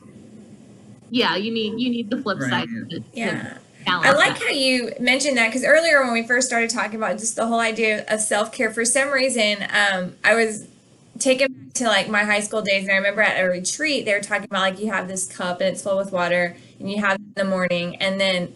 yeah, 1.10 1.36
you 1.36 1.52
need 1.52 1.78
you 1.80 1.90
need 1.90 2.10
the 2.10 2.22
flip 2.22 2.40
Right. 2.40 2.50
side. 2.50 2.68
to- 2.90 3.00
to 3.00 3.04
Yeah. 3.14 3.58
balance 3.86 4.08
I 4.08 4.12
like 4.14 4.40
that. 4.40 4.48
how 4.48 4.54
you 4.54 4.94
mentioned 5.00 5.38
that 5.38 5.48
because 5.48 5.66
earlier 5.66 6.02
when 6.04 6.14
we 6.14 6.24
first 6.26 6.48
started 6.48 6.70
talking 6.70 6.96
about 6.96 7.18
just 7.18 7.36
the 7.36 7.48
whole 7.48 7.60
idea 7.60 8.06
of 8.08 8.22
self 8.22 8.52
care, 8.54 8.72
for 8.72 8.86
some 8.86 9.10
reason, 9.10 9.58
um, 9.74 10.14
I 10.24 10.36
was 10.36 10.68
taken 11.20 11.70
to 11.74 11.84
like 11.88 12.08
my 12.08 12.24
high 12.24 12.40
school 12.40 12.62
days, 12.62 12.84
and 12.84 12.92
I 12.94 12.96
remember 12.96 13.22
at 13.22 13.44
a 13.44 13.48
retreat 13.50 14.06
they 14.06 14.14
were 14.14 14.22
talking 14.22 14.46
about 14.46 14.62
like 14.62 14.80
you 14.80 14.90
have 14.92 15.10
this 15.10 15.26
cup 15.28 15.60
and 15.60 15.70
it's 15.72 15.82
full 15.84 15.98
with 15.98 16.14
water, 16.14 16.56
and 16.80 16.90
you 16.90 17.02
have 17.02 17.16
it 17.16 17.22
in 17.22 17.34
the 17.36 17.44
morning, 17.50 17.98
and 17.98 18.22
then 18.22 18.54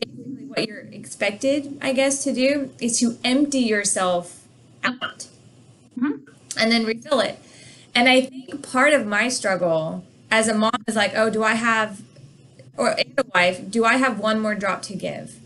basically 0.00 0.44
what 0.46 0.66
you're 0.66 0.80
expected, 0.92 1.76
I 1.82 1.92
guess, 1.92 2.24
to 2.24 2.32
do 2.32 2.70
is 2.80 2.98
to 3.00 3.18
empty 3.22 3.58
yourself 3.60 4.45
out, 4.86 5.26
Mhm. 5.98 6.20
and 6.58 6.72
then 6.72 6.84
refill 6.84 7.20
it. 7.20 7.38
And 7.94 8.08
I 8.08 8.22
think 8.22 8.62
part 8.62 8.92
of 8.92 9.06
my 9.06 9.28
struggle 9.28 10.04
as 10.30 10.48
a 10.48 10.54
mom 10.54 10.84
is 10.86 10.96
like, 10.96 11.12
oh, 11.16 11.30
do 11.30 11.42
I 11.42 11.54
have 11.54 12.02
or 12.76 12.90
and 12.90 13.12
a 13.18 13.24
wife, 13.34 13.70
do 13.70 13.84
I 13.84 13.94
have 13.94 14.18
one 14.18 14.40
more 14.40 14.54
drop 14.54 14.82
to 14.82 14.94
give? 14.94 15.36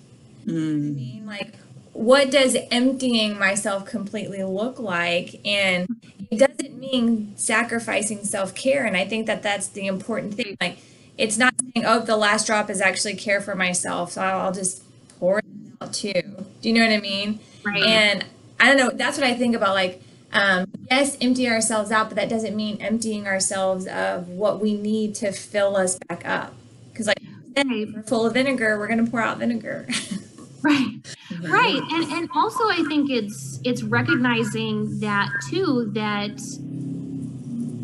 Mm. 0.46 0.96
mean, 0.96 1.26
like, 1.26 1.54
what 1.92 2.30
does 2.30 2.56
emptying 2.70 3.38
myself 3.38 3.84
completely 3.84 4.42
look 4.42 4.80
like? 4.80 5.38
And 5.46 5.86
it 6.30 6.38
doesn't 6.38 6.78
mean 6.78 7.32
sacrificing 7.36 8.24
self 8.24 8.54
care. 8.54 8.84
And 8.84 8.96
I 8.96 9.04
think 9.06 9.26
that 9.26 9.42
that's 9.42 9.68
the 9.68 9.86
important 9.86 10.34
thing. 10.34 10.56
Like, 10.60 10.78
it's 11.18 11.36
not 11.36 11.54
saying, 11.74 11.84
oh, 11.86 12.00
the 12.00 12.16
last 12.16 12.46
drop 12.46 12.70
is 12.70 12.80
actually 12.80 13.14
care 13.14 13.40
for 13.40 13.54
myself, 13.54 14.12
so 14.12 14.22
I'll 14.22 14.52
just 14.52 14.82
pour 15.18 15.38
it 15.38 15.44
out 15.80 15.92
too. 15.92 16.22
Do 16.62 16.68
you 16.68 16.72
know 16.74 16.84
what 16.84 16.92
I 16.92 17.00
mean? 17.00 17.40
Right. 17.64 17.82
And 17.82 18.24
I 18.60 18.66
don't 18.66 18.76
know. 18.76 18.90
That's 18.90 19.18
what 19.18 19.26
I 19.26 19.34
think 19.34 19.56
about. 19.56 19.74
Like, 19.74 20.02
um, 20.32 20.66
yes, 20.90 21.16
empty 21.20 21.48
ourselves 21.48 21.90
out, 21.90 22.08
but 22.08 22.16
that 22.16 22.28
doesn't 22.28 22.54
mean 22.54 22.80
emptying 22.80 23.26
ourselves 23.26 23.86
of 23.86 24.28
what 24.28 24.60
we 24.60 24.74
need 24.74 25.14
to 25.16 25.32
fill 25.32 25.76
us 25.76 25.98
back 26.08 26.26
up. 26.26 26.52
Because, 26.92 27.06
like, 27.06 27.18
if 27.56 27.94
we're 27.94 28.02
full 28.02 28.26
of 28.26 28.34
vinegar, 28.34 28.78
we're 28.78 28.86
going 28.86 29.04
to 29.04 29.10
pour 29.10 29.20
out 29.20 29.38
vinegar. 29.38 29.88
right. 30.62 31.16
right 31.40 31.80
and 31.90 32.12
and 32.12 32.28
also 32.34 32.64
i 32.68 32.84
think 32.88 33.08
it's 33.08 33.60
it's 33.64 33.82
recognizing 33.82 35.00
that 35.00 35.28
too 35.48 35.90
that 35.94 36.38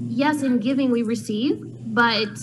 yes 0.09 0.43
in 0.43 0.59
giving 0.59 0.91
we 0.91 1.03
receive 1.03 1.59
but 1.95 2.39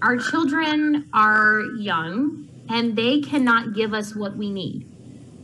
our 0.00 0.16
children 0.16 1.08
are 1.12 1.62
young 1.78 2.48
and 2.68 2.94
they 2.94 3.20
cannot 3.20 3.74
give 3.74 3.92
us 3.92 4.14
what 4.14 4.36
we 4.36 4.50
need 4.50 4.86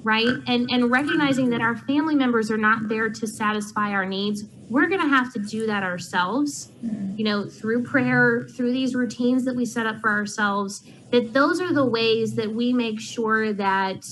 right? 0.02 0.28
And 0.46 0.70
and 0.70 0.90
recognizing 0.90 1.50
that 1.50 1.60
our 1.60 1.76
family 1.76 2.14
members 2.14 2.50
are 2.50 2.58
not 2.58 2.88
there 2.88 3.08
to 3.08 3.26
satisfy 3.26 3.90
our 3.90 4.06
needs 4.06 4.44
we're 4.70 4.86
going 4.86 5.00
to 5.00 5.08
have 5.08 5.32
to 5.32 5.38
do 5.38 5.66
that 5.66 5.82
ourselves 5.82 6.70
you 7.16 7.24
know 7.24 7.46
through 7.46 7.82
prayer 7.82 8.46
through 8.54 8.70
these 8.70 8.94
routines 8.94 9.44
that 9.44 9.56
we 9.56 9.64
set 9.64 9.86
up 9.86 9.98
for 10.00 10.10
ourselves 10.10 10.84
that 11.10 11.32
those 11.32 11.60
are 11.60 11.72
the 11.72 11.84
ways 11.84 12.34
that 12.34 12.52
we 12.52 12.72
make 12.72 13.00
sure 13.00 13.52
that 13.52 14.04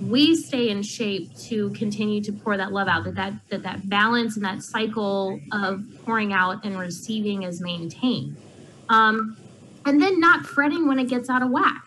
we 0.00 0.34
stay 0.34 0.68
in 0.68 0.82
shape 0.82 1.34
to 1.38 1.70
continue 1.70 2.20
to 2.20 2.32
pour 2.32 2.56
that 2.56 2.72
love 2.72 2.88
out 2.88 3.04
that 3.04 3.14
that 3.14 3.34
that, 3.50 3.62
that 3.62 3.88
balance 3.88 4.36
and 4.36 4.44
that 4.44 4.62
cycle 4.62 5.40
of 5.52 5.84
pouring 6.04 6.32
out 6.32 6.64
and 6.64 6.76
receiving 6.76 7.44
is 7.44 7.60
maintained. 7.60 8.36
Um, 8.88 9.36
and 9.86 10.02
then 10.02 10.20
not 10.20 10.44
fretting 10.44 10.86
when 10.86 10.98
it 10.98 11.08
gets 11.08 11.30
out 11.30 11.40
of 11.40 11.50
whack 11.50 11.86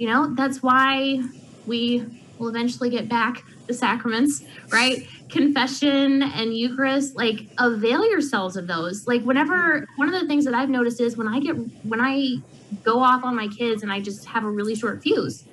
you 0.00 0.06
know? 0.08 0.34
That's 0.34 0.62
why 0.62 1.20
we 1.66 2.04
will 2.40 2.48
eventually 2.48 2.90
get 2.90 3.08
back 3.08 3.44
the 3.66 3.74
sacraments 3.74 4.42
right? 4.72 5.06
Confession 5.28 6.22
and 6.22 6.56
eucharist 6.56 7.16
like 7.16 7.40
avail 7.58 8.08
yourselves 8.08 8.56
of 8.56 8.66
those. 8.66 9.06
Like 9.06 9.22
whenever 9.22 9.86
one 9.96 10.12
of 10.12 10.20
the 10.20 10.26
things 10.26 10.44
that 10.44 10.54
i've 10.54 10.70
noticed 10.70 11.00
is 11.00 11.16
when 11.16 11.28
i 11.28 11.40
get 11.40 11.54
when 11.84 12.00
i 12.00 12.36
go 12.82 13.00
off 13.00 13.24
on 13.24 13.34
my 13.34 13.48
kids 13.48 13.82
and 13.82 13.92
i 13.92 14.00
just 14.00 14.24
have 14.26 14.44
a 14.44 14.50
really 14.50 14.74
short 14.74 15.02
fuse 15.02 15.44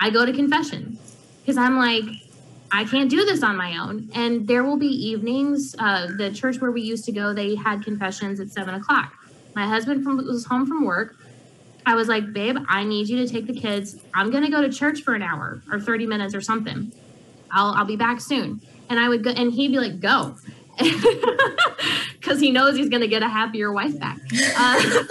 i 0.00 0.10
go 0.10 0.26
to 0.26 0.32
confession. 0.32 0.98
Because 1.40 1.56
i'm 1.56 1.78
like 1.78 2.04
i 2.72 2.84
can't 2.84 3.10
do 3.10 3.24
this 3.24 3.42
on 3.42 3.56
my 3.56 3.78
own. 3.78 4.10
And 4.14 4.46
there 4.46 4.64
will 4.64 4.78
be 4.78 4.86
evenings 4.86 5.74
uh, 5.78 6.08
the 6.16 6.32
church 6.32 6.60
where 6.60 6.70
we 6.70 6.82
used 6.82 7.04
to 7.06 7.12
go 7.12 7.32
they 7.32 7.54
had 7.54 7.84
confessions 7.84 8.40
at 8.40 8.50
seven 8.50 8.74
o'clock. 8.74 9.12
My 9.54 9.66
husband 9.66 10.04
from, 10.04 10.18
was 10.18 10.44
home 10.44 10.66
from 10.66 10.84
work 10.84 11.16
I 11.88 11.94
was 11.94 12.06
like, 12.06 12.34
babe, 12.34 12.58
I 12.68 12.84
need 12.84 13.08
you 13.08 13.16
to 13.24 13.26
take 13.26 13.46
the 13.46 13.58
kids. 13.58 13.96
I'm 14.12 14.30
gonna 14.30 14.50
go 14.50 14.60
to 14.60 14.68
church 14.68 15.00
for 15.00 15.14
an 15.14 15.22
hour 15.22 15.62
or 15.72 15.80
30 15.80 16.04
minutes 16.06 16.34
or 16.34 16.42
something. 16.42 16.92
I'll 17.50 17.72
I'll 17.72 17.86
be 17.86 17.96
back 17.96 18.20
soon. 18.20 18.60
And 18.90 19.00
I 19.00 19.08
would 19.08 19.24
go 19.24 19.30
and 19.30 19.50
he'd 19.50 19.68
be 19.68 19.78
like, 19.78 19.98
go. 19.98 20.36
Because 22.20 22.40
he 22.40 22.50
knows 22.50 22.76
he's 22.76 22.90
gonna 22.90 23.06
get 23.06 23.22
a 23.22 23.28
happier 23.28 23.72
wife 23.72 23.98
back. 23.98 24.18
Uh, 24.54 25.04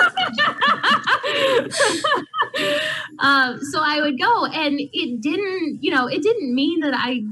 um, 3.20 3.60
so 3.64 3.82
I 3.84 4.00
would 4.02 4.20
go 4.20 4.46
and 4.46 4.80
it 4.80 5.20
didn't, 5.20 5.82
you 5.82 5.90
know, 5.90 6.06
it 6.06 6.22
didn't 6.22 6.54
mean 6.54 6.82
that 6.82 6.94
I 6.94 7.24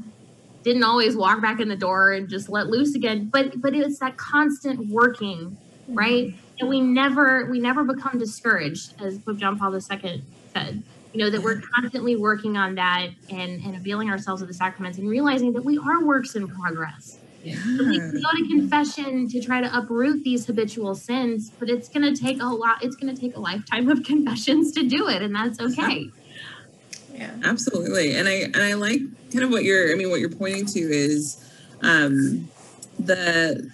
didn't 0.63 0.83
always 0.83 1.15
walk 1.15 1.39
back 1.39 1.59
in 1.59 1.69
the 1.69 1.75
door 1.75 2.13
and 2.13 2.27
just 2.27 2.49
let 2.49 2.65
loose 2.67 2.95
again, 2.95 3.29
but 3.31 3.61
but 3.61 3.75
it's 3.75 3.99
that 3.99 4.17
constant 4.17 4.87
working, 4.89 5.55
right? 5.87 6.33
And 6.59 6.69
we 6.69 6.81
never 6.81 7.45
we 7.45 7.59
never 7.59 7.83
become 7.83 8.17
discouraged, 8.17 8.99
as 9.01 9.17
Pope 9.19 9.37
John 9.37 9.57
Paul 9.57 9.73
II 9.73 9.81
said. 10.53 10.83
You 11.13 11.21
know, 11.21 11.29
that 11.29 11.41
we're 11.41 11.61
constantly 11.73 12.17
working 12.17 12.57
on 12.57 12.75
that 12.75 13.07
and, 13.29 13.63
and 13.63 13.75
availing 13.77 14.09
ourselves 14.09 14.41
of 14.41 14.49
the 14.49 14.53
sacraments 14.53 14.97
and 14.97 15.07
realizing 15.07 15.53
that 15.53 15.63
we 15.63 15.77
are 15.77 16.03
works 16.03 16.35
in 16.35 16.45
progress. 16.45 17.19
Yeah. 17.41 17.55
We 17.65 17.99
can 17.99 18.21
go 18.21 18.31
to 18.35 18.47
confession 18.49 19.29
to 19.29 19.39
try 19.39 19.61
to 19.61 19.77
uproot 19.77 20.23
these 20.23 20.45
habitual 20.45 20.95
sins, 20.95 21.51
but 21.51 21.69
it's 21.69 21.87
going 21.87 22.13
to 22.13 22.19
take 22.19 22.41
a 22.41 22.47
lot. 22.47 22.83
It's 22.83 22.95
going 22.95 23.15
to 23.15 23.21
take 23.21 23.35
a 23.37 23.39
lifetime 23.39 23.87
of 23.89 24.03
confessions 24.05 24.71
to 24.73 24.83
do 24.83 25.07
it, 25.07 25.21
and 25.21 25.33
that's 25.33 25.59
okay. 25.59 26.09
Yeah. 27.13 27.31
Absolutely. 27.43 28.15
And 28.15 28.27
I 28.27 28.31
and 28.31 28.57
I 28.57 28.73
like 28.73 28.99
kind 29.31 29.43
of 29.43 29.51
what 29.51 29.63
you're 29.63 29.91
I 29.91 29.95
mean 29.95 30.09
what 30.09 30.19
you're 30.19 30.29
pointing 30.29 30.65
to 30.65 30.79
is 30.79 31.41
um 31.81 32.49
the 32.99 33.71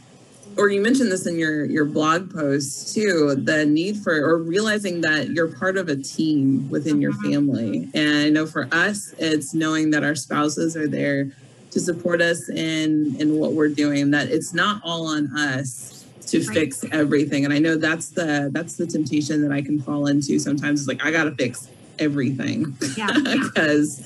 or 0.57 0.69
you 0.69 0.81
mentioned 0.81 1.11
this 1.11 1.25
in 1.25 1.37
your 1.37 1.65
your 1.65 1.85
blog 1.85 2.33
post 2.33 2.93
too 2.93 3.35
the 3.35 3.65
need 3.65 3.97
for 3.97 4.13
or 4.13 4.37
realizing 4.37 5.01
that 5.01 5.29
you're 5.29 5.47
part 5.55 5.77
of 5.77 5.87
a 5.89 5.95
team 5.95 6.67
within 6.69 7.01
your 7.01 7.13
Mhm. 7.13 7.31
family 7.31 7.89
and 7.93 8.17
i 8.17 8.29
know 8.29 8.45
for 8.45 8.67
us 8.71 9.13
it's 9.17 9.53
knowing 9.53 9.91
that 9.91 10.03
our 10.03 10.15
spouses 10.15 10.75
are 10.75 10.87
there 10.87 11.31
to 11.71 11.79
support 11.79 12.21
us 12.21 12.49
in 12.49 13.15
in 13.19 13.35
what 13.35 13.53
we're 13.53 13.69
doing 13.69 14.11
that 14.11 14.29
it's 14.29 14.53
not 14.53 14.81
all 14.83 15.07
on 15.07 15.27
us 15.37 16.03
to 16.27 16.39
Right. 16.39 16.53
fix 16.53 16.83
everything 16.91 17.45
and 17.45 17.53
i 17.53 17.59
know 17.59 17.75
that's 17.77 18.09
the 18.09 18.49
that's 18.53 18.75
the 18.75 18.85
temptation 18.87 19.41
that 19.41 19.51
i 19.51 19.61
can 19.61 19.81
fall 19.81 20.05
into 20.07 20.37
sometimes 20.39 20.81
it's 20.81 20.87
like 20.87 21.03
i 21.05 21.11
gotta 21.11 21.31
fix 21.31 21.67
everything 21.99 22.75
Yeah. 22.97 23.07
because 23.23 24.01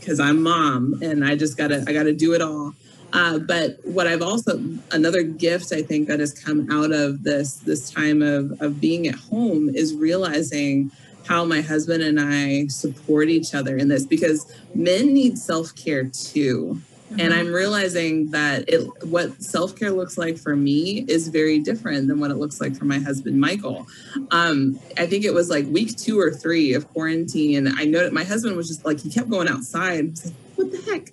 because 0.00 0.20
I'm 0.20 0.40
mom 0.40 1.00
and 1.02 1.24
I 1.24 1.34
just 1.34 1.56
gotta 1.56 1.82
I 1.88 1.92
gotta 1.92 2.12
do 2.12 2.32
it 2.32 2.40
all. 2.40 2.74
Uh, 3.16 3.38
but 3.38 3.78
what 3.84 4.06
I've 4.06 4.20
also 4.20 4.62
another 4.92 5.22
gift 5.22 5.72
I 5.72 5.80
think 5.80 6.06
that 6.08 6.20
has 6.20 6.34
come 6.34 6.70
out 6.70 6.92
of 6.92 7.22
this 7.22 7.54
this 7.54 7.90
time 7.90 8.20
of 8.20 8.60
of 8.60 8.78
being 8.78 9.08
at 9.08 9.14
home 9.14 9.70
is 9.70 9.94
realizing 9.94 10.90
how 11.26 11.44
my 11.46 11.62
husband 11.62 12.02
and 12.02 12.20
I 12.20 12.66
support 12.66 13.30
each 13.30 13.54
other 13.54 13.78
in 13.78 13.88
this 13.88 14.04
because 14.04 14.46
men 14.74 15.14
need 15.14 15.38
self 15.38 15.74
care 15.74 16.04
too. 16.04 16.80
And 17.18 17.32
I'm 17.32 17.52
realizing 17.52 18.32
that 18.32 18.68
it 18.68 18.86
what 19.04 19.42
self 19.42 19.76
care 19.76 19.92
looks 19.92 20.18
like 20.18 20.36
for 20.36 20.54
me 20.54 21.06
is 21.08 21.28
very 21.28 21.58
different 21.58 22.08
than 22.08 22.20
what 22.20 22.30
it 22.30 22.34
looks 22.34 22.60
like 22.60 22.76
for 22.76 22.84
my 22.84 22.98
husband 22.98 23.40
Michael. 23.40 23.86
Um, 24.30 24.78
I 24.98 25.06
think 25.06 25.24
it 25.24 25.32
was 25.32 25.48
like 25.48 25.64
week 25.68 25.96
two 25.96 26.20
or 26.20 26.32
three 26.32 26.74
of 26.74 26.86
quarantine. 26.92 27.72
I 27.78 27.84
know 27.84 28.00
that 28.00 28.12
my 28.12 28.24
husband 28.24 28.56
was 28.56 28.68
just 28.68 28.84
like 28.84 29.00
he 29.00 29.08
kept 29.08 29.30
going 29.30 29.48
outside. 29.48 30.18
Like, 30.18 30.34
what 30.56 30.72
the 30.72 30.78
heck? 30.90 31.12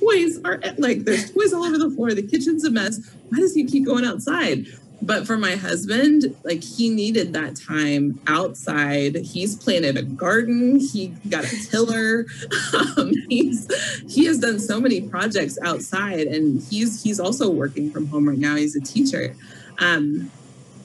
toys 0.00 0.38
are 0.44 0.60
like 0.78 1.04
there's 1.04 1.32
toys 1.32 1.52
all 1.52 1.64
over 1.64 1.78
the 1.78 1.90
floor. 1.90 2.12
The 2.12 2.22
kitchen's 2.22 2.64
a 2.64 2.70
mess. 2.70 3.00
Why 3.28 3.38
does 3.38 3.54
he 3.54 3.64
keep 3.64 3.84
going 3.84 4.04
outside? 4.04 4.66
But 5.04 5.26
for 5.26 5.36
my 5.36 5.56
husband, 5.56 6.36
like 6.44 6.62
he 6.62 6.88
needed 6.88 7.32
that 7.32 7.56
time 7.56 8.20
outside. 8.28 9.16
He's 9.16 9.56
planted 9.56 9.96
a 9.96 10.02
garden. 10.02 10.78
He 10.78 11.08
got 11.28 11.44
a 11.44 11.70
tiller. 11.70 12.26
Um, 12.96 13.12
he's 13.28 13.68
he 14.08 14.24
has 14.26 14.38
done 14.38 14.58
so 14.58 14.80
many 14.80 15.00
projects 15.02 15.58
outside, 15.62 16.26
and 16.26 16.62
he's 16.62 17.02
he's 17.02 17.20
also 17.20 17.50
working 17.50 17.90
from 17.90 18.06
home 18.06 18.28
right 18.28 18.38
now. 18.38 18.56
He's 18.56 18.76
a 18.76 18.80
teacher, 18.80 19.36
um, 19.78 20.30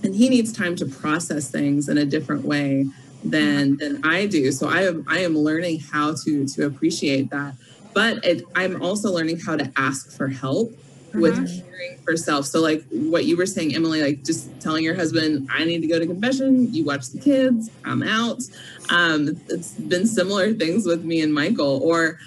and 0.04 0.16
he 0.16 0.30
needs 0.30 0.52
time 0.52 0.76
to 0.78 0.86
process 0.86 1.50
things 1.50 1.88
in 1.88 1.98
a 1.98 2.06
different 2.06 2.46
way 2.46 2.88
than 3.32 3.78
than 3.78 4.04
I 4.04 4.26
do. 4.26 4.52
So 4.52 4.70
I 4.70 4.84
am 4.84 5.06
I 5.08 5.20
am 5.20 5.38
learning 5.38 5.80
how 5.80 6.16
to 6.24 6.46
to 6.46 6.66
appreciate 6.66 7.30
that. 7.32 7.56
But 7.94 8.24
it, 8.24 8.44
I'm 8.56 8.82
also 8.82 9.12
learning 9.12 9.40
how 9.40 9.56
to 9.56 9.72
ask 9.76 10.16
for 10.16 10.28
help 10.28 10.72
with 11.14 11.36
caring 11.36 11.98
for 12.04 12.16
self. 12.16 12.46
So 12.46 12.62
like 12.62 12.84
what 12.92 13.26
you 13.26 13.38
were 13.38 13.46
saying, 13.46 13.76
Emily, 13.76 14.02
like 14.02 14.24
just 14.24 14.60
telling 14.62 14.84
your 14.84 14.96
husband, 14.96 15.50
I 15.52 15.64
need 15.64 15.82
to 15.82 15.88
go 15.88 16.00
to 16.00 16.06
confession, 16.06 16.74
you 16.74 16.86
watch 16.86 17.10
the 17.10 17.20
kids, 17.20 17.70
I'm 17.86 18.04
out. 18.04 18.42
Um, 18.90 19.40
it's 19.50 19.74
been 19.74 20.06
similar 20.06 20.54
things 20.54 20.86
with 20.86 21.04
me 21.04 21.22
and 21.22 21.34
Michael. 21.34 21.82
Or 21.84 22.20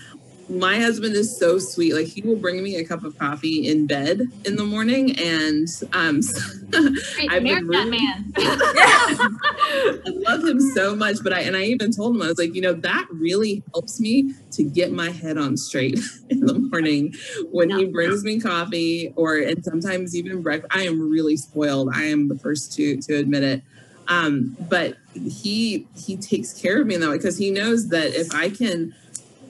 my 0.51 0.79
husband 0.81 1.15
is 1.15 1.39
so 1.39 1.59
sweet. 1.59 1.95
Like 1.95 2.09
he 2.09 2.23
will 2.23 2.37
bring 2.37 2.63
me 2.63 2.77
a 2.77 2.85
cup 2.85 3.05
of 3.05 3.17
coffee 3.19 3.69
in 3.69 3.87
bed 3.87 4.21
in 4.45 4.57
the 4.57 4.65
morning. 4.65 5.17
And 5.19 5.69
um 5.93 6.21
I've 7.31 7.45
been 7.45 7.67
that 7.69 7.89
man. 7.89 8.33
I 8.37 9.99
love 10.29 10.45
him 10.45 10.61
so 10.75 10.97
much, 10.97 11.19
but 11.23 11.33
I 11.33 11.41
and 11.43 11.57
I 11.57 11.63
even 11.65 11.93
told 11.93 12.17
him 12.17 12.23
I 12.23 12.29
was 12.29 12.39
like, 12.39 12.55
you 12.55 12.61
know, 12.61 12.75
that 12.75 13.07
really 13.13 13.63
helps 13.73 14.01
me 14.01 14.35
to 14.53 14.65
get 14.65 14.93
my 14.93 15.11
head 15.11 15.39
on 15.39 15.57
straight 15.57 15.99
in 16.31 16.41
the 16.41 16.59
morning 16.59 17.13
when 17.53 17.71
he 17.71 17.87
brings 17.87 18.25
me 18.25 18.41
coffee 18.41 19.13
or 19.17 19.37
and 19.37 19.65
sometimes 19.65 20.17
even 20.17 20.43
breakfast. 20.43 20.73
I 20.77 20.83
am 20.83 21.01
really 21.01 21.37
spoiled. 21.37 21.91
I 21.95 22.05
am 22.05 22.29
the 22.29 22.39
first 22.39 22.73
to 22.75 23.01
to 23.03 23.15
admit 23.17 23.45
it. 23.45 23.63
Um, 24.09 24.57
but 24.59 24.97
he 25.15 25.89
he 25.95 26.17
takes 26.17 26.53
care 26.53 26.81
of 26.81 26.87
me 26.89 26.97
in 26.97 27.01
that 27.01 27.11
way 27.11 27.17
because 27.17 27.39
he 27.39 27.53
knows 27.53 27.89
that 27.91 28.09
if 28.15 28.35
I 28.35 28.51
can 28.51 28.93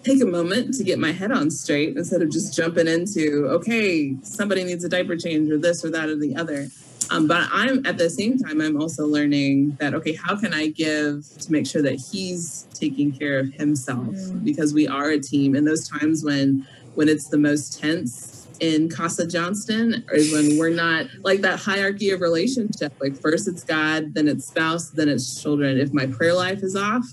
take 0.02 0.22
a 0.22 0.26
moment 0.26 0.74
to 0.74 0.84
get 0.84 0.98
my 0.98 1.12
head 1.12 1.30
on 1.30 1.50
straight 1.50 1.96
instead 1.96 2.22
of 2.22 2.30
just 2.30 2.54
jumping 2.54 2.88
into 2.88 3.46
okay 3.48 4.16
somebody 4.22 4.64
needs 4.64 4.84
a 4.84 4.88
diaper 4.88 5.16
change 5.16 5.50
or 5.50 5.58
this 5.58 5.84
or 5.84 5.90
that 5.90 6.08
or 6.08 6.16
the 6.16 6.36
other. 6.36 6.68
Um, 7.10 7.26
but 7.26 7.48
i'm 7.50 7.84
at 7.86 7.98
the 7.98 8.08
same 8.08 8.38
time 8.38 8.60
i'm 8.60 8.80
also 8.80 9.04
learning 9.04 9.76
that 9.80 9.94
okay 9.94 10.12
how 10.14 10.36
can 10.36 10.54
i 10.54 10.68
give 10.68 11.26
to 11.40 11.50
make 11.50 11.66
sure 11.66 11.82
that 11.82 11.94
he's 11.94 12.68
taking 12.72 13.10
care 13.10 13.38
of 13.40 13.52
himself? 13.54 14.06
Mm. 14.06 14.44
because 14.44 14.72
we 14.72 14.86
are 14.86 15.10
a 15.10 15.18
team 15.18 15.56
and 15.56 15.66
those 15.66 15.88
times 15.88 16.22
when 16.22 16.66
when 16.94 17.08
it's 17.08 17.28
the 17.28 17.38
most 17.38 17.80
tense 17.80 18.46
in 18.60 18.88
casa 18.88 19.26
johnston 19.26 20.04
is 20.12 20.32
when 20.32 20.56
we're 20.56 20.70
not 20.70 21.06
like 21.24 21.40
that 21.40 21.58
hierarchy 21.58 22.10
of 22.10 22.20
relationship. 22.20 22.92
Like 23.00 23.20
first 23.20 23.48
it's 23.48 23.64
god 23.64 24.14
then 24.14 24.28
it's 24.28 24.46
spouse 24.46 24.90
then 24.90 25.08
it's 25.08 25.42
children. 25.42 25.78
If 25.78 25.92
my 25.92 26.06
prayer 26.06 26.34
life 26.34 26.62
is 26.62 26.76
off 26.76 27.04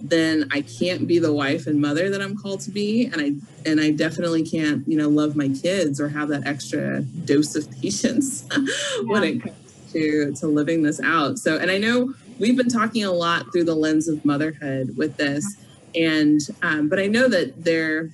then 0.00 0.48
I 0.52 0.62
can't 0.62 1.06
be 1.06 1.18
the 1.18 1.32
wife 1.32 1.66
and 1.66 1.80
mother 1.80 2.10
that 2.10 2.22
I'm 2.22 2.36
called 2.36 2.60
to 2.62 2.70
be, 2.70 3.06
and 3.06 3.20
I 3.20 3.32
and 3.68 3.80
I 3.80 3.90
definitely 3.90 4.44
can't, 4.44 4.86
you 4.88 4.96
know, 4.96 5.08
love 5.08 5.36
my 5.36 5.48
kids 5.48 6.00
or 6.00 6.08
have 6.08 6.28
that 6.28 6.46
extra 6.46 7.02
dose 7.02 7.56
of 7.56 7.70
patience 7.82 8.46
when 9.04 9.24
it 9.24 9.42
comes 9.42 9.92
to 9.92 10.32
to 10.34 10.46
living 10.46 10.82
this 10.82 11.00
out. 11.00 11.38
So, 11.38 11.56
and 11.56 11.70
I 11.70 11.78
know 11.78 12.14
we've 12.38 12.56
been 12.56 12.68
talking 12.68 13.04
a 13.04 13.12
lot 13.12 13.52
through 13.52 13.64
the 13.64 13.74
lens 13.74 14.08
of 14.08 14.24
motherhood 14.24 14.96
with 14.96 15.16
this, 15.16 15.44
and 15.94 16.40
um, 16.62 16.88
but 16.88 16.98
I 16.98 17.06
know 17.06 17.28
that 17.28 17.64
there 17.64 18.10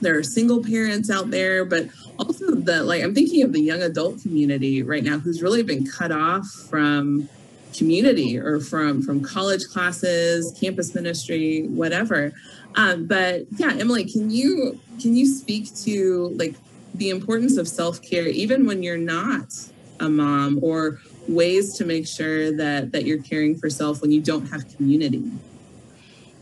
there 0.00 0.16
are 0.16 0.22
single 0.22 0.62
parents 0.62 1.10
out 1.10 1.30
there, 1.30 1.64
but 1.64 1.86
also 2.18 2.54
the 2.54 2.82
like 2.82 3.02
I'm 3.02 3.14
thinking 3.14 3.42
of 3.42 3.52
the 3.52 3.60
young 3.60 3.82
adult 3.82 4.22
community 4.22 4.82
right 4.82 5.04
now 5.04 5.18
who's 5.18 5.42
really 5.42 5.62
been 5.62 5.86
cut 5.86 6.12
off 6.12 6.46
from 6.46 7.28
community 7.76 8.38
or 8.38 8.60
from 8.60 9.02
from 9.02 9.22
college 9.22 9.66
classes 9.66 10.56
campus 10.60 10.94
ministry 10.94 11.66
whatever. 11.68 12.32
Um, 12.76 13.06
but 13.06 13.46
yeah 13.56 13.72
emily 13.78 14.04
can 14.04 14.30
you 14.30 14.80
can 15.00 15.16
you 15.16 15.26
speak 15.26 15.74
to 15.84 16.28
like 16.36 16.54
the 16.94 17.10
importance 17.10 17.56
of 17.56 17.68
self-care 17.68 18.26
even 18.26 18.66
when 18.66 18.82
you're 18.82 18.98
not 18.98 19.54
a 20.00 20.08
mom 20.08 20.58
or 20.62 21.00
ways 21.28 21.74
to 21.74 21.84
make 21.84 22.06
sure 22.06 22.54
that 22.56 22.92
that 22.92 23.04
you're 23.04 23.22
caring 23.22 23.56
for 23.56 23.70
self 23.70 24.02
when 24.02 24.10
you 24.10 24.20
don't 24.20 24.46
have 24.46 24.64
community? 24.76 25.30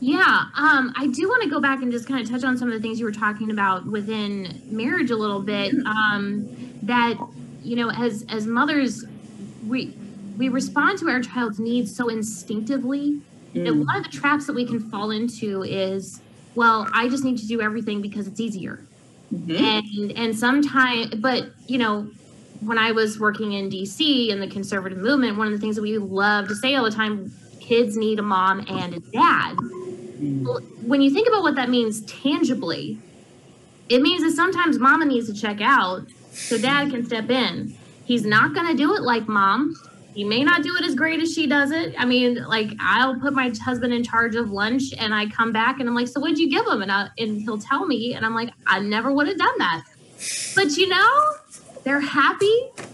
Yeah, 0.01 0.45
um, 0.55 0.93
I 0.97 1.09
do 1.09 1.29
want 1.29 1.43
to 1.43 1.51
go 1.51 1.61
back 1.61 1.83
and 1.83 1.91
just 1.91 2.07
kind 2.07 2.23
of 2.23 2.31
touch 2.31 2.45
on 2.45 2.57
some 2.57 2.69
of 2.69 2.75
the 2.75 2.81
things 2.81 3.01
you 3.01 3.05
were 3.05 3.13
talking 3.13 3.51
about 3.51 3.85
within 3.85 4.63
marriage 4.71 5.11
a 5.11 5.17
little 5.17 5.41
bit. 5.41 5.75
Um, 5.85 6.49
that 6.83 7.19
you 7.63 7.77
know, 7.77 7.91
as 7.91 8.25
as 8.29 8.47
mothers, 8.47 9.05
we 9.67 9.87
we 10.39 10.49
respond 10.49 10.99
to 11.01 11.09
our 11.09 11.21
child's 11.21 11.59
needs 11.59 11.95
so 11.95 12.09
instinctively. 12.09 13.21
Mm, 13.55 13.87
one 13.87 13.97
of 13.97 14.05
the 14.05 14.11
traps 14.11 14.47
that 14.47 14.55
we 14.55 14.65
can 14.65 14.79
fall 14.91 15.11
into 15.11 15.63
is, 15.65 16.21
well, 16.55 16.89
I 16.93 17.09
just 17.09 17.25
need 17.25 17.39
to 17.39 17.47
do 17.47 17.61
everything 17.61 18.01
because 18.03 18.27
it's 18.29 18.41
easier. 18.41 18.81
mhm. 19.33 19.61
and 19.61 20.13
and 20.13 20.39
sometimes 20.39 21.15
but 21.17 21.45
you 21.67 21.77
know 21.77 22.09
when 22.61 22.79
i 22.79 22.91
was 22.93 23.21
working 23.21 23.53
in 23.53 23.69
dc 23.69 24.29
in 24.31 24.41
the 24.41 24.47
conservative 24.49 24.97
movement 24.99 25.37
one 25.37 25.47
of 25.47 25.53
the 25.53 25.59
things 25.59 25.77
that 25.77 25.83
we 25.83 25.99
love 25.99 26.49
to 26.49 26.55
say 26.55 26.75
all 26.77 26.85
the 26.85 26.91
time 26.91 27.31
kids 27.61 27.95
need 27.97 28.19
a 28.19 28.23
mom 28.23 28.65
and 28.69 28.95
a 28.95 29.01
dad 29.13 29.55
Mm. 30.19 30.43
Well, 30.45 30.59
when 30.83 31.01
you 31.01 31.11
think 31.13 31.29
about 31.29 31.43
what 31.43 31.55
that 31.57 31.69
means 31.69 32.01
tangibly 32.07 32.99
it 33.89 34.01
means 34.03 34.23
that 34.25 34.33
sometimes 34.33 34.79
mama 34.79 35.05
needs 35.05 35.27
to 35.33 35.35
check 35.39 35.61
out 35.61 36.07
so 36.33 36.59
dad 36.59 36.91
can 36.91 37.05
step 37.05 37.31
in 37.31 37.77
he's 38.05 38.25
not 38.25 38.55
going 38.55 38.67
to 38.67 38.75
do 38.75 38.95
it 38.97 39.03
like 39.03 39.29
mom 39.29 39.77
he 40.19 40.25
may 40.25 40.43
not 40.43 40.65
do 40.65 40.75
it 40.75 40.85
as 40.85 40.97
great 40.97 41.21
as 41.21 41.33
she 41.33 41.47
does 41.47 41.71
it. 41.71 41.95
I 41.97 42.05
mean, 42.05 42.43
like 42.49 42.73
I'll 42.81 43.21
put 43.21 43.35
my 43.35 43.53
husband 43.63 43.95
in 43.95 44.03
charge 44.03 44.35
of 44.35 44.51
lunch 44.51 44.93
and 44.99 45.15
I 45.15 45.27
come 45.27 45.53
back 45.53 45.79
and 45.79 45.89
I'm 45.89 45.95
like, 45.95 46.09
so 46.09 46.19
what'd 46.19 46.41
you 46.41 46.51
give 46.51 46.67
him? 46.67 46.83
And, 46.83 46.91
I, 46.91 47.07
and 47.19 47.41
he'll 47.41 47.61
tell 47.61 47.87
me. 47.87 48.15
And 48.15 48.27
I'm 48.27 48.35
like, 48.35 48.51
I 48.67 48.81
never 48.81 49.13
would 49.13 49.29
have 49.29 49.39
done 49.39 49.59
that. 49.59 49.85
But 50.57 50.77
you 50.77 50.89
know, 50.89 51.21
they're 51.85 52.01
happy. 52.01 52.53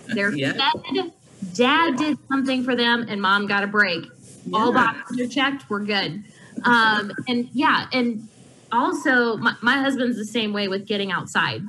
They're 0.09 0.35
Yeah. 0.35 0.53
fed. 0.53 1.12
Dad 1.55 1.97
did 1.97 2.18
something 2.31 2.62
for 2.62 2.77
them 2.77 3.07
and 3.09 3.22
mom 3.22 3.47
got 3.47 3.64
a 3.64 3.68
break. 3.68 4.05
All 4.53 4.70
boxes 4.70 5.18
are 5.18 5.27
checked. 5.27 5.70
We're 5.70 5.81
good. 5.81 6.22
Um, 6.64 7.11
and 7.27 7.49
yeah. 7.55 7.87
And 7.91 8.29
also 8.70 9.39
my, 9.39 9.55
my 9.62 9.79
husband's 9.79 10.18
the 10.18 10.27
same 10.27 10.53
way 10.53 10.68
with 10.68 10.85
getting 10.87 11.11
outside 11.11 11.62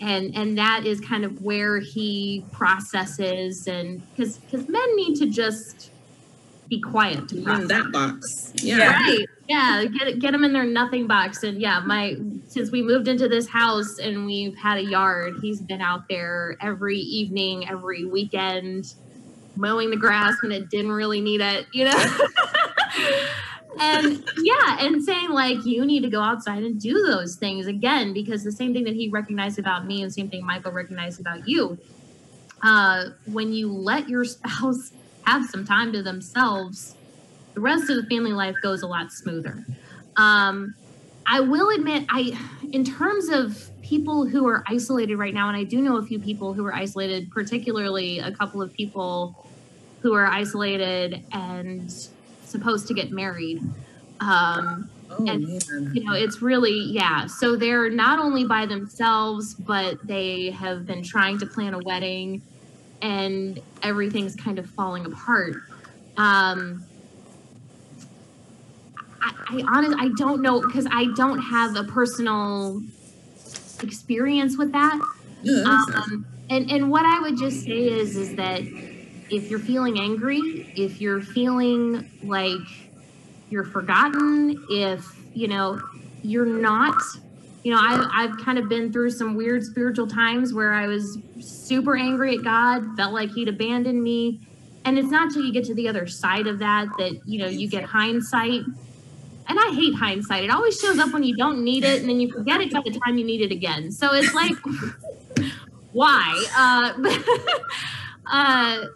and 0.00 0.34
and 0.36 0.58
that 0.58 0.84
is 0.86 1.00
kind 1.00 1.24
of 1.24 1.42
where 1.42 1.78
he 1.78 2.44
processes 2.52 3.66
and 3.66 4.02
because 4.10 4.38
because 4.38 4.68
men 4.68 4.96
need 4.96 5.16
to 5.16 5.26
just 5.26 5.90
be 6.68 6.80
quiet 6.80 7.28
to 7.28 7.36
in 7.36 7.68
that 7.68 7.92
box. 7.92 8.52
Yeah. 8.56 8.78
Yeah. 8.78 8.92
right 8.92 9.26
yeah 9.48 9.84
get 9.84 10.18
get 10.18 10.32
them 10.32 10.44
in 10.44 10.52
their 10.52 10.64
nothing 10.64 11.06
box 11.06 11.42
and 11.42 11.60
yeah 11.60 11.80
my 11.80 12.16
since 12.48 12.70
we 12.70 12.82
moved 12.82 13.08
into 13.08 13.28
this 13.28 13.48
house 13.48 13.98
and 13.98 14.26
we've 14.26 14.56
had 14.56 14.78
a 14.78 14.84
yard 14.84 15.34
he's 15.40 15.60
been 15.60 15.80
out 15.80 16.08
there 16.08 16.56
every 16.60 16.98
evening 16.98 17.68
every 17.68 18.04
weekend 18.04 18.94
mowing 19.56 19.90
the 19.90 19.96
grass 19.96 20.34
when 20.42 20.52
it 20.52 20.68
didn't 20.68 20.92
really 20.92 21.20
need 21.20 21.40
it 21.40 21.66
you 21.72 21.84
know 21.84 22.18
and 23.80 24.24
yeah 24.38 24.78
and 24.80 25.02
saying 25.04 25.30
like 25.30 25.64
you 25.64 25.84
need 25.84 26.00
to 26.00 26.08
go 26.08 26.20
outside 26.20 26.62
and 26.62 26.80
do 26.80 27.02
those 27.06 27.36
things 27.36 27.66
again 27.66 28.12
because 28.12 28.44
the 28.44 28.52
same 28.52 28.72
thing 28.72 28.84
that 28.84 28.94
he 28.94 29.08
recognized 29.08 29.58
about 29.58 29.86
me 29.86 30.02
and 30.02 30.12
same 30.12 30.28
thing 30.28 30.44
michael 30.44 30.72
recognized 30.72 31.20
about 31.20 31.46
you 31.48 31.78
uh, 32.62 33.10
when 33.26 33.52
you 33.52 33.70
let 33.70 34.08
your 34.08 34.24
spouse 34.24 34.92
have 35.24 35.44
some 35.46 35.64
time 35.64 35.92
to 35.92 36.02
themselves 36.02 36.94
the 37.54 37.60
rest 37.60 37.90
of 37.90 37.96
the 37.96 38.06
family 38.08 38.32
life 38.32 38.54
goes 38.62 38.82
a 38.82 38.86
lot 38.86 39.10
smoother. 39.10 39.64
Um, 40.16 40.74
i 41.26 41.40
will 41.40 41.70
admit 41.70 42.04
i 42.08 42.38
in 42.72 42.84
terms 42.84 43.28
of 43.28 43.70
people 43.82 44.26
who 44.26 44.48
are 44.48 44.64
isolated 44.68 45.16
right 45.16 45.34
now 45.34 45.48
and 45.48 45.56
i 45.56 45.64
do 45.64 45.80
know 45.82 45.96
a 45.96 46.02
few 46.02 46.18
people 46.18 46.54
who 46.54 46.64
are 46.64 46.74
isolated 46.74 47.30
particularly 47.30 48.20
a 48.20 48.30
couple 48.32 48.62
of 48.62 48.72
people 48.72 49.46
who 50.02 50.14
are 50.14 50.26
isolated 50.26 51.24
and 51.32 52.08
supposed 52.56 52.86
to 52.88 52.94
get 52.94 53.10
married 53.10 53.58
um, 54.20 54.88
Oh 55.10 55.24
And- 55.28 55.42
man. 55.44 55.90
you 55.94 56.02
know 56.04 56.14
it's 56.14 56.42
really 56.42 56.78
yeah 57.00 57.26
so 57.26 57.56
they're 57.56 57.90
not 57.90 58.18
only 58.18 58.44
by 58.44 58.66
themselves 58.66 59.54
but 59.72 59.96
they 60.04 60.50
have 60.50 60.84
been 60.90 61.02
trying 61.02 61.38
to 61.38 61.46
plan 61.46 61.74
a 61.74 61.78
wedding 61.90 62.42
and 63.02 63.60
everything's 63.82 64.34
kind 64.36 64.58
of 64.58 64.66
falling 64.76 65.04
apart 65.06 65.54
um 66.16 66.58
i, 69.22 69.30
I 69.48 69.62
honestly 69.74 69.96
i 70.00 70.08
don't 70.16 70.40
know 70.42 70.60
because 70.60 70.86
i 70.90 71.04
don't 71.14 71.38
have 71.38 71.76
a 71.76 71.84
personal 71.84 72.80
experience 73.82 74.56
with 74.58 74.72
that 74.72 74.98
Yeah, 75.42 75.62
that 75.64 75.70
makes 75.70 75.84
sense. 75.92 75.96
um, 76.12 76.26
and 76.48 76.70
and 76.70 76.90
what 76.90 77.04
I 77.04 77.20
would 77.20 77.36
just 77.38 77.64
say 77.64 77.80
is 78.00 78.16
is 78.16 78.34
that 78.36 78.60
if 79.30 79.50
you're 79.50 79.58
feeling 79.58 79.98
angry, 79.98 80.72
if 80.76 81.00
you're 81.00 81.20
feeling 81.20 82.08
like 82.22 82.60
you're 83.50 83.64
forgotten, 83.64 84.64
if 84.70 85.04
you 85.34 85.48
know 85.48 85.80
you're 86.22 86.46
not, 86.46 86.94
you 87.62 87.72
know, 87.72 87.78
I 87.80 88.08
I've 88.12 88.36
kind 88.44 88.58
of 88.58 88.68
been 88.68 88.92
through 88.92 89.10
some 89.10 89.34
weird 89.34 89.64
spiritual 89.64 90.06
times 90.06 90.52
where 90.52 90.72
I 90.72 90.86
was 90.86 91.18
super 91.40 91.96
angry 91.96 92.36
at 92.36 92.44
God, 92.44 92.96
felt 92.96 93.12
like 93.12 93.30
He'd 93.30 93.48
abandoned 93.48 94.02
me, 94.02 94.40
and 94.84 94.98
it's 94.98 95.10
not 95.10 95.32
till 95.32 95.44
you 95.44 95.52
get 95.52 95.64
to 95.64 95.74
the 95.74 95.88
other 95.88 96.06
side 96.06 96.46
of 96.46 96.58
that 96.60 96.88
that 96.98 97.20
you 97.24 97.38
know 97.38 97.48
you 97.48 97.68
get 97.68 97.84
hindsight. 97.84 98.62
And 99.48 99.60
I 99.60 99.72
hate 99.74 99.94
hindsight. 99.94 100.42
It 100.42 100.50
always 100.50 100.76
shows 100.80 100.98
up 100.98 101.12
when 101.12 101.22
you 101.22 101.36
don't 101.36 101.62
need 101.62 101.84
it, 101.84 102.00
and 102.00 102.08
then 102.10 102.18
you 102.18 102.32
forget 102.32 102.60
it 102.60 102.72
by 102.72 102.80
the 102.84 102.98
time 103.06 103.16
you 103.16 103.24
need 103.24 103.42
it 103.42 103.52
again. 103.52 103.92
So 103.92 104.12
it's 104.12 104.34
like 104.34 104.56
why 105.92 106.44
uh 106.56 106.92
uh 108.26 108.86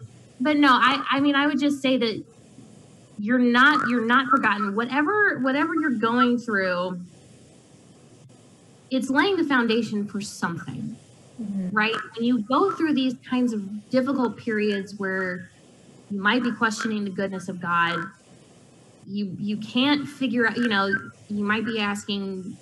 but 0.41 0.57
no 0.57 0.69
i 0.71 1.03
i 1.11 1.19
mean 1.19 1.35
i 1.35 1.47
would 1.47 1.59
just 1.59 1.81
say 1.81 1.97
that 1.97 2.23
you're 3.21 3.37
not 3.37 3.87
you're 3.87 4.05
not 4.05 4.27
forgotten. 4.29 4.75
Whatever 4.75 5.39
whatever 5.39 5.75
you're 5.75 5.91
going 5.91 6.39
through 6.39 6.99
it's 8.89 9.09
laying 9.09 9.37
the 9.37 9.43
foundation 9.43 10.07
for 10.07 10.19
something 10.19 10.97
mm-hmm. 11.41 11.69
right? 11.69 11.93
When 12.15 12.25
you 12.25 12.39
go 12.39 12.71
through 12.71 12.95
these 12.95 13.13
kinds 13.29 13.53
of 13.53 13.89
difficult 13.89 14.37
periods 14.37 14.95
where 14.95 15.49
you 16.09 16.19
might 16.19 16.43
be 16.43 16.51
questioning 16.51 17.03
the 17.03 17.11
goodness 17.11 17.47
of 17.47 17.61
god. 17.61 18.03
You 19.07 19.35
you 19.39 19.57
can't 19.57 20.07
figure 20.07 20.47
out 20.47 20.57
you 20.57 20.67
know 20.67 20.87
you 21.29 21.43
might 21.43 21.65
be 21.65 21.79
asking 21.79 22.57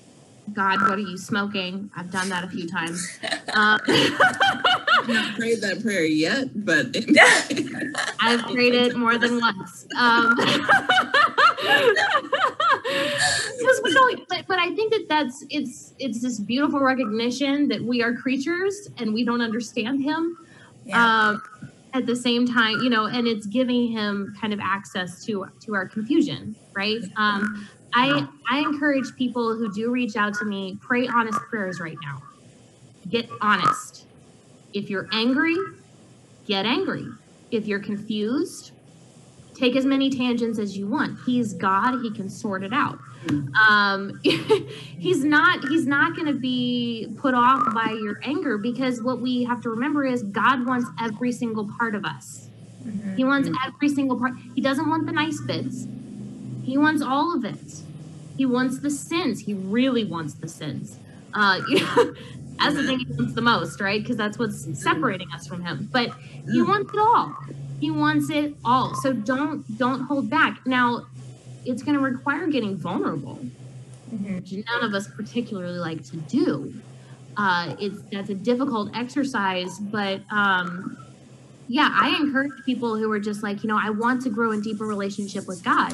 god 0.53 0.81
what 0.81 0.93
are 0.93 0.99
you 0.99 1.17
smoking 1.17 1.89
i've 1.95 2.11
done 2.11 2.29
that 2.29 2.43
a 2.43 2.47
few 2.47 2.67
times 2.67 3.19
um, 3.53 3.79
I've 4.99 5.07
not 5.07 5.35
prayed 5.35 5.61
that 5.61 5.81
prayer 5.81 6.03
yet, 6.03 6.49
but 6.65 6.87
I've 8.19 8.41
prayed 8.51 8.73
it 8.75 8.95
more 8.97 9.17
than 9.17 9.39
once. 9.39 9.87
Um, 9.97 10.35
we 13.83 13.93
don't, 13.93 14.27
but, 14.27 14.45
but 14.47 14.59
I 14.59 14.75
think 14.75 14.91
that 14.93 15.05
that's 15.07 15.45
it's 15.49 15.93
it's 15.99 16.21
this 16.21 16.39
beautiful 16.39 16.79
recognition 16.81 17.69
that 17.69 17.81
we 17.81 18.03
are 18.03 18.13
creatures 18.13 18.89
and 18.97 19.13
we 19.13 19.23
don't 19.23 19.41
understand 19.41 20.03
Him. 20.03 20.37
Yeah. 20.85 21.29
Um, 21.29 21.41
at 21.93 22.05
the 22.05 22.15
same 22.15 22.45
time, 22.45 22.81
you 22.83 22.89
know, 22.89 23.05
and 23.05 23.25
it's 23.25 23.47
giving 23.47 23.87
Him 23.87 24.35
kind 24.39 24.53
of 24.53 24.59
access 24.61 25.23
to 25.25 25.47
to 25.61 25.75
our 25.75 25.87
confusion, 25.87 26.55
right? 26.73 27.01
Um, 27.15 27.67
I 27.93 28.27
I 28.49 28.59
encourage 28.59 29.15
people 29.15 29.55
who 29.55 29.71
do 29.73 29.91
reach 29.91 30.15
out 30.15 30.33
to 30.35 30.45
me 30.45 30.77
pray 30.81 31.07
honest 31.07 31.39
prayers 31.49 31.79
right 31.79 31.97
now. 32.03 32.21
Get 33.09 33.29
honest. 33.41 34.05
If 34.73 34.89
you're 34.89 35.07
angry, 35.11 35.57
get 36.45 36.65
angry. 36.65 37.07
If 37.51 37.65
you're 37.65 37.79
confused, 37.79 38.71
take 39.55 39.75
as 39.75 39.85
many 39.85 40.09
tangents 40.09 40.59
as 40.59 40.77
you 40.77 40.87
want. 40.87 41.17
He's 41.25 41.53
God, 41.53 42.01
he 42.01 42.11
can 42.11 42.29
sort 42.29 42.63
it 42.63 42.73
out. 42.73 42.99
Um, 43.67 44.19
he's 44.23 45.23
not 45.23 45.67
he's 45.67 45.87
not 45.87 46.15
going 46.15 46.27
to 46.27 46.39
be 46.39 47.13
put 47.17 47.33
off 47.33 47.73
by 47.73 47.91
your 47.91 48.19
anger 48.23 48.57
because 48.57 49.01
what 49.01 49.21
we 49.21 49.43
have 49.43 49.61
to 49.61 49.69
remember 49.69 50.05
is 50.05 50.23
God 50.23 50.65
wants 50.65 50.87
every 51.01 51.31
single 51.31 51.69
part 51.77 51.95
of 51.95 52.05
us. 52.05 52.49
He 53.17 53.23
wants 53.23 53.49
every 53.65 53.89
single 53.89 54.17
part. 54.17 54.33
He 54.55 54.61
doesn't 54.61 54.89
want 54.89 55.05
the 55.05 55.11
nice 55.11 55.41
bits. 55.41 55.87
He 56.69 56.77
wants 56.77 57.01
all 57.01 57.35
of 57.35 57.43
it. 57.43 57.81
He 58.37 58.45
wants 58.45 58.79
the 58.79 58.91
sins. 58.91 59.39
He 59.39 59.55
really 59.55 60.05
wants 60.05 60.35
the 60.35 60.47
sins. 60.47 60.97
Uh, 61.33 61.59
that's 62.59 62.75
the 62.75 62.85
thing 62.85 62.99
he 62.99 63.07
wants 63.13 63.33
the 63.33 63.41
most, 63.41 63.81
right? 63.81 63.99
Because 63.99 64.17
that's 64.17 64.37
what's 64.37 64.67
separating 64.79 65.27
us 65.33 65.47
from 65.47 65.65
him. 65.65 65.89
But 65.91 66.13
he 66.51 66.61
wants 66.61 66.93
it 66.93 66.99
all. 66.99 67.35
He 67.79 67.89
wants 67.89 68.29
it 68.29 68.55
all. 68.63 68.93
So 68.93 69.13
don't 69.13 69.65
don't 69.79 70.01
hold 70.01 70.29
back. 70.29 70.65
Now, 70.67 71.07
it's 71.65 71.81
going 71.81 71.97
to 71.97 72.03
require 72.03 72.45
getting 72.45 72.77
vulnerable, 72.77 73.39
which 74.11 74.53
none 74.53 74.83
of 74.83 74.93
us 74.93 75.07
particularly 75.07 75.79
like 75.79 76.03
to 76.11 76.17
do. 76.17 76.71
Uh, 77.35 77.75
it's 77.79 78.03
that's 78.11 78.29
a 78.29 78.35
difficult 78.35 78.95
exercise, 78.95 79.79
but 79.79 80.21
um, 80.29 80.97
yeah, 81.67 81.89
I 81.91 82.15
encourage 82.19 82.51
people 82.63 82.95
who 82.95 83.11
are 83.11 83.19
just 83.19 83.41
like, 83.41 83.63
you 83.63 83.69
know, 83.69 83.79
I 83.81 83.89
want 83.89 84.21
to 84.23 84.29
grow 84.29 84.51
in 84.51 84.61
deeper 84.61 84.85
relationship 84.85 85.47
with 85.47 85.63
God. 85.63 85.93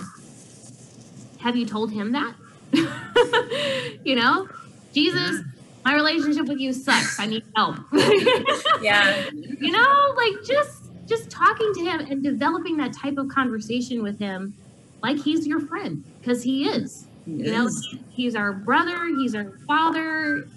Have 1.46 1.56
you 1.56 1.68
told 1.68 1.92
him 1.92 2.12
that? 2.14 2.34
you 4.04 4.16
know, 4.16 4.50
Jesus, 4.96 5.42
my 5.84 5.94
relationship 5.94 6.48
with 6.48 6.58
you 6.58 6.74
sucks. 6.74 7.20
I 7.20 7.28
need 7.28 7.44
help. 7.56 7.78
Yeah. 8.82 9.30
you 9.32 9.72
know, 9.72 10.14
like 10.18 10.44
just 10.44 10.90
just 11.08 11.30
talking 11.30 11.72
to 11.76 11.82
him 11.82 12.00
and 12.00 12.24
developing 12.24 12.78
that 12.78 12.94
type 12.94 13.18
of 13.18 13.30
conversation 13.30 14.02
with 14.02 14.18
him, 14.18 14.56
like 15.04 15.20
he's 15.20 15.46
your 15.46 15.60
friend, 15.60 16.04
because 16.20 16.42
he 16.42 16.68
is. 16.68 17.06
You 17.28 17.52
know, 17.52 17.70
he's 18.10 18.36
our 18.36 18.52
brother, 18.52 19.06
he's 19.06 19.36
our 19.36 19.52
father. 19.68 20.48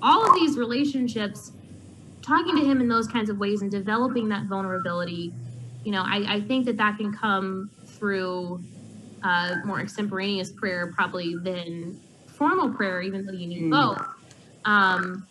All 0.00 0.24
of 0.24 0.34
these 0.34 0.56
relationships, 0.56 1.50
talking 2.22 2.56
to 2.56 2.64
him 2.64 2.80
in 2.80 2.86
those 2.88 3.08
kinds 3.08 3.30
of 3.30 3.38
ways 3.38 3.62
and 3.62 3.70
developing 3.70 4.28
that 4.28 4.44
vulnerability, 4.44 5.32
you 5.82 5.90
know, 5.90 6.02
I, 6.06 6.36
I 6.36 6.40
think 6.40 6.66
that 6.66 6.76
that 6.76 6.98
can 6.98 7.12
come 7.12 7.70
through 7.84 8.62
uh, 9.22 9.56
more 9.64 9.80
extemporaneous 9.80 10.52
prayer 10.52 10.92
probably 10.94 11.36
than 11.42 12.00
formal 12.26 12.70
prayer, 12.70 13.02
even 13.02 13.26
though 13.26 13.32
you 13.32 13.46
need 13.46 13.62
Mm. 13.62 13.70
both. 13.70 14.06
Um, 14.64 15.26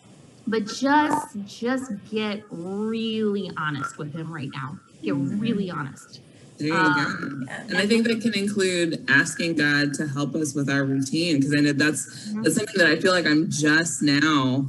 but 0.48 0.66
just 0.66 1.38
just 1.46 1.92
get 2.10 2.44
really 2.50 3.52
honest 3.58 3.98
with 3.98 4.14
him 4.14 4.32
right 4.32 4.50
now. 4.54 4.80
Get 5.04 5.16
really 5.16 5.70
honest. 5.70 6.22
There 6.58 6.68
you 6.68 6.74
Um, 6.74 7.48
go. 7.48 7.54
And 7.70 7.78
I 7.78 7.88
think 7.88 8.08
that 8.08 8.22
can 8.22 8.34
include 8.34 9.06
asking 9.08 9.56
God 9.56 9.94
to 9.96 10.08
help 10.08 10.36
us 10.36 10.54
with 10.56 10.70
our 10.70 10.84
routine 10.84 11.38
because 11.38 11.54
I 11.54 11.62
know 11.62 11.74
that's 11.74 12.34
that's 12.34 12.56
something 12.56 12.76
that 12.78 12.88
I 12.88 13.00
feel 13.00 13.14
like 13.14 13.26
I'm 13.26 13.50
just 13.50 14.02
now 14.02 14.68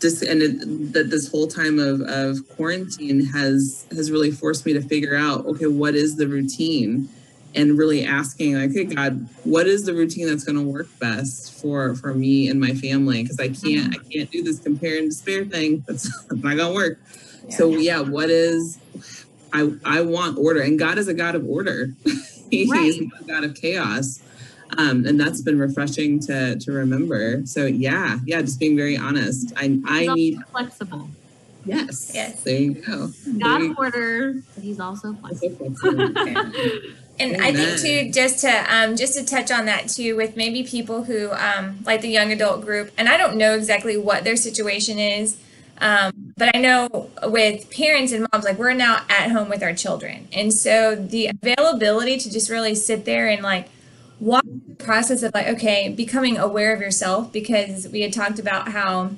just 0.00 0.22
and 0.22 0.42
it, 0.42 0.92
that 0.94 1.10
this 1.10 1.30
whole 1.30 1.46
time 1.46 1.78
of, 1.78 2.00
of 2.00 2.48
quarantine 2.56 3.26
has 3.26 3.86
has 3.92 4.10
really 4.10 4.30
forced 4.30 4.64
me 4.64 4.72
to 4.72 4.80
figure 4.80 5.14
out 5.14 5.44
okay 5.46 5.66
what 5.66 5.94
is 5.94 6.16
the 6.16 6.26
routine 6.26 7.08
and 7.54 7.76
really 7.76 8.04
asking 8.04 8.54
like 8.54 8.70
okay 8.70 8.84
god 8.84 9.28
what 9.44 9.66
is 9.66 9.84
the 9.84 9.92
routine 9.92 10.26
that's 10.26 10.44
going 10.44 10.56
to 10.56 10.62
work 10.62 10.86
best 10.98 11.60
for 11.60 11.94
for 11.94 12.14
me 12.14 12.48
and 12.48 12.60
my 12.60 12.72
family 12.74 13.22
because 13.22 13.40
i 13.40 13.48
can't 13.48 13.94
i 13.94 13.98
can't 14.12 14.30
do 14.30 14.42
this 14.42 14.60
compare 14.60 14.98
and 14.98 15.10
despair 15.10 15.44
thing 15.44 15.82
that's, 15.86 16.04
that's 16.28 16.42
not 16.42 16.56
going 16.56 16.68
to 16.68 16.74
work 16.74 16.98
yeah. 17.48 17.56
so 17.56 17.70
yeah 17.70 18.00
what 18.00 18.30
is 18.30 18.78
i 19.52 19.70
i 19.84 20.00
want 20.00 20.38
order 20.38 20.60
and 20.60 20.78
god 20.78 20.98
is 20.98 21.08
a 21.08 21.14
god 21.14 21.34
of 21.34 21.44
order 21.46 21.92
he's 22.50 22.70
right. 22.70 22.94
a 23.20 23.24
god 23.24 23.44
of 23.44 23.54
chaos 23.54 24.22
um, 24.78 25.04
and 25.04 25.18
that's 25.18 25.42
been 25.42 25.58
refreshing 25.58 26.20
to 26.20 26.56
to 26.56 26.72
remember. 26.72 27.44
So 27.44 27.66
yeah, 27.66 28.18
yeah, 28.24 28.40
just 28.40 28.60
being 28.60 28.76
very 28.76 28.96
honest. 28.96 29.52
I 29.56 29.80
I 29.86 30.06
need 30.14 30.38
flexible. 30.50 31.08
Yes. 31.64 32.12
Yes. 32.14 32.42
There 32.42 32.56
you 32.56 32.74
go. 32.74 33.10
God 33.38 33.76
order, 33.76 34.42
but 34.54 34.64
he's 34.64 34.80
also 34.80 35.12
flexible. 35.14 35.74
and 37.20 37.36
Amen. 37.36 37.42
I 37.42 37.52
think 37.52 37.80
too, 37.80 38.10
just 38.12 38.40
to 38.40 38.74
um, 38.74 38.96
just 38.96 39.16
to 39.16 39.24
touch 39.24 39.50
on 39.50 39.66
that 39.66 39.88
too, 39.88 40.16
with 40.16 40.36
maybe 40.36 40.62
people 40.62 41.04
who 41.04 41.30
um, 41.32 41.78
like 41.84 42.00
the 42.00 42.08
young 42.08 42.32
adult 42.32 42.62
group, 42.62 42.90
and 42.96 43.08
I 43.08 43.16
don't 43.16 43.36
know 43.36 43.54
exactly 43.54 43.96
what 43.96 44.24
their 44.24 44.36
situation 44.36 44.98
is, 44.98 45.38
um, 45.78 46.32
but 46.36 46.54
I 46.56 46.58
know 46.58 47.10
with 47.24 47.70
parents 47.70 48.12
and 48.12 48.26
moms, 48.32 48.44
like 48.44 48.58
we're 48.58 48.72
now 48.72 49.02
at 49.08 49.30
home 49.30 49.50
with 49.50 49.62
our 49.62 49.74
children, 49.74 50.28
and 50.32 50.52
so 50.52 50.96
the 50.96 51.26
availability 51.28 52.16
to 52.18 52.30
just 52.30 52.48
really 52.48 52.74
sit 52.74 53.04
there 53.04 53.28
and 53.28 53.42
like 53.42 53.68
walk 54.18 54.44
the 54.44 54.74
process 54.74 55.22
of 55.22 55.32
like 55.34 55.46
okay 55.46 55.88
becoming 55.88 56.36
aware 56.38 56.74
of 56.74 56.80
yourself 56.80 57.32
because 57.32 57.88
we 57.88 58.00
had 58.00 58.12
talked 58.12 58.38
about 58.38 58.68
how 58.68 59.10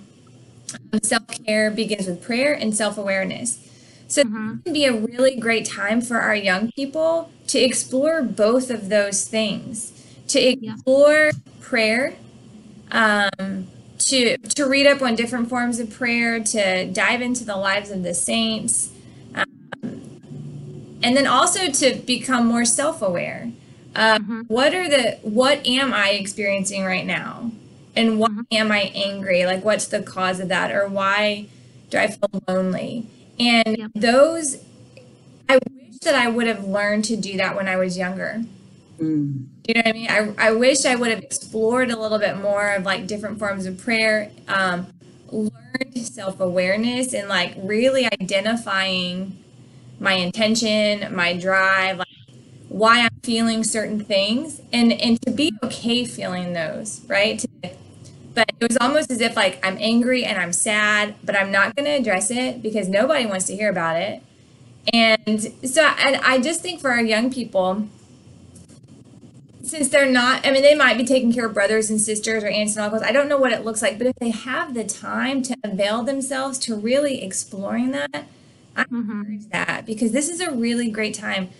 self-care 1.02 1.70
begins 1.70 2.06
with 2.06 2.22
prayer 2.22 2.54
and 2.54 2.74
self-awareness 2.74 3.68
so 4.12 4.24
mm-hmm. 4.24 4.54
it 4.58 4.64
can 4.64 4.72
be 4.72 4.84
a 4.84 4.92
really 4.92 5.36
great 5.36 5.64
time 5.64 6.00
for 6.00 6.20
our 6.20 6.36
young 6.36 6.70
people 6.72 7.30
to 7.46 7.58
explore 7.58 8.22
both 8.22 8.70
of 8.70 8.88
those 8.88 9.24
things 9.24 9.92
to 10.28 10.40
explore 10.40 11.30
yeah. 11.32 11.52
prayer 11.60 12.14
um, 12.90 13.66
to 13.98 14.36
to 14.38 14.64
read 14.68 14.86
up 14.86 15.00
on 15.00 15.14
different 15.14 15.48
forms 15.48 15.78
of 15.80 15.90
prayer 15.90 16.38
to 16.42 16.86
dive 16.86 17.22
into 17.22 17.44
the 17.44 17.56
lives 17.56 17.90
of 17.90 18.02
the 18.02 18.14
saints 18.14 18.90
um, 19.34 20.20
and 21.02 21.16
then 21.16 21.26
also 21.26 21.70
to 21.70 21.94
become 22.04 22.46
more 22.46 22.64
self-aware 22.64 23.50
uh, 23.94 24.18
mm-hmm. 24.18 24.40
What 24.42 24.74
are 24.74 24.88
the 24.88 25.18
what 25.22 25.66
am 25.66 25.92
I 25.92 26.10
experiencing 26.10 26.84
right 26.84 27.04
now, 27.04 27.50
and 27.94 28.18
why 28.18 28.28
mm-hmm. 28.28 28.40
am 28.52 28.72
I 28.72 28.90
angry? 28.94 29.44
Like, 29.44 29.64
what's 29.64 29.86
the 29.86 30.02
cause 30.02 30.40
of 30.40 30.48
that, 30.48 30.72
or 30.72 30.88
why 30.88 31.46
do 31.90 31.98
I 31.98 32.06
feel 32.06 32.42
lonely? 32.48 33.06
And 33.42 33.78
yep. 33.78 33.90
those, 33.94 34.56
I 35.48 35.58
wish 35.70 35.98
that 36.02 36.14
I 36.14 36.28
would 36.28 36.46
have 36.46 36.64
learned 36.64 37.04
to 37.06 37.16
do 37.16 37.36
that 37.38 37.56
when 37.56 37.68
I 37.68 37.76
was 37.76 37.96
younger. 37.96 38.44
Mm. 38.98 39.46
You 39.66 39.74
know 39.74 39.82
what 39.84 39.88
I 39.88 39.92
mean? 39.92 40.08
I, 40.08 40.48
I 40.48 40.52
wish 40.52 40.84
I 40.84 40.94
would 40.94 41.10
have 41.10 41.20
explored 41.20 41.90
a 41.90 41.98
little 41.98 42.18
bit 42.18 42.36
more 42.36 42.72
of 42.72 42.84
like 42.84 43.06
different 43.06 43.38
forms 43.38 43.66
of 43.66 43.78
prayer, 43.78 44.30
um, 44.48 44.86
learned 45.30 45.98
self 45.98 46.40
awareness, 46.40 47.12
and 47.12 47.28
like 47.28 47.54
really 47.56 48.06
identifying 48.06 49.36
my 49.98 50.14
intention, 50.14 51.14
my 51.14 51.36
drive, 51.36 51.98
like 51.98 52.08
why 52.68 53.00
I'm 53.00 53.20
feeling 53.22 53.64
certain 53.64 54.04
things 54.04 54.60
and 54.72 54.92
and 54.92 55.20
to 55.22 55.30
be 55.30 55.52
okay 55.62 56.04
feeling 56.04 56.52
those, 56.52 57.02
right? 57.06 57.38
To, 57.38 57.48
but 58.34 58.50
it 58.60 58.68
was 58.68 58.76
almost 58.80 59.10
as 59.10 59.20
if 59.20 59.36
like 59.36 59.64
I'm 59.64 59.76
angry 59.80 60.24
and 60.24 60.38
I'm 60.38 60.52
sad, 60.52 61.14
but 61.24 61.36
I'm 61.36 61.50
not 61.50 61.76
going 61.76 61.86
to 61.86 61.92
address 61.92 62.30
it 62.30 62.62
because 62.62 62.88
nobody 62.88 63.26
wants 63.26 63.46
to 63.46 63.56
hear 63.56 63.70
about 63.70 63.96
it. 63.96 64.22
And 64.92 65.40
so 65.64 65.84
and 65.84 66.16
I 66.16 66.40
just 66.40 66.60
think 66.60 66.80
for 66.80 66.90
our 66.90 67.02
young 67.02 67.32
people 67.32 67.88
since 69.72 69.88
they're 69.88 70.10
not, 70.10 70.46
I 70.46 70.50
mean, 70.50 70.62
they 70.62 70.74
might 70.74 70.98
be 70.98 71.04
taking 71.04 71.32
care 71.32 71.46
of 71.46 71.54
brothers 71.54 71.88
and 71.88 72.00
sisters 72.00 72.44
or 72.44 72.48
aunts 72.48 72.76
and 72.76 72.84
uncles. 72.84 73.02
I 73.02 73.12
don't 73.12 73.28
know 73.28 73.38
what 73.38 73.52
it 73.52 73.64
looks 73.64 73.80
like, 73.80 73.96
but 73.96 74.06
if 74.06 74.16
they 74.16 74.30
have 74.30 74.74
the 74.74 74.84
time 74.84 75.40
to 75.42 75.56
avail 75.64 76.02
themselves 76.02 76.58
to 76.60 76.74
really 76.74 77.22
exploring 77.22 77.92
that, 77.92 78.26
I 78.76 78.84
mm-hmm. 78.84 79.10
encourage 79.10 79.48
that 79.50 79.86
because 79.86 80.12
this 80.12 80.28
is 80.28 80.40
a 80.40 80.50
really 80.50 80.90
great 80.90 81.14
time 81.14 81.50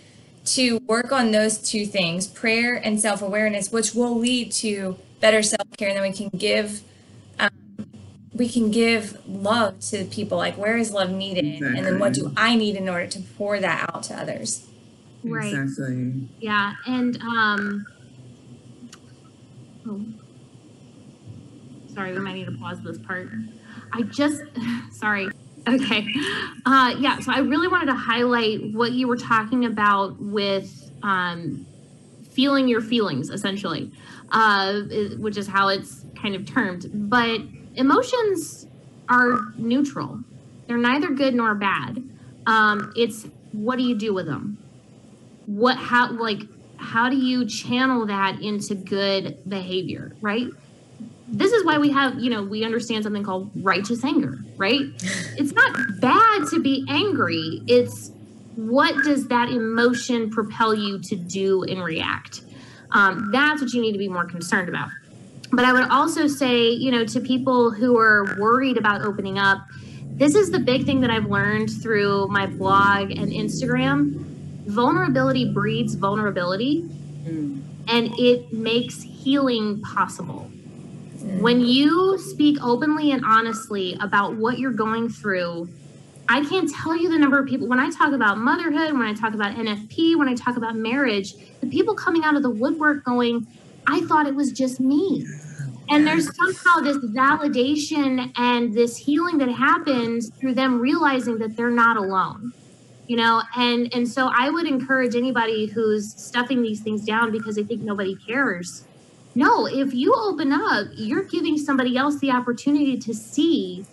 to 0.45 0.77
work 0.79 1.11
on 1.11 1.31
those 1.31 1.57
two 1.57 1.85
things 1.85 2.27
prayer 2.27 2.75
and 2.75 2.99
self 2.99 3.21
awareness, 3.21 3.71
which 3.71 3.95
will 3.95 4.17
lead 4.17 4.51
to 4.53 4.97
better 5.23 5.41
self 5.41 5.65
care. 5.77 5.87
And 5.87 5.97
then 5.97 6.03
we 6.03 6.13
can 6.13 6.29
give. 6.37 6.81
Um, 7.39 7.49
we 8.33 8.49
can 8.49 8.71
give 8.71 9.17
love 9.27 9.79
to 9.91 10.03
people 10.05 10.37
like 10.37 10.57
where 10.57 10.75
is 10.75 10.91
love 10.91 11.11
needed 11.11 11.45
exactly. 11.45 11.77
and 11.77 11.85
then 11.85 11.99
what 11.99 12.13
do 12.13 12.33
i 12.35 12.55
need 12.55 12.75
in 12.75 12.89
order 12.89 13.05
to 13.05 13.19
pour 13.37 13.59
that 13.59 13.87
out 13.93 14.01
to 14.01 14.15
others 14.15 14.65
right 15.23 15.53
exactly 15.53 16.27
yeah 16.39 16.73
and 16.87 17.21
um 17.21 17.85
oh, 19.87 20.03
sorry 21.93 22.11
we 22.13 22.19
might 22.19 22.33
need 22.33 22.45
to 22.45 22.57
pause 22.57 22.81
this 22.81 22.97
part 22.97 23.29
i 23.91 24.01
just 24.01 24.41
sorry 24.91 25.29
Okay. 25.65 26.05
Uh, 26.65 26.93
yeah. 26.99 27.19
So 27.19 27.31
I 27.31 27.39
really 27.39 27.69
wanted 27.69 27.85
to 27.85 27.95
highlight 27.95 28.73
what 28.73 28.91
you 28.91 29.07
were 29.07 29.15
talking 29.15 29.63
about 29.63 30.19
with 30.19 30.91
um, 31.03 31.65
feeling 32.33 32.67
your 32.67 32.81
feelings, 32.81 33.29
essentially, 33.29 33.91
uh, 34.31 34.81
which 35.17 35.37
is 35.37 35.47
how 35.47 35.69
it's 35.69 36.05
kind 36.21 36.35
of 36.35 36.45
termed. 36.45 36.85
But 36.93 37.41
emotions 37.75 38.67
are 39.09 39.39
neutral, 39.57 40.19
they're 40.67 40.77
neither 40.77 41.09
good 41.09 41.33
nor 41.35 41.55
bad. 41.55 42.03
Um, 42.45 42.91
it's 42.95 43.25
what 43.51 43.77
do 43.77 43.83
you 43.83 43.95
do 43.95 44.13
with 44.13 44.25
them? 44.25 44.57
What, 45.45 45.77
how, 45.77 46.11
like, 46.11 46.41
how 46.77 47.09
do 47.09 47.17
you 47.17 47.45
channel 47.45 48.05
that 48.07 48.41
into 48.41 48.75
good 48.75 49.37
behavior, 49.47 50.15
right? 50.21 50.47
this 51.27 51.51
is 51.51 51.65
why 51.65 51.77
we 51.77 51.91
have, 51.91 52.19
you 52.19 52.29
know, 52.29 52.43
we 52.43 52.63
understand 52.63 53.03
something 53.03 53.23
called 53.23 53.49
righteous 53.55 54.03
anger, 54.03 54.37
right? 54.57 54.81
It's 55.35 55.51
not 55.53 55.75
bad 55.99 56.47
to 56.51 56.61
be 56.61 56.85
angry. 56.87 57.63
It's 57.65 58.11
what 58.55 59.03
does 59.03 59.27
that 59.27 59.49
emotion 59.49 60.29
propel 60.29 60.73
you 60.73 60.99
to 60.99 61.15
do 61.15 61.63
and 61.63 61.83
react? 61.83 62.41
Um, 62.91 63.29
that's 63.31 63.61
what 63.61 63.73
you 63.73 63.81
need 63.81 63.93
to 63.93 63.97
be 63.97 64.07
more 64.07 64.25
concerned 64.25 64.69
about. 64.69 64.89
But 65.51 65.65
I 65.65 65.73
would 65.73 65.89
also 65.89 66.27
say, 66.27 66.69
you 66.69 66.91
know, 66.91 67.05
to 67.05 67.19
people 67.19 67.71
who 67.71 67.97
are 67.97 68.35
worried 68.39 68.77
about 68.77 69.01
opening 69.01 69.37
up, 69.37 69.65
this 70.15 70.35
is 70.35 70.51
the 70.51 70.59
big 70.59 70.85
thing 70.85 71.01
that 71.01 71.09
I've 71.09 71.25
learned 71.25 71.69
through 71.69 72.27
my 72.27 72.45
blog 72.45 73.11
and 73.11 73.31
Instagram. 73.31 74.13
Vulnerability 74.65 75.51
breeds 75.51 75.95
vulnerability, 75.95 76.89
and 77.87 78.13
it 78.19 78.53
makes 78.53 79.01
healing 79.01 79.81
possible 79.81 80.49
when 81.23 81.61
you 81.61 82.17
speak 82.17 82.57
openly 82.61 83.11
and 83.11 83.23
honestly 83.25 83.95
about 84.01 84.35
what 84.35 84.59
you're 84.59 84.73
going 84.73 85.09
through, 85.09 85.69
I 86.33 86.43
can't 86.43 86.67
tell 86.67 86.95
you 86.95 87.09
the 87.09 87.19
number 87.19 87.37
of 87.37 87.45
people 87.45 87.67
when 87.67 87.79
I 87.79 87.91
talk 87.91 88.11
about 88.11 88.39
motherhood, 88.39 88.93
when 88.93 89.03
I 89.03 89.13
talk 89.13 89.35
about 89.35 89.55
NFP, 89.55 90.17
when 90.17 90.27
I 90.27 90.33
talk 90.33 90.57
about 90.57 90.75
marriage, 90.75 91.35
the 91.61 91.67
people 91.67 91.93
coming 91.93 92.23
out 92.23 92.35
of 92.35 92.41
the 92.41 92.49
woodwork 92.49 93.03
going, 93.03 93.45
I 93.85 94.01
thought 94.01 94.25
it 94.25 94.33
was 94.33 94.51
just 94.51 94.79
me. 94.79 95.27
And 95.89 96.07
there's 96.07 96.35
somehow 96.35 96.79
this 96.79 96.97
validation 96.97 98.31
and 98.35 98.73
this 98.73 98.97
healing 98.97 99.37
that 99.37 99.49
happens 99.49 100.29
through 100.39 100.55
them 100.55 100.79
realizing 100.79 101.37
that 101.37 101.55
they're 101.55 101.69
not 101.69 101.97
alone. 101.97 102.51
You 103.05 103.17
know, 103.17 103.43
and 103.55 103.93
and 103.93 104.07
so 104.07 104.31
I 104.33 104.49
would 104.49 104.65
encourage 104.65 105.13
anybody 105.15 105.67
who's 105.67 106.15
stuffing 106.15 106.63
these 106.63 106.81
things 106.81 107.05
down 107.05 107.31
because 107.31 107.57
they 107.57 107.63
think 107.63 107.81
nobody 107.81 108.15
cares 108.15 108.85
no, 109.35 109.65
if 109.65 109.93
you 109.93 110.13
open 110.15 110.51
up, 110.51 110.87
you're 110.93 111.23
giving 111.23 111.57
somebody 111.57 111.97
else 111.97 112.19
the 112.19 112.31
opportunity 112.31 112.97
to 112.99 113.13
see 113.13 113.85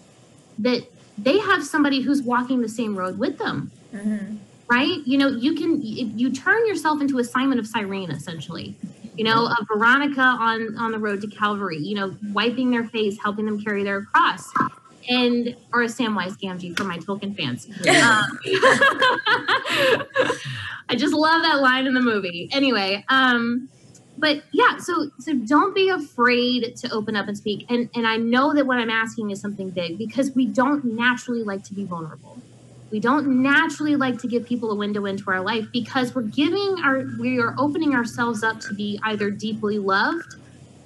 that 0.59 0.83
they 1.19 1.39
have 1.39 1.65
somebody 1.65 2.01
who's 2.01 2.23
walking 2.23 2.61
the 2.61 2.69
same 2.69 2.97
road 2.97 3.19
with 3.19 3.39
them. 3.39 3.71
Mm-hmm. 3.93 4.37
Right? 4.69 4.99
You 5.05 5.19
know, 5.19 5.29
you 5.29 5.55
can 5.55 5.83
you 5.83 6.33
turn 6.33 6.67
yourself 6.67 7.01
into 7.01 7.19
a 7.19 7.25
Simon 7.25 7.59
of 7.59 7.67
Cyrene 7.67 8.11
essentially. 8.11 8.77
You 9.17 9.25
know, 9.25 9.47
a 9.47 9.67
Veronica 9.67 10.21
on 10.21 10.77
on 10.79 10.93
the 10.93 10.99
road 10.99 11.21
to 11.23 11.27
Calvary. 11.27 11.79
You 11.79 11.97
know, 11.97 12.17
wiping 12.33 12.71
their 12.71 12.85
face, 12.85 13.19
helping 13.21 13.47
them 13.47 13.61
carry 13.61 13.83
their 13.83 14.03
cross, 14.03 14.49
and 15.09 15.57
or 15.73 15.83
a 15.83 15.87
Samwise 15.87 16.39
Gamgee 16.41 16.77
for 16.77 16.85
my 16.85 16.99
Tolkien 16.99 17.37
fans. 17.37 17.67
Um, 17.67 17.75
I 20.89 20.97
just 20.97 21.15
love 21.15 21.43
that 21.43 21.61
line 21.61 21.87
in 21.87 21.95
the 21.95 22.01
movie. 22.01 22.49
Anyway, 22.53 23.05
um, 23.09 23.69
but 24.21 24.43
yeah 24.53 24.77
so 24.79 25.11
so 25.19 25.35
don't 25.35 25.75
be 25.75 25.89
afraid 25.89 26.77
to 26.77 26.91
open 26.93 27.17
up 27.17 27.27
and 27.29 27.37
speak 27.37 27.65
and 27.71 27.89
and 27.95 28.07
i 28.07 28.17
know 28.17 28.55
that 28.55 28.67
what 28.67 28.79
i'm 28.79 28.91
asking 28.91 29.31
is 29.31 29.41
something 29.41 29.71
big 29.71 29.99
because 29.99 30.31
we 30.33 30.47
don't 30.47 30.85
naturally 30.85 31.43
like 31.43 31.65
to 31.65 31.75
be 31.75 31.85
vulnerable 31.85 32.39
we 32.91 32.99
don't 32.99 33.27
naturally 33.43 33.97
like 33.97 34.19
to 34.19 34.27
give 34.27 34.45
people 34.45 34.71
a 34.71 34.75
window 34.75 35.05
into 35.05 35.31
our 35.31 35.41
life 35.41 35.67
because 35.73 36.15
we're 36.15 36.23
giving 36.23 36.77
our 36.85 37.05
we 37.19 37.41
are 37.41 37.55
opening 37.59 37.95
ourselves 37.95 38.43
up 38.43 38.61
to 38.61 38.75
be 38.75 38.99
either 39.05 39.31
deeply 39.31 39.79
loved 39.79 40.37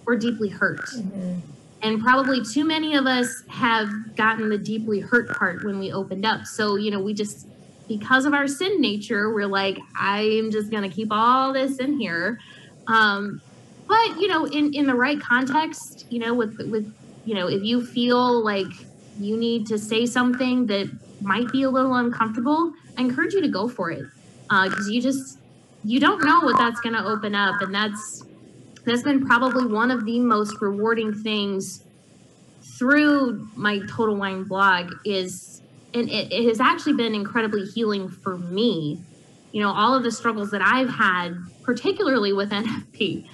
or 0.07 0.17
deeply 0.17 0.49
hurt 0.49 0.81
mm-hmm. 0.81 1.41
And 1.85 2.03
probably 2.03 2.43
too 2.43 2.65
many 2.65 2.97
of 2.97 3.07
us 3.07 3.43
have 3.49 4.17
gotten 4.17 4.49
the 4.49 4.57
deeply 4.57 5.01
hurt 5.01 5.29
part 5.37 5.65
when 5.65 5.79
we 5.79 5.93
opened 5.93 6.25
up. 6.25 6.47
So, 6.47 6.77
you 6.77 6.91
know, 6.91 6.99
we 6.99 7.13
just, 7.13 7.47
because 7.87 8.25
of 8.25 8.33
our 8.33 8.49
sin 8.49 8.81
nature, 8.81 9.35
we're 9.35 9.47
like, 9.47 9.79
I'm 9.95 10.51
just 10.51 10.71
going 10.71 10.89
to 10.89 10.89
keep 10.89 11.09
all 11.11 11.53
this 11.53 11.77
in 11.77 12.01
here. 12.01 12.41
Um, 12.87 13.41
but, 13.87 14.21
you 14.21 14.29
know, 14.29 14.47
in, 14.47 14.73
in 14.75 14.87
the 14.87 14.95
right 14.95 15.21
context, 15.21 16.07
you 16.11 16.19
know, 16.19 16.35
with, 16.35 16.59
with, 16.71 16.93
you 17.25 17.35
know, 17.35 17.49
if 17.49 17.63
you 17.63 17.85
feel 17.85 18.43
like 18.45 18.67
you 19.19 19.37
need 19.37 19.67
to 19.69 19.79
say 19.79 20.07
something 20.07 20.67
that 20.67 20.91
might 21.21 21.51
be 21.53 21.63
a 21.63 21.71
little 21.71 21.95
uncomfortable, 21.95 22.73
I 22.97 23.03
encourage 23.03 23.35
you 23.35 23.41
to 23.43 23.49
go 23.49 23.69
for 23.69 23.91
it. 23.91 24.05
Because 24.49 24.89
uh, 24.89 24.91
you 24.91 25.01
just, 25.01 25.39
you 25.85 26.01
don't 26.01 26.25
know 26.25 26.41
what 26.41 26.59
that's 26.59 26.81
going 26.81 26.95
to 26.95 27.05
open 27.05 27.35
up. 27.35 27.61
And 27.61 27.75
that's, 27.75 28.25
that's 28.85 29.03
been 29.03 29.27
probably 29.27 29.67
one 29.67 29.91
of 29.91 30.05
the 30.05 30.21
most 30.21 30.61
rewarding 30.61 31.13
things 31.13 31.85
through 32.79 33.49
my 33.57 33.81
total 33.89 34.17
wine 34.17 34.45
blog 34.45 34.93
is 35.05 35.63
and 35.95 36.11
it, 36.11 36.33
it, 36.33 36.49
has 36.49 36.61
actually 36.61 36.95
been 36.95 37.15
incredibly 37.15 37.65
healing 37.65 38.09
for 38.09 38.37
me 38.37 39.01
you 39.55 39.61
know 39.61 39.71
all 39.71 39.95
of 39.95 40.03
the 40.03 40.11
struggles 40.11 40.51
that 40.51 40.61
i've 40.63 40.91
had 40.91 41.35
particularly 41.63 42.33
with 42.33 42.51
nfp 42.65 43.27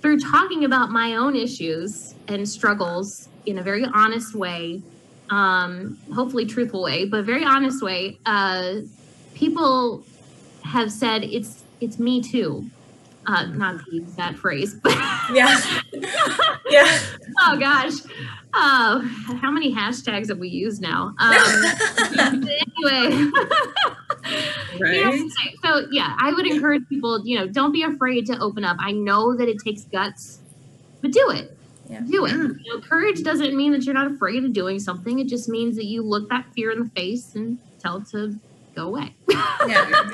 through 0.00 0.18
talking 0.18 0.64
about 0.64 0.90
my 0.90 1.16
own 1.16 1.34
issues 1.36 2.14
and 2.28 2.48
struggles 2.48 3.28
in 3.46 3.58
a 3.58 3.62
very 3.62 3.84
honest 3.94 4.34
way 4.34 4.82
um, 5.30 5.98
hopefully 6.14 6.46
truthful 6.46 6.82
way 6.82 7.04
but 7.04 7.24
very 7.24 7.44
honest 7.44 7.82
way 7.82 8.18
uh, 8.24 8.76
people 9.34 10.02
have 10.64 10.92
said 10.92 11.24
it's 11.24 11.64
it's 11.80 11.98
me 11.98 12.20
too. 12.20 12.68
Uh, 13.26 13.44
not 13.44 13.84
to 13.84 13.94
use 13.94 14.14
that 14.14 14.36
phrase, 14.36 14.74
but 14.74 14.92
yeah, 15.32 15.60
yeah. 16.70 16.98
oh 17.40 17.58
gosh, 17.58 17.92
oh, 18.54 19.38
how 19.42 19.50
many 19.50 19.74
hashtags 19.74 20.28
have 20.28 20.38
we 20.38 20.48
used 20.48 20.80
now? 20.80 21.14
Um, 21.18 22.44
anyway, 22.78 23.30
right. 24.80 24.96
You 24.96 25.04
know, 25.04 25.28
so 25.62 25.86
yeah, 25.90 26.16
I 26.18 26.32
would 26.32 26.46
encourage 26.46 26.88
people. 26.88 27.24
You 27.26 27.38
know, 27.38 27.46
don't 27.46 27.72
be 27.72 27.82
afraid 27.82 28.26
to 28.26 28.38
open 28.38 28.64
up. 28.64 28.76
I 28.80 28.92
know 28.92 29.36
that 29.36 29.48
it 29.48 29.58
takes 29.64 29.82
guts, 29.82 30.40
but 31.00 31.12
do 31.12 31.30
it. 31.30 31.56
Yeah. 31.88 32.00
Do 32.00 32.26
it. 32.26 32.30
Yeah. 32.30 32.36
You 32.36 32.74
know, 32.74 32.80
courage 32.80 33.22
doesn't 33.22 33.56
mean 33.56 33.72
that 33.72 33.84
you're 33.84 33.94
not 33.94 34.10
afraid 34.10 34.44
of 34.44 34.52
doing 34.52 34.78
something. 34.78 35.18
It 35.18 35.28
just 35.28 35.48
means 35.48 35.76
that 35.76 35.86
you 35.86 36.02
look 36.02 36.28
that 36.28 36.46
fear 36.54 36.70
in 36.70 36.80
the 36.80 36.90
face 36.90 37.34
and 37.34 37.58
tell 37.80 37.98
it 37.98 38.08
to 38.08 38.38
go 38.74 38.86
away. 38.88 39.14
Yeah, 39.28 40.12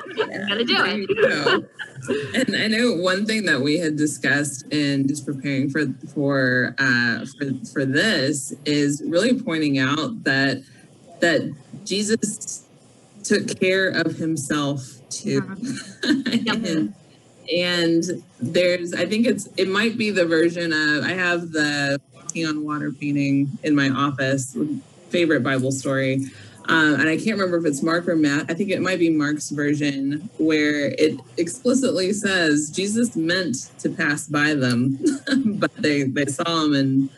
gotta 0.48 0.64
do 0.64 0.76
it. 2.08 2.46
and 2.48 2.56
I 2.56 2.68
know 2.68 2.94
one 2.96 3.26
thing 3.26 3.44
that 3.46 3.60
we 3.60 3.78
had 3.78 3.96
discussed 3.96 4.66
in 4.72 5.06
just 5.08 5.26
preparing 5.26 5.68
for 5.68 5.86
for 6.14 6.74
uh, 6.78 7.26
for 7.38 7.52
for 7.72 7.84
this 7.84 8.54
is 8.64 9.02
really 9.06 9.40
pointing 9.40 9.78
out 9.78 10.24
that 10.24 10.62
that 11.20 11.54
Jesus 11.84 12.64
took 13.24 13.58
care 13.58 13.88
of 13.88 14.16
himself 14.16 14.86
too. 15.10 15.42
and, 16.04 16.94
and 17.52 18.04
there's 18.40 18.94
I 18.94 19.06
think 19.06 19.26
it's 19.26 19.48
it 19.56 19.68
might 19.68 19.98
be 19.98 20.10
the 20.10 20.26
version 20.26 20.72
of 20.72 21.04
I 21.04 21.12
have 21.12 21.52
the 21.52 22.00
walking 22.14 22.46
on 22.46 22.64
water 22.64 22.92
painting 22.92 23.50
in 23.62 23.74
my 23.74 23.88
office 23.88 24.56
favorite 25.10 25.42
Bible 25.42 25.72
story 25.72 26.30
um, 26.66 26.94
and 26.94 27.08
I 27.08 27.16
can't 27.16 27.38
remember 27.38 27.58
if 27.58 27.66
it's 27.66 27.82
Mark 27.82 28.08
or 28.08 28.16
Matt. 28.16 28.46
I 28.50 28.54
think 28.54 28.70
it 28.70 28.80
might 28.80 28.98
be 28.98 29.10
Mark's 29.10 29.50
version 29.50 30.30
where 30.38 30.86
it 30.86 31.20
explicitly 31.36 32.12
says 32.12 32.70
Jesus 32.74 33.14
meant 33.16 33.70
to 33.80 33.90
pass 33.90 34.26
by 34.26 34.54
them, 34.54 34.98
but 35.58 35.74
they 35.76 36.04
they 36.04 36.24
saw 36.24 36.64
him 36.64 36.74
and 36.74 37.10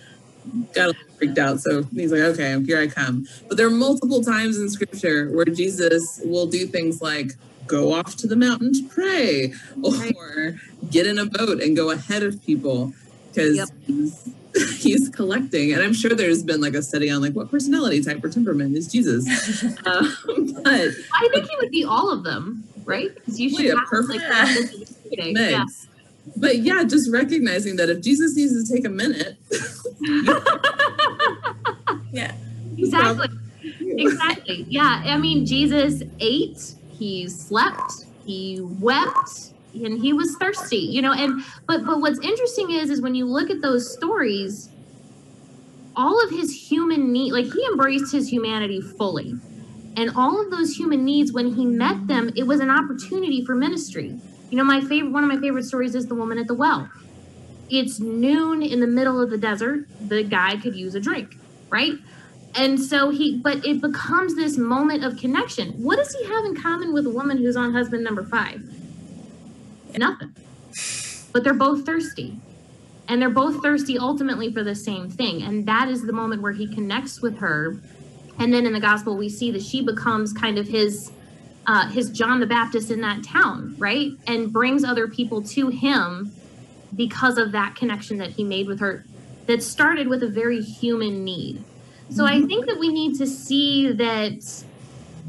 got 0.75 0.95
freaked 1.19 1.39
out. 1.39 1.61
So 1.61 1.83
he's 1.85 2.13
like, 2.13 2.21
okay, 2.21 2.61
here 2.65 2.81
I 2.81 2.87
come. 2.87 3.27
But 3.49 3.57
there 3.57 3.67
are 3.67 3.71
multiple 3.71 4.23
times 4.23 4.59
in 4.59 4.69
Scripture 4.69 5.31
where 5.31 5.47
Jesus 5.47 6.21
will 6.25 6.47
do 6.47 6.67
things 6.67 7.01
like 7.01 7.33
go 7.67 7.93
off 7.93 8.17
to 8.17 8.27
the 8.27 8.37
mountain 8.37 8.73
to 8.73 8.89
pray, 8.89 9.53
or 9.83 10.57
get 10.91 11.07
in 11.07 11.19
a 11.19 11.27
boat 11.27 11.61
and 11.61 11.77
go 11.77 11.91
ahead 11.91 12.23
of 12.23 12.43
people 12.45 12.93
because 13.37 13.57
yep. 13.57 13.69
he's 14.79 15.09
collecting 15.11 15.73
and 15.73 15.83
i'm 15.83 15.93
sure 15.93 16.15
there's 16.15 16.43
been 16.43 16.61
like 16.61 16.75
a 16.75 16.83
study 16.83 17.11
on 17.11 17.21
like 17.21 17.35
what 17.35 17.51
personality 17.51 18.03
type 18.03 18.23
or 18.25 18.29
temperament 18.31 18.77
is 18.77 18.91
jesus 18.91 19.27
um, 19.87 20.17
but 20.65 20.91
i 21.15 21.29
think 21.33 21.49
he 21.49 21.57
would 21.59 21.71
be 21.71 21.85
all 21.85 22.11
of 22.11 22.25
them 22.25 22.65
right 22.85 23.15
because 23.15 23.39
you 23.39 23.51
should 23.51 23.67
have 23.67 23.87
perfect 23.89 24.23
like. 24.23 24.71
Yeah. 25.19 25.65
but 26.37 26.59
yeah 26.59 26.83
just 26.85 27.11
recognizing 27.13 27.77
that 27.77 27.89
if 27.89 28.01
jesus 28.01 28.35
needs 28.35 28.69
to 28.69 28.75
take 28.75 28.85
a 28.85 28.91
minute 28.91 29.37
yeah. 32.13 32.33
Exactly. 32.77 33.29
Exactly. 33.99 34.67
Yeah. 34.69 35.03
I 35.07 35.17
mean 35.19 35.47
jesus 35.47 36.03
ate 36.21 36.59
he 36.89 37.29
slept 37.29 37.93
he 38.25 38.61
wept 38.63 39.53
and 39.75 40.01
he 40.01 40.13
was 40.13 40.37
thirsty 40.41 40.79
you 40.79 41.03
know 41.03 41.13
and 41.13 41.41
but 41.69 41.85
but 41.87 42.01
what's 42.01 42.19
interesting 42.21 42.71
is 42.71 42.91
is 42.91 43.03
when 43.03 43.15
you 43.15 43.27
look 43.27 43.51
at 43.51 43.63
those 43.63 43.93
stories 43.93 44.71
all 45.97 46.23
of 46.23 46.31
his 46.31 46.53
human 46.71 47.13
need 47.13 47.33
like 47.33 47.47
he 47.47 47.67
embraced 47.73 48.13
his 48.13 48.31
humanity 48.31 48.81
fully. 48.81 49.41
And 49.97 50.11
all 50.15 50.41
of 50.43 50.51
those 50.51 50.75
human 50.75 51.05
needs 51.05 51.33
when 51.33 51.55
he 51.55 51.65
met 51.67 52.07
them 52.07 52.31
it 52.37 52.45
was 52.45 52.61
an 52.61 52.71
opportunity 52.71 53.45
for 53.45 53.55
ministry. 53.55 54.19
You 54.51 54.59
know 54.59 54.65
my 54.65 54.81
favorite 54.81 55.13
one 55.13 55.25
of 55.25 55.31
my 55.31 55.41
favorite 55.41 55.65
stories 55.65 55.95
is 55.95 56.07
the 56.07 56.15
woman 56.15 56.39
at 56.39 56.47
the 56.49 56.55
well 56.55 56.91
it's 57.71 58.01
noon 58.01 58.63
in 58.63 58.81
the 58.81 58.87
middle 58.87 59.21
of 59.21 59.31
the 59.31 59.39
desert 59.39 59.87
the 60.09 60.23
guy 60.23 60.57
could 60.57 60.75
use 60.75 60.95
a 60.95 61.01
drink 61.01 61.37
right 61.71 61.95
and 62.55 62.81
so 62.81 63.11
he 63.11 63.37
but 63.39 63.65
it 63.67 63.81
becomes 63.81 64.35
this 64.37 64.57
moment 64.57 65.05
of 65.05 65.17
connection 65.17 65.73
what 65.83 65.97
does 65.97 66.15
he 66.15 66.25
have 66.25 66.45
in 66.45 66.57
common 66.57 66.93
with 66.93 67.07
a 67.07 67.11
woman 67.11 67.39
who's 67.39 67.57
on 67.57 67.73
husband 67.73 68.03
number 68.05 68.25
five 68.25 68.63
nothing. 69.99 70.35
But 71.33 71.45
they're 71.45 71.55
both 71.55 71.85
thirsty. 71.85 72.39
And 73.09 73.23
they're 73.23 73.31
both 73.31 73.63
thirsty 73.63 73.99
ultimately 73.99 74.53
for 74.53 74.65
the 74.65 74.75
same 74.75 75.09
thing. 75.09 75.43
And 75.43 75.67
that 75.67 75.89
is 75.89 76.03
the 76.03 76.13
moment 76.13 76.43
where 76.43 76.53
he 76.53 76.67
connects 76.67 77.23
with 77.23 77.39
her. 77.39 77.77
And 78.39 78.53
then 78.53 78.67
in 78.67 78.73
the 78.73 78.81
gospel, 78.81 79.17
we 79.17 79.29
see 79.29 79.51
that 79.53 79.63
she 79.63 79.81
becomes 79.83 80.33
kind 80.33 80.59
of 80.59 80.69
his 80.69 81.13
uh, 81.69 81.89
his 81.89 82.11
John 82.11 82.39
the 82.39 82.47
Baptist 82.47 82.93
in 82.93 83.01
that 83.01 83.25
town, 83.25 83.75
right? 83.77 84.13
And 84.29 84.53
brings 84.53 84.85
other 84.85 85.09
people 85.09 85.43
to 85.43 85.69
him 85.69 86.33
because 86.97 87.39
of 87.39 87.53
that 87.53 87.77
connection 87.77 88.19
that 88.19 88.31
he 88.31 88.45
made 88.45 88.67
with 88.67 88.81
her 88.81 89.05
that 89.47 89.63
started 89.63 90.09
with 90.09 90.23
a 90.23 90.29
very 90.29 90.61
human 90.61 91.25
need. 91.25 91.63
So 92.11 92.25
I 92.25 92.37
mm-hmm. 92.37 92.47
think 92.47 92.67
that 92.67 92.79
we 92.79 92.89
need 92.89 93.17
to 93.19 93.27
see 93.27 93.93
that 93.93 94.65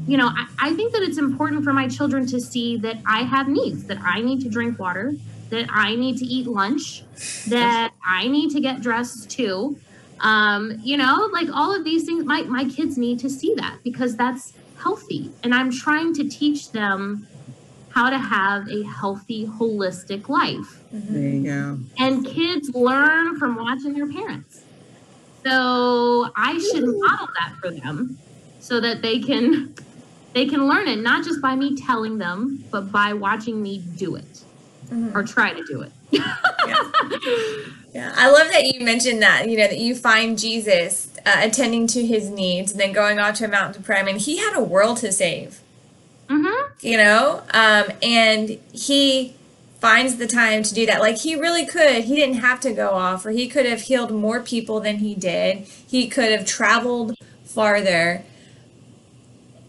you 0.06 0.16
know, 0.16 0.28
I, 0.28 0.46
I 0.60 0.74
think 0.74 0.92
that 0.92 1.02
it's 1.02 1.18
important 1.18 1.64
for 1.64 1.72
my 1.72 1.88
children 1.88 2.26
to 2.26 2.40
see 2.40 2.76
that 2.78 2.98
I 3.04 3.22
have 3.22 3.48
needs, 3.48 3.84
that 3.84 3.98
I 4.00 4.20
need 4.20 4.40
to 4.42 4.48
drink 4.48 4.78
water, 4.78 5.14
that 5.50 5.66
I 5.70 5.96
need 5.96 6.18
to 6.18 6.24
eat 6.24 6.46
lunch, 6.46 7.02
that 7.48 7.92
I 8.04 8.28
need 8.28 8.50
to 8.50 8.60
get 8.60 8.80
dressed 8.80 9.30
too. 9.30 9.78
Um, 10.20 10.80
you 10.82 10.96
know, 10.96 11.28
like 11.32 11.48
all 11.52 11.74
of 11.74 11.84
these 11.84 12.04
things, 12.04 12.24
my, 12.24 12.42
my 12.42 12.64
kids 12.64 12.98
need 12.98 13.18
to 13.20 13.30
see 13.30 13.54
that 13.54 13.78
because 13.82 14.16
that's 14.16 14.52
healthy. 14.80 15.32
And 15.42 15.54
I'm 15.54 15.70
trying 15.70 16.14
to 16.14 16.28
teach 16.28 16.72
them 16.72 17.26
how 17.98 18.08
to 18.08 18.18
have 18.18 18.68
a 18.68 18.84
healthy, 18.84 19.44
holistic 19.44 20.28
life. 20.28 20.84
There 20.92 21.20
you 21.20 21.42
go. 21.42 21.78
And 21.98 22.24
kids 22.24 22.72
learn 22.72 23.36
from 23.40 23.56
watching 23.56 23.92
their 23.92 24.06
parents. 24.06 24.62
So 25.44 26.30
I 26.36 26.58
should 26.58 26.84
model 26.84 27.26
that 27.40 27.54
for 27.60 27.72
them 27.72 28.16
so 28.60 28.78
that 28.78 29.02
they 29.02 29.18
can 29.18 29.74
they 30.32 30.46
can 30.46 30.68
learn 30.68 30.86
it 30.86 31.00
not 31.00 31.24
just 31.24 31.42
by 31.42 31.56
me 31.56 31.74
telling 31.74 32.18
them, 32.18 32.64
but 32.70 32.92
by 32.92 33.14
watching 33.14 33.60
me 33.60 33.82
do 33.96 34.14
it 34.14 34.44
mm-hmm. 34.84 35.16
or 35.16 35.24
try 35.24 35.52
to 35.52 35.64
do 35.64 35.82
it. 35.82 35.92
yeah. 36.12 36.90
yeah. 37.92 38.12
I 38.14 38.30
love 38.30 38.46
that 38.52 38.72
you 38.72 38.84
mentioned 38.84 39.22
that, 39.22 39.48
you 39.48 39.56
know, 39.56 39.66
that 39.66 39.78
you 39.78 39.96
find 39.96 40.38
Jesus 40.38 41.08
uh, 41.26 41.40
attending 41.40 41.88
to 41.88 42.06
his 42.06 42.30
needs 42.30 42.70
and 42.70 42.80
then 42.80 42.92
going 42.92 43.18
off 43.18 43.34
to 43.38 43.46
a 43.46 43.48
mountain 43.48 43.82
to 43.82 43.84
pray. 43.84 43.98
I 43.98 44.04
mean, 44.04 44.20
he 44.20 44.36
had 44.36 44.54
a 44.56 44.62
world 44.62 44.98
to 44.98 45.10
save, 45.10 45.62
mm-hmm. 46.28 46.86
you 46.86 46.96
know, 46.96 47.42
um, 47.52 47.86
and 48.02 48.58
he 48.72 49.34
finds 49.80 50.16
the 50.16 50.26
time 50.26 50.62
to 50.64 50.74
do 50.74 50.86
that. 50.86 51.00
Like 51.00 51.18
he 51.18 51.34
really 51.34 51.64
could, 51.64 52.04
he 52.04 52.16
didn't 52.16 52.36
have 52.36 52.60
to 52.60 52.72
go 52.72 52.90
off, 52.90 53.24
or 53.24 53.30
he 53.30 53.48
could 53.48 53.66
have 53.66 53.82
healed 53.82 54.10
more 54.10 54.40
people 54.40 54.80
than 54.80 54.98
he 54.98 55.14
did. 55.14 55.58
He 55.86 56.08
could 56.08 56.32
have 56.32 56.44
traveled 56.44 57.16
farther 57.44 58.24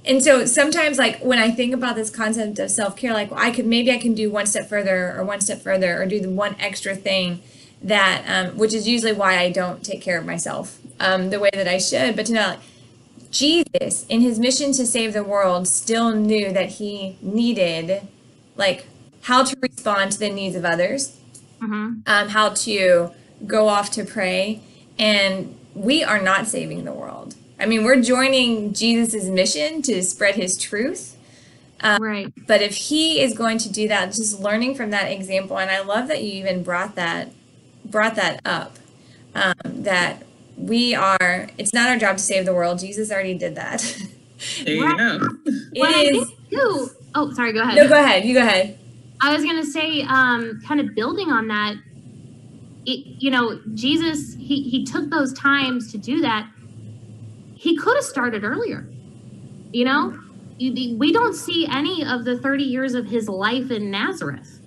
and 0.05 0.23
so 0.23 0.45
sometimes 0.45 0.97
like 0.97 1.19
when 1.19 1.39
i 1.39 1.49
think 1.49 1.73
about 1.73 1.95
this 1.95 2.09
concept 2.09 2.59
of 2.59 2.69
self-care 2.71 3.13
like 3.13 3.31
i 3.33 3.51
could 3.51 3.65
maybe 3.65 3.91
i 3.91 3.97
can 3.97 4.13
do 4.13 4.29
one 4.29 4.45
step 4.45 4.67
further 4.67 5.15
or 5.17 5.23
one 5.23 5.39
step 5.39 5.61
further 5.61 6.01
or 6.01 6.05
do 6.05 6.19
the 6.19 6.29
one 6.29 6.55
extra 6.59 6.95
thing 6.95 7.41
that 7.81 8.23
um, 8.27 8.57
which 8.57 8.73
is 8.73 8.87
usually 8.87 9.13
why 9.13 9.37
i 9.37 9.49
don't 9.49 9.83
take 9.83 10.01
care 10.01 10.17
of 10.17 10.25
myself 10.25 10.79
um, 10.99 11.29
the 11.29 11.39
way 11.39 11.49
that 11.53 11.67
i 11.67 11.77
should 11.77 12.15
but 12.15 12.25
to 12.25 12.33
know 12.33 12.47
like, 12.47 12.59
jesus 13.31 14.05
in 14.07 14.21
his 14.21 14.39
mission 14.39 14.71
to 14.71 14.85
save 14.85 15.13
the 15.13 15.23
world 15.23 15.67
still 15.67 16.11
knew 16.11 16.51
that 16.51 16.69
he 16.69 17.17
needed 17.21 18.01
like 18.55 18.87
how 19.21 19.43
to 19.43 19.55
respond 19.61 20.11
to 20.11 20.19
the 20.19 20.29
needs 20.29 20.55
of 20.55 20.65
others 20.65 21.19
mm-hmm. 21.61 21.99
um, 22.07 22.29
how 22.29 22.49
to 22.49 23.11
go 23.45 23.67
off 23.67 23.91
to 23.91 24.03
pray 24.03 24.61
And 24.97 25.57
we 25.73 26.03
are 26.03 26.21
not 26.21 26.47
saving 26.47 26.83
the 26.83 26.91
world. 26.91 27.35
I 27.59 27.65
mean, 27.65 27.83
we're 27.83 28.01
joining 28.01 28.73
Jesus' 28.73 29.25
mission 29.25 29.81
to 29.83 30.03
spread 30.03 30.35
his 30.35 30.57
truth. 30.57 31.17
Um, 31.81 32.01
right. 32.01 32.33
But 32.47 32.61
if 32.61 32.75
he 32.75 33.21
is 33.21 33.33
going 33.33 33.57
to 33.59 33.71
do 33.71 33.87
that, 33.87 34.07
just 34.07 34.39
learning 34.39 34.75
from 34.75 34.89
that 34.91 35.09
example, 35.11 35.57
and 35.57 35.71
I 35.71 35.79
love 35.81 36.09
that 36.09 36.21
you 36.21 36.33
even 36.33 36.63
brought 36.63 36.95
that 36.95 37.31
brought 37.85 38.15
that 38.15 38.41
up. 38.45 38.77
Um, 39.33 39.53
that 39.63 40.23
we 40.59 40.93
are 40.93 41.47
it's 41.57 41.73
not 41.73 41.89
our 41.89 41.97
job 41.97 42.17
to 42.17 42.23
save 42.23 42.45
the 42.45 42.53
world. 42.53 42.79
Jesus 42.79 43.11
already 43.11 43.37
did 43.37 43.55
that. 43.55 43.97
There 44.63 44.73
you 44.73 44.97
go. 44.97 45.19
It 45.45 45.81
well, 45.81 46.01
is. 46.01 46.29
Too, 46.49 46.89
oh, 47.13 47.33
sorry. 47.33 47.51
Go 47.51 47.61
ahead. 47.61 47.75
No, 47.75 47.89
go 47.89 48.01
ahead. 48.01 48.23
You 48.23 48.33
go 48.33 48.39
ahead. 48.39 48.79
I 49.19 49.33
was 49.33 49.43
gonna 49.43 49.65
say, 49.65 50.01
um, 50.03 50.61
kind 50.65 50.79
of 50.79 50.95
building 50.95 51.29
on 51.29 51.49
that. 51.49 51.75
It, 52.85 53.21
you 53.21 53.31
know, 53.31 53.59
Jesus, 53.73 54.35
he 54.35 54.63
he 54.63 54.85
took 54.85 55.09
those 55.09 55.33
times 55.33 55.91
to 55.91 55.97
do 55.97 56.21
that. 56.21 56.49
He 57.55 57.75
could 57.75 57.97
have 57.97 58.05
started 58.05 58.45
earlier. 58.45 58.87
You 59.73 59.83
know, 59.83 60.17
we 60.59 61.11
don't 61.11 61.33
see 61.33 61.67
any 61.67 62.05
of 62.05 62.25
the 62.25 62.37
30 62.39 62.63
years 62.63 62.93
of 62.93 63.05
his 63.05 63.29
life 63.29 63.71
in 63.71 63.91
Nazareth, 63.91 64.61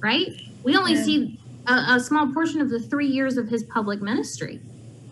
right? 0.00 0.28
We 0.62 0.76
only 0.76 0.94
yeah. 0.94 1.02
see 1.02 1.40
a, 1.66 1.72
a, 1.72 2.00
small 2.00 2.32
portion 2.32 2.60
of 2.60 2.70
the 2.70 2.80
three 2.80 3.06
years 3.06 3.36
of 3.36 3.48
his 3.48 3.62
public 3.64 4.00
ministry. 4.00 4.60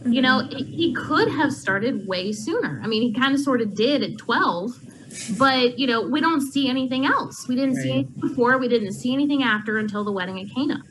You 0.04 0.22
know, 0.22 0.42
mm-hmm. 0.42 0.64
he 0.64 0.92
could 0.94 1.28
have 1.28 1.52
started 1.52 2.06
way 2.06 2.32
sooner. 2.32 2.80
I 2.82 2.86
mean, 2.86 3.02
he 3.02 3.12
kind 3.12 3.34
of 3.34 3.40
sort 3.40 3.60
of 3.60 3.74
did 3.74 4.02
at 4.02 4.18
12, 4.18 4.72
but, 5.38 5.78
you 5.78 5.86
know, 5.86 6.02
we 6.02 6.20
don't 6.20 6.40
see 6.40 6.68
anything 6.68 7.06
else. 7.06 7.48
We 7.48 7.54
didn't 7.54 7.76
right. 7.76 7.82
see 7.82 7.90
anything 7.90 8.20
before, 8.20 8.58
we 8.58 8.68
didn't 8.68 8.92
see 8.92 9.12
anything 9.12 9.42
after 9.42 9.78
until 9.78 10.04
the 10.04 10.12
wedding 10.12 10.40
at 10.40 10.54
Cana 10.54 10.82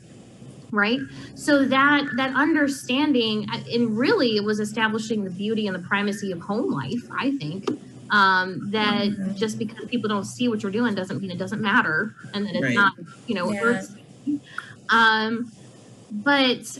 right 0.70 0.98
so 1.36 1.64
that 1.64 2.04
that 2.16 2.34
understanding 2.34 3.46
and 3.72 3.96
really 3.96 4.36
it 4.36 4.42
was 4.42 4.58
establishing 4.58 5.22
the 5.22 5.30
beauty 5.30 5.68
and 5.68 5.76
the 5.76 5.86
primacy 5.86 6.32
of 6.32 6.40
home 6.40 6.68
life 6.68 7.04
i 7.16 7.30
think 7.36 7.68
um, 8.10 8.70
that 8.70 9.08
mm-hmm. 9.08 9.34
just 9.34 9.58
because 9.58 9.86
people 9.86 10.08
don't 10.08 10.24
see 10.24 10.48
what 10.48 10.62
you're 10.62 10.72
doing 10.72 10.94
doesn't 10.94 11.20
mean 11.20 11.30
it 11.30 11.38
doesn't 11.38 11.60
matter 11.60 12.14
and 12.32 12.46
that 12.46 12.54
it's 12.54 12.62
right. 12.62 12.74
not, 12.74 12.92
you 13.26 13.34
know, 13.34 13.50
yeah. 13.50 13.82
um, 14.88 15.50
but 16.10 16.78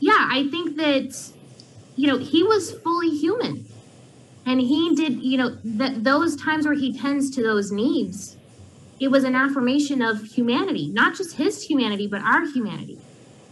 yeah, 0.00 0.28
I 0.30 0.48
think 0.50 0.76
that, 0.76 1.32
you 1.98 2.06
know, 2.06 2.18
he 2.18 2.42
was 2.42 2.72
fully 2.80 3.10
human 3.10 3.66
and 4.46 4.60
he 4.60 4.94
did, 4.94 5.22
you 5.22 5.36
know, 5.36 5.56
that 5.64 6.04
those 6.04 6.36
times 6.36 6.64
where 6.64 6.74
he 6.74 6.96
tends 6.96 7.30
to 7.30 7.42
those 7.42 7.70
needs, 7.70 8.36
it 9.00 9.08
was 9.08 9.24
an 9.24 9.34
affirmation 9.34 10.00
of 10.00 10.22
humanity, 10.22 10.88
not 10.88 11.16
just 11.16 11.36
his 11.36 11.62
humanity, 11.62 12.06
but 12.06 12.22
our 12.22 12.46
humanity. 12.46 12.98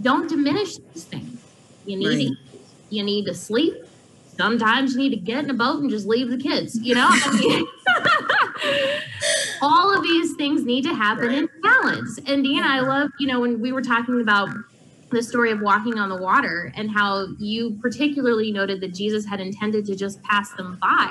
Don't 0.01 0.29
diminish 0.29 0.77
these 0.95 1.05
things. 1.05 1.41
You 1.85 1.97
need 1.97 2.29
right. 2.29 2.37
you 2.91 3.03
need 3.03 3.27
to 3.27 3.35
sleep 3.35 3.75
sometimes 4.37 4.95
you 4.95 4.99
need 4.99 5.11
to 5.11 5.17
get 5.17 5.45
in 5.45 5.51
a 5.51 5.55
boat 5.55 5.81
and 5.81 5.91
just 5.91 6.07
leave 6.07 6.31
the 6.31 6.37
kids, 6.37 6.79
you 6.79 6.95
know? 6.95 7.09
I 7.09 7.39
mean, 7.41 7.67
all 9.63 9.97
of 9.97 10.03
these 10.03 10.35
things 10.37 10.65
need 10.65 10.83
to 10.83 10.95
happen 10.95 11.31
in 11.33 11.49
balance. 11.63 12.19
And 12.27 12.45
Dean, 12.45 12.63
I 12.63 12.81
love, 12.81 13.11
you 13.19 13.27
know, 13.27 13.41
when 13.41 13.61
we 13.61 13.73
were 13.73 13.83
talking 13.83 14.21
about 14.21 14.51
the 15.11 15.23
story 15.23 15.51
of 15.51 15.61
walking 15.61 15.99
on 15.99 16.09
the 16.09 16.17
water 16.17 16.73
and 16.77 16.91
how 16.91 17.27
you 17.39 17.79
particularly 17.81 18.51
noted 18.51 18.81
that 18.81 18.95
Jesus 18.95 19.25
had 19.25 19.41
intended 19.41 19.87
to 19.87 19.97
just 19.97 20.23
pass 20.23 20.51
them 20.53 20.79
by. 20.81 21.11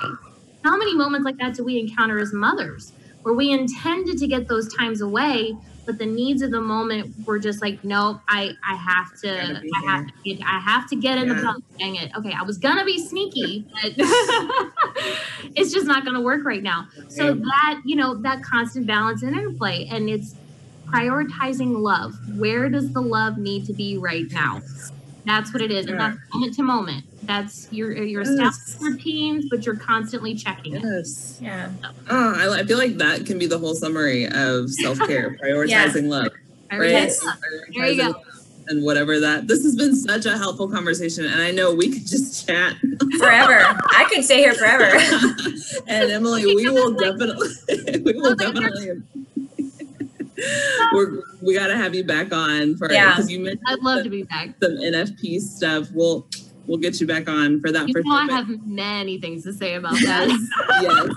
How 0.63 0.77
many 0.77 0.95
moments 0.95 1.25
like 1.25 1.37
that 1.37 1.55
do 1.55 1.63
we 1.63 1.79
encounter 1.79 2.19
as 2.19 2.33
mothers 2.33 2.91
where 3.25 3.33
we 3.33 3.51
intended 3.51 4.19
to 4.19 4.27
get 4.27 4.47
those 4.47 4.71
times 4.75 5.01
away, 5.01 5.57
but 5.87 5.97
the 5.97 6.05
needs 6.05 6.43
of 6.43 6.51
the 6.51 6.61
moment 6.61 7.15
were 7.25 7.39
just 7.39 7.59
like, 7.59 7.83
nope, 7.83 8.19
I 8.27 8.51
I 8.63 8.75
have 8.75 9.19
to 9.21 9.31
I 9.31 9.85
have 9.87 10.05
to 10.05 10.13
get, 10.23 10.41
I 10.45 10.59
have 10.59 10.87
to 10.89 10.95
get 10.95 11.17
in 11.17 11.27
yeah. 11.27 11.33
the 11.33 11.41
boat. 11.41 11.63
Dang 11.79 11.95
it. 11.95 12.11
Okay, 12.15 12.31
I 12.31 12.43
was 12.43 12.59
gonna 12.59 12.85
be 12.85 13.03
sneaky, 13.03 13.65
but 13.81 13.93
it's 15.55 15.73
just 15.73 15.87
not 15.87 16.05
gonna 16.05 16.21
work 16.21 16.45
right 16.45 16.61
now. 16.61 16.87
So 17.07 17.33
that 17.33 17.81
you 17.83 17.95
know 17.95 18.13
that 18.21 18.43
constant 18.43 18.85
balance 18.85 19.23
and 19.23 19.35
interplay, 19.35 19.87
and 19.89 20.07
it's 20.07 20.35
prioritizing 20.85 21.79
love. 21.81 22.15
Where 22.37 22.69
does 22.69 22.93
the 22.93 23.01
love 23.01 23.37
need 23.37 23.65
to 23.65 23.73
be 23.73 23.97
right 23.97 24.25
now? 24.31 24.61
That's 25.25 25.51
what 25.51 25.61
it 25.61 25.71
is, 25.71 25.87
and 25.87 25.99
that's 25.99 26.17
moment 26.33 26.53
to 26.55 26.63
moment. 26.63 27.05
That's 27.23 27.67
your 27.71 27.91
your 27.93 28.23
yes. 28.23 28.77
routines, 28.79 29.45
but 29.49 29.65
you're 29.65 29.75
constantly 29.75 30.35
checking 30.35 30.73
yes. 30.73 31.39
it. 31.39 31.45
Yeah. 31.45 31.71
Oh, 32.09 32.33
I, 32.35 32.59
I, 32.59 32.63
feel 32.63 32.77
like 32.77 32.97
that 32.97 33.25
can 33.25 33.39
be 33.39 33.47
the 33.47 33.57
whole 33.57 33.73
summary 33.73 34.27
of 34.27 34.69
self 34.69 34.99
care: 34.99 35.35
prioritizing 35.43 36.03
yeah. 36.03 36.09
love. 36.09 36.27
Right? 36.71 36.91
Yes. 36.91 37.25
There 37.73 37.87
you 37.87 37.97
go. 37.97 38.21
And 38.67 38.83
whatever 38.83 39.19
that. 39.19 39.47
This 39.47 39.63
has 39.63 39.75
been 39.75 39.95
such 39.95 40.25
a 40.27 40.37
helpful 40.37 40.67
conversation, 40.67 41.25
and 41.25 41.41
I 41.41 41.49
know 41.49 41.73
we 41.73 41.91
could 41.91 42.05
just 42.05 42.47
chat 42.47 42.75
forever. 43.17 43.79
I 43.91 44.07
could 44.13 44.23
stay 44.23 44.37
here 44.37 44.53
forever. 44.53 44.85
and 45.87 46.11
Emily, 46.11 46.45
we 46.45 46.69
will 46.69 46.93
definitely, 46.93 47.47
we 48.03 48.13
will 48.13 48.35
definitely 48.35 49.01
we're 50.93 51.21
we 51.41 51.53
got 51.53 51.67
to 51.67 51.77
have 51.77 51.95
you 51.95 52.03
back 52.03 52.33
on 52.33 52.77
for 52.77 52.91
yeah. 52.91 53.19
you 53.27 53.39
mentioned 53.39 53.63
I'd 53.67 53.79
love 53.79 54.03
to 54.03 54.09
be 54.09 54.23
back. 54.23 54.55
Some 54.61 54.77
NFP 54.77 55.39
stuff. 55.39 55.89
We'll 55.91 56.27
we'll 56.67 56.77
get 56.77 56.99
you 56.99 57.07
back 57.07 57.29
on 57.29 57.61
for 57.61 57.71
that. 57.71 57.87
You 57.87 57.95
know, 58.03 58.15
I 58.15 58.25
have 58.31 58.49
many 58.65 59.19
things 59.19 59.43
to 59.43 59.53
say 59.53 59.75
about 59.75 59.93
that. 60.03 60.27
yes, 60.81 61.15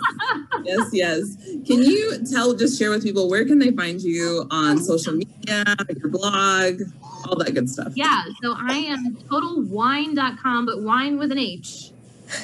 yes, 0.65 0.89
yes. 0.93 1.37
Can 1.67 1.83
you 1.83 2.25
tell? 2.31 2.55
Just 2.55 2.79
share 2.79 2.91
with 2.91 3.03
people 3.03 3.29
where 3.29 3.45
can 3.45 3.59
they 3.59 3.71
find 3.71 4.01
you 4.01 4.47
on 4.51 4.79
social 4.79 5.15
media, 5.15 5.65
your 5.97 6.09
blog, 6.09 6.81
all 7.27 7.37
that 7.37 7.53
good 7.55 7.69
stuff. 7.69 7.93
Yeah. 7.95 8.23
So 8.43 8.55
I 8.57 8.77
am 8.79 9.17
totalwine.com, 9.29 10.67
but 10.67 10.83
wine 10.83 11.19
with 11.19 11.33
an 11.33 11.39
H. 11.39 11.91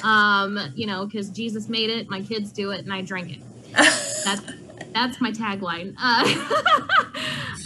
Um, 0.03 0.57
you 0.75 0.87
know, 0.87 1.05
because 1.05 1.29
Jesus 1.29 1.69
made 1.69 1.89
it, 1.91 2.09
my 2.09 2.21
kids 2.21 2.51
do 2.51 2.71
it, 2.71 2.79
and 2.79 2.91
I 2.91 3.01
drink 3.01 3.33
it. 3.33 3.39
That's 4.25 4.41
that's 4.95 5.19
my 5.19 5.29
tagline. 5.29 5.93
Uh, 6.01 6.23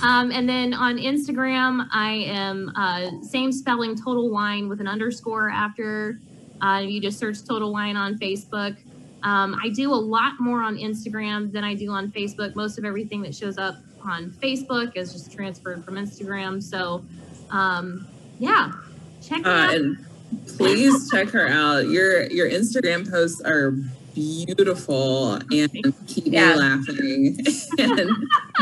um, 0.03 0.31
and 0.31 0.49
then 0.49 0.73
on 0.73 0.97
Instagram, 0.97 1.87
I 1.91 2.11
am 2.11 2.71
uh, 2.75 3.21
same 3.21 3.51
spelling 3.51 3.95
Total 3.95 4.29
Wine 4.29 4.67
with 4.67 4.81
an 4.81 4.87
underscore 4.87 5.49
after. 5.49 6.19
Uh, 6.59 6.83
you 6.85 6.99
just 6.99 7.19
search 7.19 7.45
Total 7.47 7.71
Wine 7.71 7.95
on 7.95 8.17
Facebook. 8.17 8.75
Um, 9.21 9.59
I 9.63 9.69
do 9.69 9.93
a 9.93 9.95
lot 9.95 10.33
more 10.39 10.63
on 10.63 10.77
Instagram 10.77 11.51
than 11.51 11.63
I 11.63 11.75
do 11.75 11.91
on 11.91 12.11
Facebook. 12.11 12.55
Most 12.55 12.77
of 12.79 12.83
everything 12.83 13.21
that 13.21 13.35
shows 13.35 13.57
up 13.57 13.75
on 14.03 14.31
Facebook 14.31 14.97
is 14.97 15.13
just 15.13 15.31
transferred 15.31 15.85
from 15.85 15.95
Instagram. 15.95 16.63
So, 16.63 17.05
um, 17.51 18.07
yeah, 18.39 18.71
check 19.21 19.45
uh, 19.45 19.49
out. 19.49 19.75
And 19.75 20.05
please 20.47 21.11
check 21.11 21.29
her 21.29 21.47
out. 21.47 21.89
Your 21.89 22.23
your 22.31 22.49
Instagram 22.49 23.09
posts 23.09 23.41
are 23.41 23.77
beautiful 24.19 25.33
and 25.33 25.93
keep 26.07 26.25
yeah. 26.27 26.53
me 26.53 26.55
laughing 26.55 27.37
and 27.79 28.09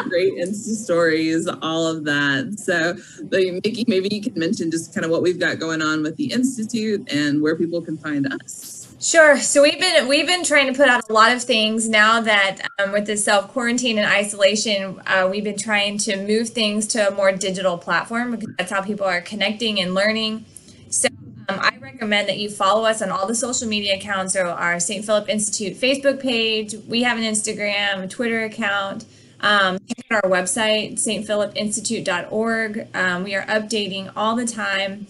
great 0.10 0.34
Insta 0.34 0.76
stories, 0.76 1.48
all 1.48 1.88
of 1.88 2.04
that. 2.06 2.60
So, 2.60 2.96
Mickey, 3.32 3.86
maybe 3.88 4.14
you 4.14 4.22
can 4.22 4.38
mention 4.38 4.70
just 4.70 4.94
kind 4.94 5.06
of 5.06 5.12
what 5.12 5.22
we've 5.22 5.40
got 5.40 5.60
going 5.60 5.82
on 5.82 6.04
with 6.04 6.16
the 6.18 6.32
Institute 6.32 7.12
and 7.12 7.42
where 7.42 7.56
people 7.56 7.82
can 7.82 7.98
find 7.98 8.32
us. 8.32 8.96
Sure. 9.00 9.40
So 9.40 9.62
we've 9.62 9.80
been 9.80 10.08
we've 10.08 10.26
been 10.26 10.44
trying 10.44 10.68
to 10.68 10.74
put 10.74 10.90
out 10.90 11.08
a 11.08 11.14
lot 11.14 11.32
of 11.32 11.44
things 11.44 11.88
now 11.88 12.20
that 12.22 12.68
um, 12.80 12.92
with 12.92 13.06
the 13.06 13.16
self 13.16 13.50
quarantine 13.50 14.00
and 14.00 14.08
isolation, 14.08 15.00
uh, 15.06 15.28
we've 15.32 15.44
been 15.44 15.58
trying 15.58 16.00
to 16.00 16.18
move 16.26 16.50
things 16.50 16.88
to 16.88 17.08
a 17.08 17.12
more 17.12 17.32
digital 17.32 17.78
platform 17.78 18.32
because 18.32 18.50
that's 18.58 18.72
how 18.72 18.82
people 18.82 19.06
are 19.06 19.22
connecting 19.22 19.80
and 19.80 19.94
learning. 19.94 20.46
So 20.90 21.10
um, 21.50 21.60
I 21.62 21.78
recommend 21.80 22.28
that 22.28 22.38
you 22.38 22.50
follow 22.50 22.84
us 22.84 23.02
on 23.02 23.10
all 23.10 23.26
the 23.26 23.36
social 23.36 23.68
media 23.68 23.96
accounts. 23.96 24.34
So 24.34 24.48
our 24.48 24.80
St. 24.80 25.06
Philip 25.06 25.30
Institute 25.30 25.78
Facebook 25.78 26.22
page, 26.22 26.76
we 26.88 27.04
have 27.04 27.18
an 27.18 27.24
Instagram, 27.24 28.10
Twitter 28.10 28.44
account. 28.44 29.06
Um, 29.40 29.80
check 29.88 30.06
out 30.12 30.26
our 30.26 30.30
website, 30.30 30.94
stphilipinstitute.org. 30.94 32.88
Um, 32.94 33.24
we 33.24 33.36
are 33.36 33.44
updating 33.44 34.12
all 34.16 34.36
the 34.36 34.46
time. 34.46 35.08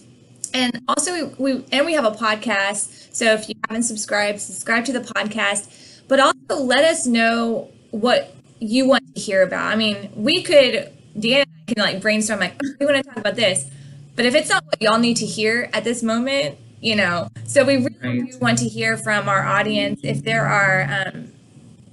And 0.54 0.80
also, 0.86 1.12
we, 1.12 1.52
we 1.54 1.64
and 1.72 1.84
we 1.86 1.94
have 1.94 2.04
a 2.04 2.10
podcast. 2.10 3.14
So 3.14 3.32
if 3.32 3.48
you 3.48 3.54
haven't 3.68 3.82
subscribed, 3.82 4.40
subscribe 4.40 4.84
to 4.86 4.92
the 4.92 5.00
podcast. 5.00 6.02
But 6.08 6.20
also, 6.20 6.62
let 6.62 6.84
us 6.84 7.06
know 7.06 7.70
what 7.90 8.34
you 8.60 8.86
want 8.86 9.14
to 9.14 9.20
hear 9.20 9.42
about. 9.42 9.72
I 9.72 9.76
mean, 9.76 10.10
we 10.14 10.42
could, 10.42 10.92
Dan 11.18 11.40
and 11.40 11.50
I 11.68 11.72
can 11.72 11.82
like 11.82 12.00
brainstorm, 12.00 12.40
like, 12.40 12.60
we 12.78 12.86
want 12.86 12.96
to 12.96 13.02
talk 13.02 13.16
about 13.16 13.34
this 13.34 13.70
but 14.18 14.26
if 14.26 14.34
it's 14.34 14.48
not 14.48 14.64
what 14.64 14.82
y'all 14.82 14.98
need 14.98 15.16
to 15.18 15.26
hear 15.26 15.70
at 15.72 15.84
this 15.84 16.02
moment, 16.02 16.58
you 16.80 16.96
know, 16.96 17.28
so 17.44 17.64
we 17.64 17.76
really 17.76 18.22
right. 18.22 18.40
want 18.40 18.58
to 18.58 18.64
hear 18.64 18.96
from 18.96 19.28
our 19.28 19.46
audience 19.46 20.00
if 20.02 20.24
there 20.24 20.44
are 20.44 21.06
um, 21.06 21.28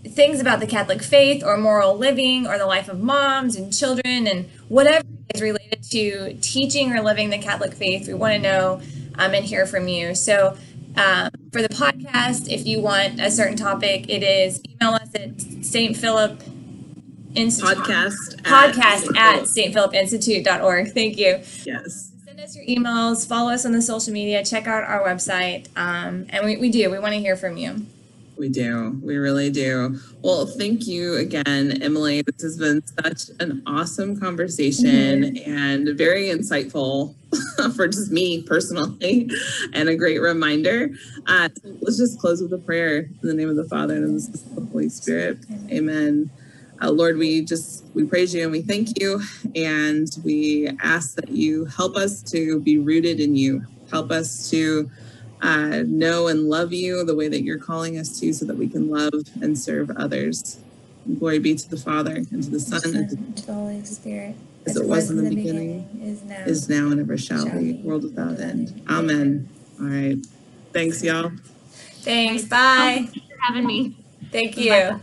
things 0.07 0.39
about 0.39 0.59
the 0.59 0.65
Catholic 0.65 1.03
faith 1.03 1.43
or 1.43 1.55
moral 1.55 1.95
living 1.95 2.47
or 2.47 2.57
the 2.57 2.65
life 2.65 2.89
of 2.89 2.99
moms 2.99 3.55
and 3.55 3.71
children 3.71 4.25
and 4.25 4.49
whatever 4.69 5.05
is 5.35 5.39
related 5.39 5.83
to 5.91 6.33
teaching 6.41 6.91
or 6.91 7.03
living 7.03 7.29
the 7.29 7.37
Catholic 7.37 7.75
faith. 7.75 8.07
We 8.07 8.15
want 8.15 8.33
to 8.33 8.39
know 8.39 8.81
um, 9.19 9.35
and 9.35 9.45
hear 9.45 9.67
from 9.67 9.87
you. 9.87 10.15
So 10.15 10.57
um, 10.97 11.29
for 11.51 11.61
the 11.61 11.69
podcast, 11.69 12.51
if 12.51 12.65
you 12.65 12.81
want 12.81 13.19
a 13.19 13.29
certain 13.29 13.55
topic, 13.55 14.09
it 14.09 14.23
is 14.23 14.63
email 14.67 14.95
us 14.95 15.13
at 15.13 15.63
St. 15.63 15.95
Philip 15.95 16.41
Institute. 17.35 17.77
Podcast. 17.77 18.41
Podcast 18.41 19.15
at, 19.15 19.41
at 19.41 19.43
stphilipinstitute.org. 19.43 20.91
Thank 20.91 21.19
you. 21.19 21.43
Yes 21.65 22.13
us 22.55 22.67
your 22.67 22.77
emails, 22.77 23.27
follow 23.27 23.51
us 23.51 23.65
on 23.65 23.71
the 23.71 23.81
social 23.81 24.13
media, 24.13 24.43
check 24.43 24.67
out 24.67 24.83
our 24.83 25.03
website. 25.03 25.67
Um, 25.75 26.25
and 26.29 26.45
we, 26.45 26.57
we 26.57 26.69
do, 26.69 26.89
we 26.89 26.99
want 26.99 27.13
to 27.13 27.19
hear 27.19 27.35
from 27.35 27.57
you. 27.57 27.85
We 28.37 28.49
do. 28.49 28.99
We 29.01 29.15
really 29.15 29.49
do. 29.49 29.97
Well, 30.21 30.45
thank 30.45 30.87
you 30.87 31.15
again, 31.15 31.81
Emily. 31.81 32.21
This 32.21 32.41
has 32.41 32.57
been 32.57 32.85
such 32.85 33.29
an 33.39 33.63
awesome 33.65 34.19
conversation 34.19 35.23
mm-hmm. 35.23 35.51
and 35.51 35.97
very 35.97 36.25
insightful 36.25 37.15
for 37.77 37.87
just 37.87 38.11
me 38.11 38.41
personally, 38.41 39.29
and 39.71 39.87
a 39.87 39.95
great 39.95 40.19
reminder. 40.19 40.89
Uh, 41.27 41.47
let's 41.79 41.97
just 41.97 42.19
close 42.19 42.41
with 42.41 42.51
a 42.51 42.57
prayer 42.57 42.97
in 42.97 43.27
the 43.27 43.33
name 43.33 43.49
of 43.49 43.55
the 43.55 43.69
Father 43.69 43.95
and 43.95 44.17
of 44.17 44.55
the 44.55 44.65
Holy 44.69 44.89
Spirit. 44.89 45.37
Amen. 45.71 46.29
Uh, 46.81 46.91
Lord, 46.91 47.17
we 47.17 47.41
just 47.41 47.84
we 47.95 48.03
praise 48.03 48.35
you 48.35 48.43
and 48.43 48.51
we 48.51 48.61
thank 48.61 48.99
you, 48.99 49.21
and 49.55 50.07
we 50.23 50.69
ask 50.83 51.15
that 51.15 51.29
you 51.29 51.65
help 51.65 51.95
us 51.95 52.21
to 52.23 52.59
be 52.59 52.77
rooted 52.77 53.19
in 53.19 53.35
you. 53.35 53.65
Help 53.89 54.11
us 54.11 54.49
to 54.49 54.91
uh, 55.41 55.83
know 55.87 56.27
and 56.27 56.49
love 56.49 56.73
you 56.73 57.05
the 57.05 57.15
way 57.15 57.29
that 57.29 57.43
you're 57.43 57.57
calling 57.57 57.97
us 57.97 58.19
to 58.19 58.33
so 58.33 58.45
that 58.45 58.57
we 58.57 58.67
can 58.67 58.89
love 58.89 59.13
and 59.41 59.57
serve 59.57 59.89
others. 59.91 60.59
glory 61.17 61.39
be 61.39 61.55
to 61.55 61.69
the 61.69 61.77
Father 61.77 62.15
and 62.15 62.43
to 62.43 62.49
the 62.49 62.59
Son, 62.59 62.95
and 62.95 63.35
to, 63.35 63.41
to 63.41 63.47
the 63.47 63.53
Holy 63.53 63.83
Spirit. 63.85 64.35
As, 64.65 64.75
as 64.75 64.83
it 64.83 64.89
was 64.89 65.09
in 65.09 65.23
the, 65.23 65.29
beginning, 65.29 65.83
beginning, 65.83 66.07
is 66.13 66.23
now, 66.23 66.43
is 66.45 66.69
now 66.69 66.91
and 66.91 66.99
ever 66.99 67.17
shall, 67.17 67.47
shall 67.47 67.59
be, 67.59 67.73
world 67.75 68.03
without 68.03 68.39
end. 68.39 68.81
Amen. 68.89 69.47
All 69.79 69.87
right. 69.87 70.17
Thanks, 70.73 71.03
y'all. 71.03 71.31
Thanks. 72.01 72.45
Bye. 72.45 73.05
Thanks 73.05 73.13
for 73.13 73.21
having 73.41 73.65
me. 73.65 73.95
Thank 74.31 74.57
you. 74.57 74.99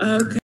Okay. 0.00 0.38